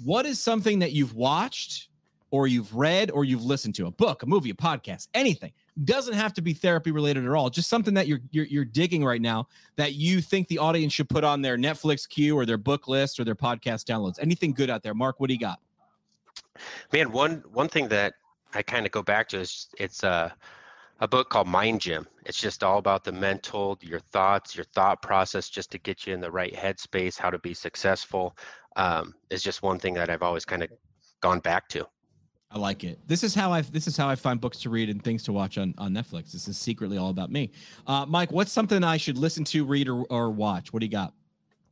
What 0.05 0.27
is 0.27 0.41
something 0.41 0.79
that 0.81 0.93
you've 0.93 1.15
watched 1.15 1.89
or 2.31 2.47
you've 2.47 2.75
read 2.75 3.11
or 3.11 3.25
you've 3.25 3.45
listened 3.45 3.75
to? 3.77 3.87
A 3.87 3.91
book 3.91 4.23
a 4.23 4.27
movie 4.27 4.51
a 4.51 4.55
podcast 4.55 5.09
anything. 5.15 5.53
Doesn't 5.85 6.15
have 6.15 6.35
to 6.35 6.43
be 6.43 6.53
therapy 6.53 6.91
related 6.91 7.25
at 7.25 7.31
all. 7.31 7.49
Just 7.49 7.71
something 7.71 7.95
that 7.95 8.07
you're, 8.07 8.21
you're 8.31 8.47
you're 8.47 8.65
digging 8.65 9.05
right 9.05 9.21
now 9.21 9.49
that 9.77 9.95
you 9.95 10.21
think 10.21 10.49
the 10.49 10.59
audience 10.59 10.93
should 10.93 11.09
put 11.09 11.25
on 11.25 11.43
their 11.43 11.57
netflix 11.57 12.09
queue 12.09 12.37
or 12.37 12.47
their 12.47 12.59
book 12.59 12.89
list 12.89 13.21
or 13.21 13.25
their 13.25 13.35
podcast 13.35 13.85
downloads. 13.85 14.19
Anything 14.21 14.53
good 14.53 14.71
out 14.71 14.83
there? 14.83 14.95
Marc 14.95 15.21
what 15.21 15.29
do 15.29 15.35
you 15.35 15.41
got 15.41 15.61
Man, 16.93 17.13
one 17.13 17.43
one 17.53 17.69
thing 17.69 17.89
that 17.89 18.15
I 18.55 18.63
kind 18.63 18.87
of 18.87 18.93
go 18.93 19.03
back 19.03 19.29
to 19.31 19.41
is 19.41 19.69
it's 19.79 20.03
a 20.03 20.35
a 21.01 21.09
book 21.09 21.31
called 21.31 21.49
Mind 21.49 21.81
Gym. 21.81 22.07
It's 22.27 22.39
just 22.39 22.63
all 22.63 22.79
about 22.79 23.03
the 23.03 23.11
mental, 23.11 23.77
your 23.83 23.99
thoughts, 23.99 24.55
your 24.55 24.65
thought 24.67 25.03
process, 25.03 25.49
just 25.49 25.73
to 25.73 25.79
get 25.79 26.07
you 26.07 26.15
in 26.15 26.21
the 26.21 26.31
right 26.31 26.55
headspace, 26.55 27.19
how 27.19 27.29
to 27.29 27.39
be 27.39 27.55
successful. 27.55 28.37
Um, 28.77 29.15
is 29.29 29.43
just 29.43 29.63
one 29.63 29.79
thing 29.79 29.95
that 29.95 30.09
I've 30.09 30.23
always 30.23 30.45
kind 30.45 30.63
of 30.63 30.71
gone 31.21 31.41
back 31.41 31.69
to. 31.71 31.87
I 32.51 32.59
like 32.59 32.85
it. 32.85 33.01
This 33.07 33.25
is 33.25 33.35
how 33.35 33.53
I 33.53 33.63
this 33.63 33.87
is 33.87 33.97
how 33.97 34.09
I 34.09 34.15
find 34.15 34.41
books 34.41 34.61
to 34.61 34.71
read 34.71 34.91
and 34.91 35.03
things 35.03 35.23
to 35.25 35.33
watch 35.33 35.57
on 35.59 35.75
on 35.79 35.93
Netflix. 35.93 36.33
This 36.33 36.49
is 36.49 36.59
secretly 36.59 36.99
all 36.99 37.11
about 37.11 37.31
me. 37.33 37.51
Uh, 37.87 38.05
Mike, 38.07 38.31
what's 38.31 38.53
something 38.53 38.85
I 38.85 38.99
should 38.99 39.17
listen 39.17 39.45
to, 39.45 39.65
read, 39.65 39.89
or, 39.89 40.05
or 40.11 40.31
watch? 40.31 40.73
What 40.73 40.81
do 40.81 40.87
you 40.87 40.93
got? 40.93 41.15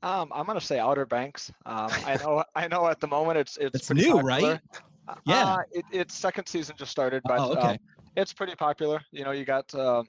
Um, 0.03 0.31
I'm 0.35 0.47
gonna 0.47 0.61
say 0.61 0.79
Outer 0.79 1.07
Banks. 1.07 1.53
Um, 1.67 1.91
I 2.07 2.17
know, 2.23 2.45
I 2.55 2.69
know. 2.69 2.87
At 2.87 3.01
the 3.01 3.07
moment, 3.07 3.39
it's 3.39 3.57
it's, 3.59 3.75
it's 3.75 3.91
new, 3.91 4.15
popular. 4.15 4.23
right? 4.23 4.61
Uh, 5.09 5.15
yeah, 5.25 5.45
uh, 5.45 5.63
it, 5.73 5.85
its 5.93 6.15
second 6.15 6.47
season 6.47 6.75
just 6.79 6.91
started, 6.91 7.23
but 7.25 7.39
oh, 7.41 7.53
okay. 7.53 7.73
Um, 7.73 7.79
it's 8.17 8.33
pretty 8.33 8.55
popular. 8.55 9.01
You 9.13 9.25
know, 9.25 9.33
you 9.33 9.45
got 9.45 9.73
uh, 9.75 10.03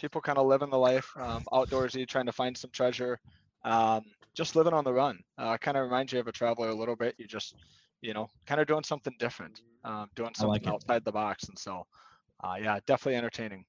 people 0.00 0.20
kind 0.20 0.38
of 0.38 0.46
living 0.46 0.70
the 0.70 0.78
life 0.78 1.10
um, 1.16 1.44
outdoorsy, 1.52 2.06
trying 2.08 2.26
to 2.26 2.32
find 2.32 2.56
some 2.56 2.70
treasure, 2.70 3.18
um, 3.64 4.04
just 4.34 4.56
living 4.56 4.72
on 4.72 4.84
the 4.84 4.92
run. 4.92 5.18
Uh, 5.38 5.56
kind 5.58 5.76
of 5.76 5.84
reminds 5.84 6.12
you 6.12 6.20
of 6.20 6.26
a 6.26 6.32
traveler 6.32 6.68
a 6.68 6.74
little 6.74 6.96
bit. 6.96 7.14
You 7.18 7.26
just, 7.26 7.54
you 8.00 8.14
know, 8.14 8.28
kind 8.46 8.60
of 8.60 8.66
doing 8.66 8.84
something 8.84 9.14
different, 9.18 9.60
um, 9.84 10.08
doing 10.14 10.32
something 10.34 10.52
like 10.52 10.66
outside 10.66 11.04
the 11.04 11.12
box, 11.12 11.48
and 11.48 11.58
so, 11.58 11.86
uh, 12.42 12.54
yeah, 12.60 12.78
definitely 12.86 13.16
entertaining. 13.16 13.64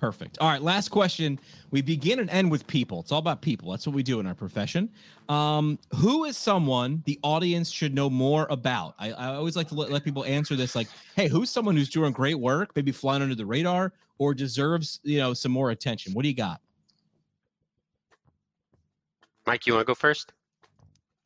Perfect. 0.00 0.38
All 0.40 0.48
right, 0.48 0.62
last 0.62 0.88
question. 0.88 1.38
We 1.70 1.82
begin 1.82 2.20
and 2.20 2.30
end 2.30 2.50
with 2.50 2.66
people. 2.66 3.00
It's 3.00 3.12
all 3.12 3.18
about 3.18 3.42
people. 3.42 3.70
That's 3.70 3.86
what 3.86 3.94
we 3.94 4.02
do 4.02 4.18
in 4.18 4.26
our 4.26 4.34
profession. 4.34 4.88
Um, 5.28 5.78
who 5.94 6.24
is 6.24 6.38
someone 6.38 7.02
the 7.04 7.18
audience 7.22 7.70
should 7.70 7.94
know 7.94 8.08
more 8.08 8.46
about? 8.48 8.94
I, 8.98 9.12
I 9.12 9.34
always 9.34 9.56
like 9.56 9.68
to 9.68 9.74
let, 9.74 9.90
let, 9.90 10.02
people 10.02 10.24
answer 10.24 10.56
this 10.56 10.74
like, 10.74 10.88
hey, 11.16 11.28
who's 11.28 11.50
someone 11.50 11.76
who's 11.76 11.90
doing 11.90 12.12
great 12.12 12.36
work, 12.36 12.70
maybe 12.74 12.92
flying 12.92 13.20
under 13.20 13.34
the 13.34 13.44
radar, 13.44 13.92
or 14.16 14.32
deserves 14.32 15.00
you 15.02 15.18
know 15.18 15.34
some 15.34 15.52
more 15.52 15.70
attention? 15.70 16.14
What 16.14 16.22
do 16.22 16.28
you 16.28 16.34
got? 16.34 16.62
Mike, 19.46 19.66
you 19.66 19.74
want 19.74 19.82
to 19.82 19.86
go 19.86 19.94
first? 19.94 20.32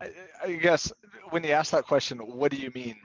I, 0.00 0.10
I 0.42 0.52
guess 0.54 0.92
when 1.30 1.44
you 1.44 1.52
ask 1.52 1.70
that 1.70 1.84
question, 1.84 2.18
what 2.18 2.50
do 2.50 2.56
you 2.56 2.72
mean? 2.74 2.96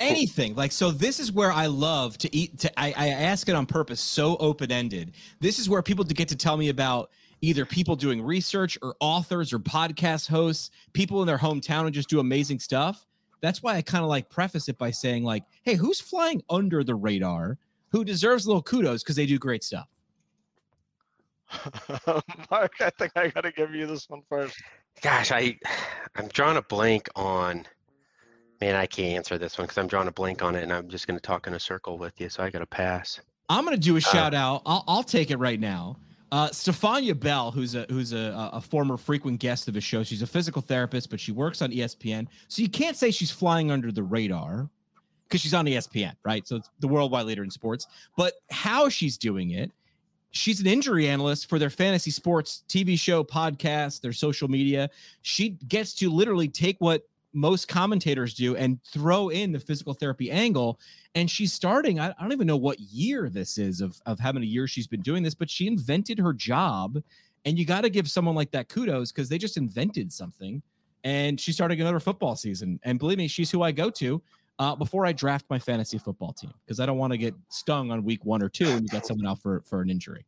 Anything 0.00 0.54
like 0.54 0.70
so 0.72 0.90
this 0.90 1.18
is 1.18 1.32
where 1.32 1.50
i 1.50 1.66
love 1.66 2.16
to 2.18 2.34
eat 2.34 2.58
to 2.60 2.80
i, 2.80 2.94
I 2.96 3.08
ask 3.08 3.48
it 3.48 3.56
on 3.56 3.66
purpose 3.66 4.00
so 4.00 4.36
open-ended 4.36 5.12
this 5.40 5.58
is 5.58 5.68
where 5.68 5.82
people 5.82 6.04
get 6.04 6.28
to 6.28 6.36
tell 6.36 6.56
me 6.56 6.68
about 6.68 7.10
either 7.40 7.64
people 7.64 7.96
doing 7.96 8.22
research 8.22 8.78
or 8.82 8.94
authors 9.00 9.52
or 9.52 9.58
podcast 9.58 10.28
hosts, 10.28 10.70
people 10.92 11.20
in 11.22 11.26
their 11.26 11.38
hometown 11.38 11.84
who 11.84 11.90
just 11.90 12.08
do 12.08 12.20
amazing 12.20 12.58
stuff. 12.58 13.06
That's 13.40 13.62
why 13.62 13.76
I 13.76 13.82
kind 13.82 14.02
of 14.02 14.08
like 14.08 14.28
preface 14.28 14.68
it 14.68 14.78
by 14.78 14.90
saying, 14.90 15.24
like, 15.24 15.44
hey, 15.62 15.74
who's 15.74 16.00
flying 16.00 16.42
under 16.50 16.82
the 16.82 16.94
radar 16.94 17.58
who 17.90 18.04
deserves 18.04 18.44
a 18.44 18.48
little 18.48 18.62
kudos 18.62 19.02
because 19.02 19.16
they 19.16 19.26
do 19.26 19.38
great 19.38 19.62
stuff? 19.62 19.88
Marc, 22.50 22.72
I 22.80 22.90
think 22.98 23.12
I 23.16 23.28
got 23.28 23.44
to 23.44 23.52
give 23.52 23.74
you 23.74 23.86
this 23.86 24.08
one 24.10 24.22
first. 24.28 24.60
Gosh, 25.00 25.30
I 25.32 25.58
I'm 26.16 26.28
drawing 26.28 26.56
a 26.56 26.62
blank 26.62 27.08
on. 27.14 27.64
Man, 28.60 28.74
I 28.74 28.86
can't 28.86 29.16
answer 29.16 29.38
this 29.38 29.56
one 29.56 29.66
because 29.66 29.78
I'm 29.78 29.86
drawing 29.86 30.08
a 30.08 30.12
blank 30.12 30.42
on 30.42 30.54
it, 30.56 30.62
and 30.62 30.72
I'm 30.72 30.88
just 30.88 31.06
going 31.06 31.16
to 31.16 31.22
talk 31.22 31.46
in 31.46 31.54
a 31.54 31.60
circle 31.60 31.96
with 31.96 32.20
you. 32.20 32.28
So 32.28 32.42
I 32.42 32.50
got 32.50 32.58
to 32.58 32.66
pass. 32.66 33.20
I'm 33.48 33.64
going 33.64 33.76
to 33.76 33.80
do 33.80 33.94
a 33.94 33.98
uh, 33.98 34.00
shout 34.00 34.34
out. 34.34 34.62
I'll, 34.66 34.84
I'll 34.88 35.02
take 35.02 35.30
it 35.30 35.38
right 35.38 35.60
now. 35.60 35.96
Uh, 36.30 36.48
Stephania 36.48 37.14
Bell, 37.18 37.50
who's 37.50 37.74
a 37.74 37.86
who's 37.88 38.12
a, 38.12 38.50
a 38.52 38.60
former 38.60 38.98
frequent 38.98 39.40
guest 39.40 39.66
of 39.68 39.74
the 39.74 39.80
show, 39.80 40.02
she's 40.02 40.20
a 40.20 40.26
physical 40.26 40.60
therapist, 40.60 41.08
but 41.08 41.18
she 41.18 41.32
works 41.32 41.62
on 41.62 41.70
ESPN. 41.70 42.26
So 42.48 42.60
you 42.60 42.68
can't 42.68 42.96
say 42.96 43.10
she's 43.10 43.30
flying 43.30 43.70
under 43.70 43.90
the 43.90 44.02
radar 44.02 44.68
because 45.24 45.40
she's 45.40 45.54
on 45.54 45.64
ESPN, 45.64 46.14
right? 46.24 46.46
So 46.46 46.56
it's 46.56 46.70
the 46.80 46.88
worldwide 46.88 47.24
leader 47.24 47.44
in 47.44 47.50
sports. 47.50 47.86
But 48.16 48.34
how 48.50 48.90
she's 48.90 49.16
doing 49.16 49.52
it, 49.52 49.72
she's 50.30 50.60
an 50.60 50.66
injury 50.66 51.08
analyst 51.08 51.48
for 51.48 51.58
their 51.58 51.70
fantasy 51.70 52.10
sports 52.10 52.64
TV 52.68 52.98
show, 52.98 53.24
podcast, 53.24 54.02
their 54.02 54.12
social 54.12 54.48
media. 54.48 54.90
She 55.22 55.50
gets 55.68 55.94
to 55.94 56.10
literally 56.10 56.48
take 56.48 56.76
what 56.78 57.07
most 57.32 57.68
commentators 57.68 58.34
do 58.34 58.56
and 58.56 58.82
throw 58.84 59.28
in 59.28 59.52
the 59.52 59.60
physical 59.60 59.94
therapy 59.94 60.30
angle. 60.30 60.80
And 61.14 61.30
she's 61.30 61.52
starting, 61.52 62.00
I, 62.00 62.08
I, 62.10 62.22
don't 62.22 62.32
even 62.32 62.46
know 62.46 62.56
what 62.56 62.80
year 62.80 63.28
this 63.28 63.58
is 63.58 63.80
of, 63.80 64.00
of 64.06 64.18
how 64.18 64.32
many 64.32 64.46
years 64.46 64.70
she's 64.70 64.86
been 64.86 65.02
doing 65.02 65.22
this, 65.22 65.34
but 65.34 65.50
she 65.50 65.66
invented 65.66 66.18
her 66.18 66.32
job. 66.32 67.02
And 67.44 67.58
you 67.58 67.64
got 67.64 67.82
to 67.82 67.90
give 67.90 68.08
someone 68.10 68.34
like 68.34 68.50
that 68.52 68.68
kudos 68.68 69.12
because 69.12 69.28
they 69.28 69.38
just 69.38 69.56
invented 69.56 70.12
something. 70.12 70.62
And 71.04 71.40
she's 71.40 71.54
starting 71.54 71.80
another 71.80 72.00
football 72.00 72.36
season. 72.36 72.80
And 72.82 72.98
believe 72.98 73.18
me, 73.18 73.28
she's 73.28 73.50
who 73.50 73.62
I 73.62 73.72
go 73.72 73.90
to 73.90 74.20
uh, 74.58 74.74
before 74.74 75.06
I 75.06 75.12
draft 75.12 75.46
my 75.48 75.58
fantasy 75.58 75.98
football 75.98 76.32
team 76.32 76.52
because 76.64 76.80
I 76.80 76.86
don't 76.86 76.98
want 76.98 77.12
to 77.12 77.18
get 77.18 77.34
stung 77.48 77.90
on 77.90 78.04
week 78.04 78.24
one 78.24 78.42
or 78.42 78.48
two 78.48 78.68
and 78.68 78.82
you 78.82 78.88
got 78.88 79.06
someone 79.06 79.26
out 79.26 79.40
for, 79.40 79.62
for 79.66 79.80
an 79.80 79.90
injury. 79.90 80.24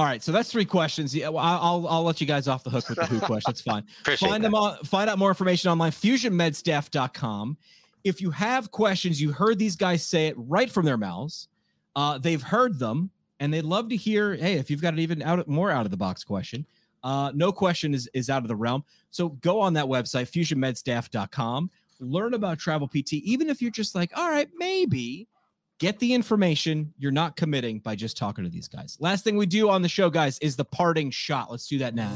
All 0.00 0.06
right, 0.06 0.22
so 0.22 0.32
that's 0.32 0.50
three 0.50 0.64
questions. 0.64 1.14
Yeah, 1.14 1.28
well, 1.28 1.44
I'll 1.44 1.86
I'll 1.86 2.02
let 2.02 2.22
you 2.22 2.26
guys 2.26 2.48
off 2.48 2.64
the 2.64 2.70
hook 2.70 2.88
with 2.88 2.96
the 2.96 3.04
who 3.04 3.20
question. 3.20 3.42
That's 3.46 3.60
fine. 3.60 3.84
Find 4.16 4.32
that. 4.32 4.40
them 4.40 4.54
on 4.54 4.78
find 4.78 5.10
out 5.10 5.18
more 5.18 5.28
information 5.28 5.70
online 5.70 5.92
fusionmedstaff.com. 5.92 7.58
If 8.02 8.22
you 8.22 8.30
have 8.30 8.70
questions, 8.70 9.20
you 9.20 9.30
heard 9.30 9.58
these 9.58 9.76
guys 9.76 10.02
say 10.02 10.28
it 10.28 10.36
right 10.38 10.70
from 10.70 10.86
their 10.86 10.96
mouths. 10.96 11.48
Uh, 11.96 12.16
they've 12.16 12.40
heard 12.40 12.78
them 12.78 13.10
and 13.40 13.52
they'd 13.52 13.60
love 13.60 13.90
to 13.90 13.96
hear, 13.96 14.36
hey, 14.36 14.54
if 14.54 14.70
you've 14.70 14.80
got 14.80 14.94
an 14.94 15.00
even 15.00 15.20
out 15.20 15.46
more 15.46 15.70
out 15.70 15.84
of 15.84 15.90
the 15.90 15.98
box 15.98 16.24
question. 16.24 16.64
Uh, 17.04 17.30
no 17.34 17.52
question 17.52 17.92
is 17.92 18.08
is 18.14 18.30
out 18.30 18.40
of 18.40 18.48
the 18.48 18.56
realm. 18.56 18.82
So 19.10 19.28
go 19.28 19.60
on 19.60 19.74
that 19.74 19.84
website, 19.84 20.30
fusionmedstaff.com, 20.30 21.70
learn 22.00 22.32
about 22.32 22.58
travel 22.58 22.88
PT, 22.88 23.12
even 23.12 23.50
if 23.50 23.60
you're 23.60 23.70
just 23.70 23.94
like, 23.94 24.16
all 24.16 24.30
right, 24.30 24.48
maybe 24.56 25.28
get 25.80 25.98
the 25.98 26.14
information. 26.14 26.92
You're 26.98 27.10
not 27.10 27.34
committing 27.34 27.80
by 27.80 27.96
just 27.96 28.16
talking 28.16 28.44
to 28.44 28.50
these 28.50 28.68
guys. 28.68 28.96
Last 29.00 29.24
thing 29.24 29.36
we 29.36 29.46
do 29.46 29.68
on 29.68 29.82
the 29.82 29.88
show, 29.88 30.10
guys, 30.10 30.38
is 30.38 30.54
the 30.54 30.64
parting 30.64 31.10
shot. 31.10 31.50
Let's 31.50 31.66
do 31.66 31.78
that 31.78 31.96
now. 31.96 32.12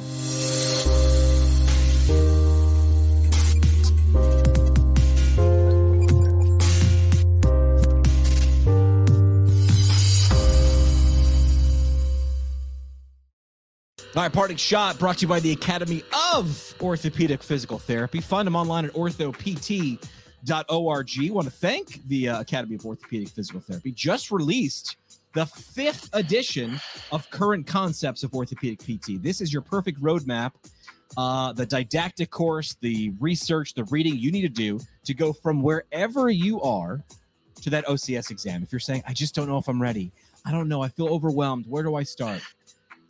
All 14.16 14.22
right, 14.22 14.32
parting 14.32 14.56
shot 14.56 14.96
brought 15.00 15.18
to 15.18 15.22
you 15.22 15.28
by 15.28 15.40
the 15.40 15.50
Academy 15.50 16.04
of 16.36 16.74
Orthopedic 16.80 17.42
Physical 17.42 17.80
Therapy. 17.80 18.20
Find 18.20 18.46
them 18.46 18.54
online 18.54 18.84
at 18.84 18.92
orthopt.com 18.92 19.98
org. 20.68 21.10
Want 21.30 21.46
to 21.46 21.52
thank 21.52 22.06
the 22.08 22.28
uh, 22.28 22.40
Academy 22.40 22.76
of 22.76 22.84
Orthopedic 22.84 23.28
Physical 23.28 23.60
Therapy. 23.60 23.92
Just 23.92 24.30
released 24.30 24.96
the 25.34 25.46
fifth 25.46 26.08
edition 26.12 26.80
of 27.12 27.28
Current 27.30 27.66
Concepts 27.66 28.22
of 28.22 28.34
Orthopedic 28.34 28.78
PT. 28.78 29.22
This 29.22 29.40
is 29.40 29.52
your 29.52 29.62
perfect 29.62 30.00
roadmap, 30.00 30.52
uh, 31.16 31.52
the 31.52 31.66
didactic 31.66 32.30
course, 32.30 32.76
the 32.80 33.12
research, 33.20 33.74
the 33.74 33.84
reading 33.84 34.16
you 34.16 34.30
need 34.30 34.42
to 34.42 34.48
do 34.48 34.80
to 35.04 35.14
go 35.14 35.32
from 35.32 35.60
wherever 35.60 36.30
you 36.30 36.60
are 36.62 37.02
to 37.62 37.70
that 37.70 37.84
OCS 37.86 38.30
exam. 38.30 38.62
If 38.62 38.72
you're 38.72 38.80
saying, 38.80 39.02
I 39.06 39.12
just 39.12 39.34
don't 39.34 39.48
know 39.48 39.58
if 39.58 39.68
I'm 39.68 39.82
ready, 39.82 40.12
I 40.44 40.52
don't 40.52 40.68
know, 40.68 40.82
I 40.82 40.88
feel 40.88 41.08
overwhelmed, 41.08 41.66
where 41.66 41.82
do 41.82 41.94
I 41.96 42.02
start? 42.02 42.40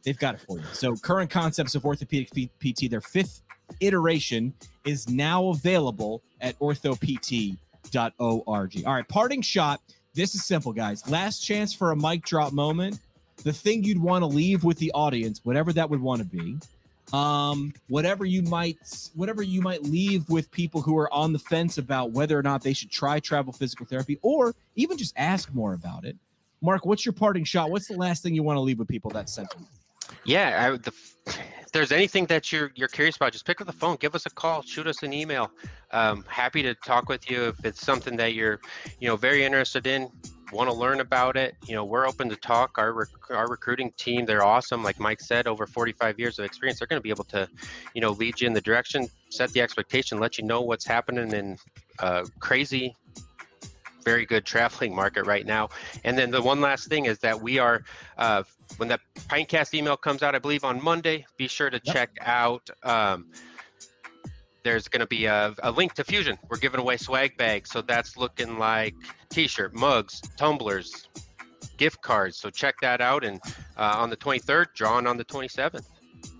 They've 0.04 0.18
got 0.18 0.34
it 0.34 0.40
for 0.40 0.58
you. 0.58 0.64
So, 0.72 0.94
Current 0.96 1.30
Concepts 1.30 1.74
of 1.74 1.84
Orthopedic 1.84 2.30
PT, 2.30 2.90
their 2.90 3.00
fifth 3.00 3.42
iteration 3.80 4.52
is 4.84 5.08
now 5.08 5.48
available 5.48 6.22
at 6.40 6.58
orthopt.org. 6.58 7.56
All 8.86 8.94
right, 8.94 9.08
parting 9.08 9.42
shot. 9.42 9.80
This 10.14 10.34
is 10.34 10.44
simple, 10.44 10.72
guys. 10.72 11.08
Last 11.08 11.40
chance 11.40 11.74
for 11.74 11.90
a 11.90 11.96
mic 11.96 12.24
drop 12.24 12.52
moment. 12.52 13.00
The 13.42 13.52
thing 13.52 13.82
you'd 13.82 14.00
want 14.00 14.22
to 14.22 14.26
leave 14.26 14.62
with 14.62 14.78
the 14.78 14.92
audience, 14.92 15.40
whatever 15.44 15.72
that 15.72 15.90
would 15.90 16.00
want 16.00 16.20
to 16.20 16.24
be. 16.24 16.56
Um, 17.12 17.74
whatever 17.88 18.24
you 18.24 18.42
might 18.42 18.78
whatever 19.14 19.42
you 19.42 19.60
might 19.60 19.82
leave 19.82 20.28
with 20.30 20.50
people 20.50 20.80
who 20.80 20.96
are 20.96 21.12
on 21.12 21.34
the 21.34 21.38
fence 21.38 21.76
about 21.76 22.12
whether 22.12 22.36
or 22.36 22.42
not 22.42 22.62
they 22.62 22.72
should 22.72 22.90
try 22.90 23.20
travel 23.20 23.52
physical 23.52 23.84
therapy 23.84 24.18
or 24.22 24.54
even 24.74 24.96
just 24.96 25.12
ask 25.16 25.52
more 25.52 25.74
about 25.74 26.06
it. 26.06 26.16
Marc, 26.62 26.86
what's 26.86 27.04
your 27.04 27.12
parting 27.12 27.44
shot? 27.44 27.70
What's 27.70 27.88
the 27.88 27.96
last 27.96 28.22
thing 28.22 28.34
you 28.34 28.42
want 28.42 28.56
to 28.56 28.62
leave 28.62 28.78
with 28.78 28.88
people 28.88 29.10
that 29.10 29.28
sentiment? 29.28 29.68
Yeah, 30.24 30.72
I, 30.72 30.76
the, 30.78 30.92
there's 31.74 31.92
anything 31.92 32.24
that 32.26 32.52
you're 32.52 32.70
you're 32.74 32.88
curious 32.88 33.16
about, 33.16 33.32
just 33.32 33.44
pick 33.44 33.60
up 33.60 33.66
the 33.66 33.72
phone, 33.72 33.96
give 33.96 34.14
us 34.14 34.26
a 34.26 34.30
call, 34.30 34.62
shoot 34.62 34.86
us 34.86 35.02
an 35.02 35.12
email. 35.12 35.50
Um, 35.90 36.24
happy 36.28 36.62
to 36.62 36.74
talk 36.74 37.08
with 37.08 37.30
you 37.30 37.48
if 37.48 37.64
it's 37.64 37.80
something 37.80 38.16
that 38.16 38.34
you're, 38.34 38.60
you 39.00 39.08
know, 39.08 39.16
very 39.16 39.44
interested 39.44 39.86
in, 39.86 40.08
want 40.52 40.70
to 40.70 40.74
learn 40.74 41.00
about 41.00 41.36
it. 41.36 41.56
You 41.66 41.74
know, 41.74 41.84
we're 41.84 42.06
open 42.06 42.28
to 42.28 42.36
talk. 42.36 42.78
Our 42.78 42.92
rec- 42.92 43.30
our 43.30 43.48
recruiting 43.48 43.92
team, 43.96 44.24
they're 44.24 44.44
awesome. 44.44 44.82
Like 44.82 45.00
Mike 45.00 45.20
said, 45.20 45.46
over 45.46 45.66
45 45.66 46.18
years 46.18 46.38
of 46.38 46.44
experience, 46.44 46.78
they're 46.78 46.88
going 46.88 47.00
to 47.00 47.02
be 47.02 47.10
able 47.10 47.24
to, 47.24 47.48
you 47.94 48.00
know, 48.00 48.10
lead 48.10 48.40
you 48.40 48.46
in 48.46 48.52
the 48.52 48.60
direction, 48.60 49.08
set 49.30 49.50
the 49.50 49.60
expectation, 49.60 50.18
let 50.18 50.38
you 50.38 50.44
know 50.44 50.60
what's 50.60 50.86
happening 50.86 51.32
in 51.32 51.58
uh, 51.98 52.24
crazy 52.38 52.94
very 54.04 54.26
good 54.26 54.44
traveling 54.44 54.94
market 54.94 55.26
right 55.26 55.46
now. 55.46 55.70
And 56.04 56.16
then 56.16 56.30
the 56.30 56.42
one 56.42 56.60
last 56.60 56.88
thing 56.88 57.06
is 57.06 57.18
that 57.20 57.40
we 57.40 57.58
are, 57.58 57.82
uh, 58.18 58.42
when 58.76 58.88
that 58.88 59.00
Pintcast 59.28 59.74
email 59.74 59.96
comes 59.96 60.22
out, 60.22 60.34
I 60.34 60.38
believe 60.38 60.64
on 60.64 60.82
Monday, 60.82 61.26
be 61.36 61.48
sure 61.48 61.70
to 61.70 61.80
yep. 61.82 61.94
check 61.94 62.10
out. 62.20 62.68
Um, 62.82 63.26
there's 64.62 64.88
going 64.88 65.00
to 65.00 65.06
be 65.06 65.26
a, 65.26 65.54
a, 65.62 65.70
link 65.70 65.92
to 65.94 66.04
Fusion. 66.04 66.38
We're 66.48 66.58
giving 66.58 66.80
away 66.80 66.96
swag 66.96 67.36
bags. 67.36 67.70
So 67.70 67.82
that's 67.82 68.16
looking 68.16 68.58
like 68.58 68.94
t 69.28 69.46
shirt, 69.46 69.74
mugs, 69.74 70.22
tumblers, 70.36 71.08
gift 71.76 72.00
cards. 72.00 72.38
So 72.38 72.48
check 72.50 72.76
that 72.80 73.00
out. 73.00 73.24
And 73.24 73.40
uh, 73.76 73.96
on 73.98 74.08
the 74.08 74.16
23rd, 74.16 74.66
drawing 74.74 75.06
on 75.06 75.18
the 75.18 75.24
27th. 75.24 75.86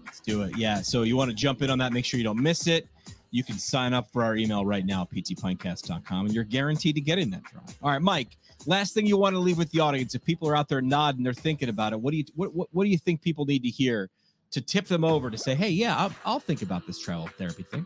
Let's 0.05 0.21
do 0.21 0.43
it. 0.43 0.57
Yeah. 0.57 0.81
So 0.81 1.03
you 1.03 1.17
want 1.17 1.31
to 1.31 1.37
jump 1.37 1.61
in 1.61 1.71
on 1.71 1.79
that, 1.79 1.93
make 1.93 2.05
sure 2.07 2.19
you 2.19 2.25
don't 2.25 2.41
miss 2.41 2.67
it 2.67 2.89
you 3.35 3.43
can 3.43 3.59
sign 3.59 3.93
up 3.93 4.09
for 4.12 4.22
our 4.22 4.37
email 4.37 4.64
right 4.64 4.87
now, 4.87 5.05
ptpintcast.com, 5.12 6.26
and 6.26 6.32
you're 6.32 6.45
guaranteed 6.45 6.95
to 6.95 7.01
get 7.01 7.18
in 7.18 7.30
that 7.30 7.43
draw. 7.43 7.62
All 7.82 7.91
right, 7.91 8.01
Mike. 8.01 8.37
Last 8.64 8.95
thing 8.95 9.07
you 9.07 9.16
want 9.16 9.35
to 9.35 9.41
leave 9.41 9.59
with 9.59 9.72
the 9.72 9.80
audience, 9.80 10.14
if 10.14 10.24
people 10.24 10.49
are 10.49 10.57
out 10.57 10.68
there 10.68 10.80
nodding, 10.80 11.24
they're 11.24 11.32
thinking 11.32 11.68
about 11.68 11.93
it. 11.93 12.01
What 12.01 12.12
do 12.12 12.18
you 12.18 12.24
what 12.37 12.55
what, 12.55 12.68
what 12.70 12.85
do 12.85 12.91
you 12.91 12.97
think 12.97 13.22
people 13.22 13.45
need 13.45 13.64
to 13.64 13.68
hear 13.68 14.09
to 14.53 14.61
tip 14.61 14.87
them 14.87 15.03
over 15.03 15.32
to 15.32 15.37
say, 15.37 15.57
hey, 15.57 15.68
yeah, 15.68 15.97
I'll, 15.97 16.12
I'll 16.24 16.39
think 16.39 16.62
about 16.62 16.87
this 16.87 17.01
travel 17.01 17.26
therapy 17.37 17.64
thing? 17.64 17.85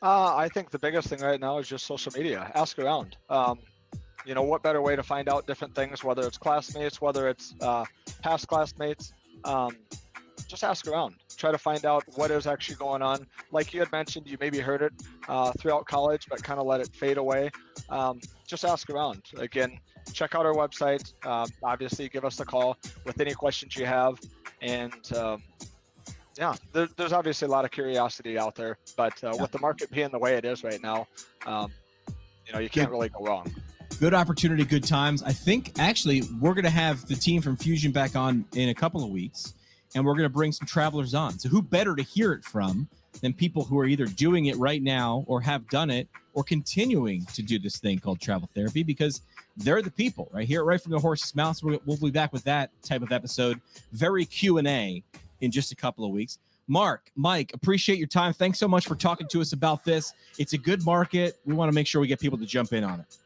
Uh, 0.00 0.34
I 0.34 0.48
think 0.48 0.70
the 0.70 0.78
biggest 0.78 1.08
thing 1.08 1.20
right 1.20 1.38
now 1.38 1.58
is 1.58 1.68
just 1.68 1.84
social 1.84 2.10
media. 2.16 2.50
Ask 2.54 2.78
around. 2.78 3.18
Um, 3.28 3.58
you 4.24 4.34
know, 4.34 4.42
what 4.42 4.62
better 4.62 4.80
way 4.80 4.96
to 4.96 5.02
find 5.02 5.28
out 5.28 5.46
different 5.46 5.74
things, 5.74 6.02
whether 6.02 6.26
it's 6.26 6.38
classmates, 6.38 7.02
whether 7.02 7.28
it's 7.28 7.54
uh, 7.60 7.84
past 8.22 8.48
classmates. 8.48 9.12
Um, 9.44 9.76
just 10.52 10.64
ask 10.64 10.86
around 10.86 11.14
try 11.38 11.50
to 11.50 11.56
find 11.56 11.86
out 11.86 12.04
what 12.14 12.30
is 12.30 12.46
actually 12.46 12.76
going 12.76 13.00
on. 13.00 13.26
Like 13.50 13.72
you 13.72 13.80
had 13.80 13.90
mentioned, 13.90 14.26
you 14.28 14.36
maybe 14.38 14.60
heard 14.60 14.82
it 14.82 14.92
uh, 15.28 15.50
throughout 15.58 15.86
college, 15.86 16.26
but 16.28 16.42
kind 16.42 16.60
of 16.60 16.66
let 16.66 16.80
it 16.82 16.90
fade 16.94 17.16
away. 17.16 17.50
Um, 17.88 18.20
just 18.46 18.62
ask 18.66 18.90
around. 18.90 19.22
Again, 19.38 19.80
check 20.12 20.34
out 20.34 20.44
our 20.44 20.52
website. 20.52 21.14
Um, 21.26 21.48
obviously, 21.62 22.10
give 22.10 22.26
us 22.26 22.38
a 22.38 22.44
call 22.44 22.76
with 23.06 23.18
any 23.18 23.32
questions 23.32 23.76
you 23.76 23.86
have. 23.86 24.20
And 24.60 24.92
um, 25.16 25.42
yeah, 26.38 26.54
there, 26.74 26.86
there's 26.98 27.14
obviously 27.14 27.46
a 27.46 27.50
lot 27.50 27.64
of 27.64 27.70
curiosity 27.70 28.38
out 28.38 28.54
there, 28.54 28.76
but 28.94 29.14
uh, 29.24 29.32
yeah. 29.34 29.40
with 29.40 29.52
the 29.52 29.58
market 29.58 29.90
being 29.90 30.10
the 30.10 30.18
way 30.18 30.34
it 30.34 30.44
is 30.44 30.62
right 30.62 30.82
now, 30.82 31.08
um, 31.46 31.72
you 32.46 32.52
know, 32.52 32.58
you 32.58 32.68
can't 32.68 32.90
really 32.90 33.08
go 33.08 33.24
wrong 33.24 33.50
good 34.00 34.14
opportunity, 34.14 34.64
good 34.64 34.82
times. 34.82 35.22
I 35.22 35.32
think 35.32 35.78
actually 35.78 36.22
we're 36.40 36.54
going 36.54 36.64
to 36.64 36.70
have 36.70 37.06
the 37.06 37.14
team 37.14 37.40
from 37.40 37.56
Fusion 37.56 37.92
back 37.92 38.16
on 38.16 38.44
in 38.52 38.68
a 38.70 38.74
couple 38.74 39.04
of 39.04 39.10
weeks 39.10 39.54
and 39.94 40.04
we're 40.04 40.14
going 40.14 40.24
to 40.24 40.28
bring 40.28 40.52
some 40.52 40.66
travelers 40.66 41.14
on. 41.14 41.38
So, 41.38 41.48
who 41.48 41.62
better 41.62 41.94
to 41.94 42.02
hear 42.02 42.32
it 42.32 42.44
from 42.44 42.88
than 43.20 43.32
people 43.32 43.64
who 43.64 43.78
are 43.78 43.86
either 43.86 44.06
doing 44.06 44.46
it 44.46 44.56
right 44.56 44.82
now 44.82 45.24
or 45.26 45.40
have 45.40 45.68
done 45.68 45.90
it 45.90 46.08
or 46.34 46.42
continuing 46.42 47.24
to 47.34 47.42
do 47.42 47.58
this 47.58 47.78
thing 47.78 47.98
called 47.98 48.20
travel 48.20 48.48
therapy? 48.54 48.82
Because 48.82 49.22
they're 49.56 49.82
the 49.82 49.90
people 49.90 50.28
right 50.32 50.46
here, 50.46 50.64
right 50.64 50.80
from 50.80 50.92
the 50.92 50.98
horse's 50.98 51.34
mouth. 51.34 51.56
So 51.56 51.78
we'll 51.84 51.96
be 51.98 52.10
back 52.10 52.32
with 52.32 52.44
that 52.44 52.70
type 52.82 53.02
of 53.02 53.12
episode, 53.12 53.60
very 53.92 54.24
Q 54.24 54.58
and 54.58 54.68
A, 54.68 55.02
in 55.40 55.50
just 55.50 55.72
a 55.72 55.76
couple 55.76 56.04
of 56.04 56.10
weeks. 56.10 56.38
Marc, 56.68 57.10
Mike, 57.16 57.52
appreciate 57.54 57.98
your 57.98 58.08
time. 58.08 58.32
Thanks 58.32 58.58
so 58.58 58.68
much 58.68 58.86
for 58.86 58.94
talking 58.94 59.26
to 59.28 59.40
us 59.40 59.52
about 59.52 59.84
this. 59.84 60.14
It's 60.38 60.52
a 60.52 60.58
good 60.58 60.84
market. 60.84 61.38
We 61.44 61.54
want 61.54 61.70
to 61.70 61.74
make 61.74 61.86
sure 61.86 62.00
we 62.00 62.06
get 62.06 62.20
people 62.20 62.38
to 62.38 62.46
jump 62.46 62.72
in 62.72 62.84
on 62.84 63.00
it. 63.00 63.18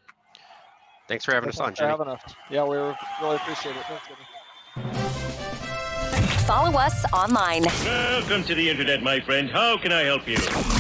Thanks 1.07 1.25
for 1.25 1.33
having 1.33 1.53
Thanks 1.53 1.61
us 1.61 1.67
on, 1.67 1.75
Jimmy. 1.75 1.91
Having 1.91 2.09
us. 2.09 2.21
Yeah, 2.51 2.65
we 2.65 2.77
really 2.77 3.37
appreciate 3.37 3.77
it. 3.77 3.85
Thanks, 3.87 4.07
Jimmy 4.09 5.46
follow 6.47 6.79
us 6.79 7.05
online. 7.13 7.65
Welcome 7.85 8.45
to 8.45 8.55
the 8.55 8.71
internet, 8.71 9.03
my 9.03 9.19
friend. 9.19 9.51
How 9.51 9.77
can 9.77 9.91
I 9.91 10.03
help 10.03 10.29
you? 10.29 10.37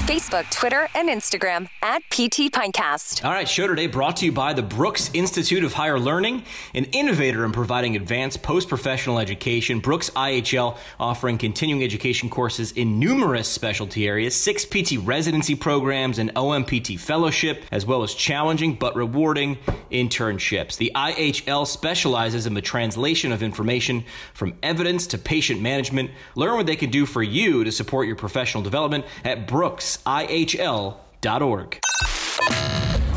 Facebook, 0.06 0.48
Twitter, 0.52 0.88
and 0.94 1.08
Instagram 1.08 1.68
at 1.82 2.02
PT 2.08 2.52
Pintcast. 2.52 3.24
All 3.24 3.32
right, 3.32 3.48
show 3.48 3.66
today 3.66 3.88
brought 3.88 4.18
to 4.18 4.26
you 4.26 4.30
by 4.30 4.52
the 4.52 4.62
Brooks 4.62 5.10
Institute 5.12 5.64
of 5.64 5.72
Higher 5.72 5.98
Learning, 5.98 6.44
an 6.72 6.84
innovator 6.92 7.44
in 7.44 7.50
providing 7.50 7.96
advanced 7.96 8.44
post 8.44 8.68
professional 8.68 9.18
education. 9.18 9.80
Brooks 9.80 10.08
IHL 10.10 10.78
offering 11.00 11.36
continuing 11.36 11.82
education 11.82 12.30
courses 12.30 12.70
in 12.70 13.00
numerous 13.00 13.48
specialty 13.48 14.06
areas, 14.06 14.36
six 14.36 14.64
PT 14.64 14.98
residency 15.02 15.56
programs, 15.56 16.20
and 16.20 16.32
OMPT 16.36 17.00
fellowship, 17.00 17.64
as 17.72 17.84
well 17.84 18.04
as 18.04 18.14
challenging 18.14 18.76
but 18.76 18.94
rewarding 18.94 19.58
internships. 19.90 20.76
The 20.76 20.92
IHL 20.94 21.66
specializes 21.66 22.46
in 22.46 22.54
the 22.54 22.62
translation 22.62 23.32
of 23.32 23.42
information 23.42 24.04
from 24.32 24.54
evidence 24.62 25.08
to 25.08 25.18
patient 25.18 25.55
patient 25.56 25.62
management. 25.62 26.10
Learn 26.34 26.56
what 26.56 26.66
they 26.66 26.76
can 26.76 26.90
do 26.90 27.06
for 27.06 27.22
you 27.22 27.64
to 27.64 27.72
support 27.72 28.06
your 28.06 28.16
professional 28.16 28.62
development 28.62 29.06
at 29.24 29.46
brooksihl.org. 29.48 30.98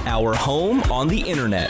Our 0.06 0.34
home 0.34 0.82
on 0.84 1.08
the 1.08 1.22
internet. 1.22 1.70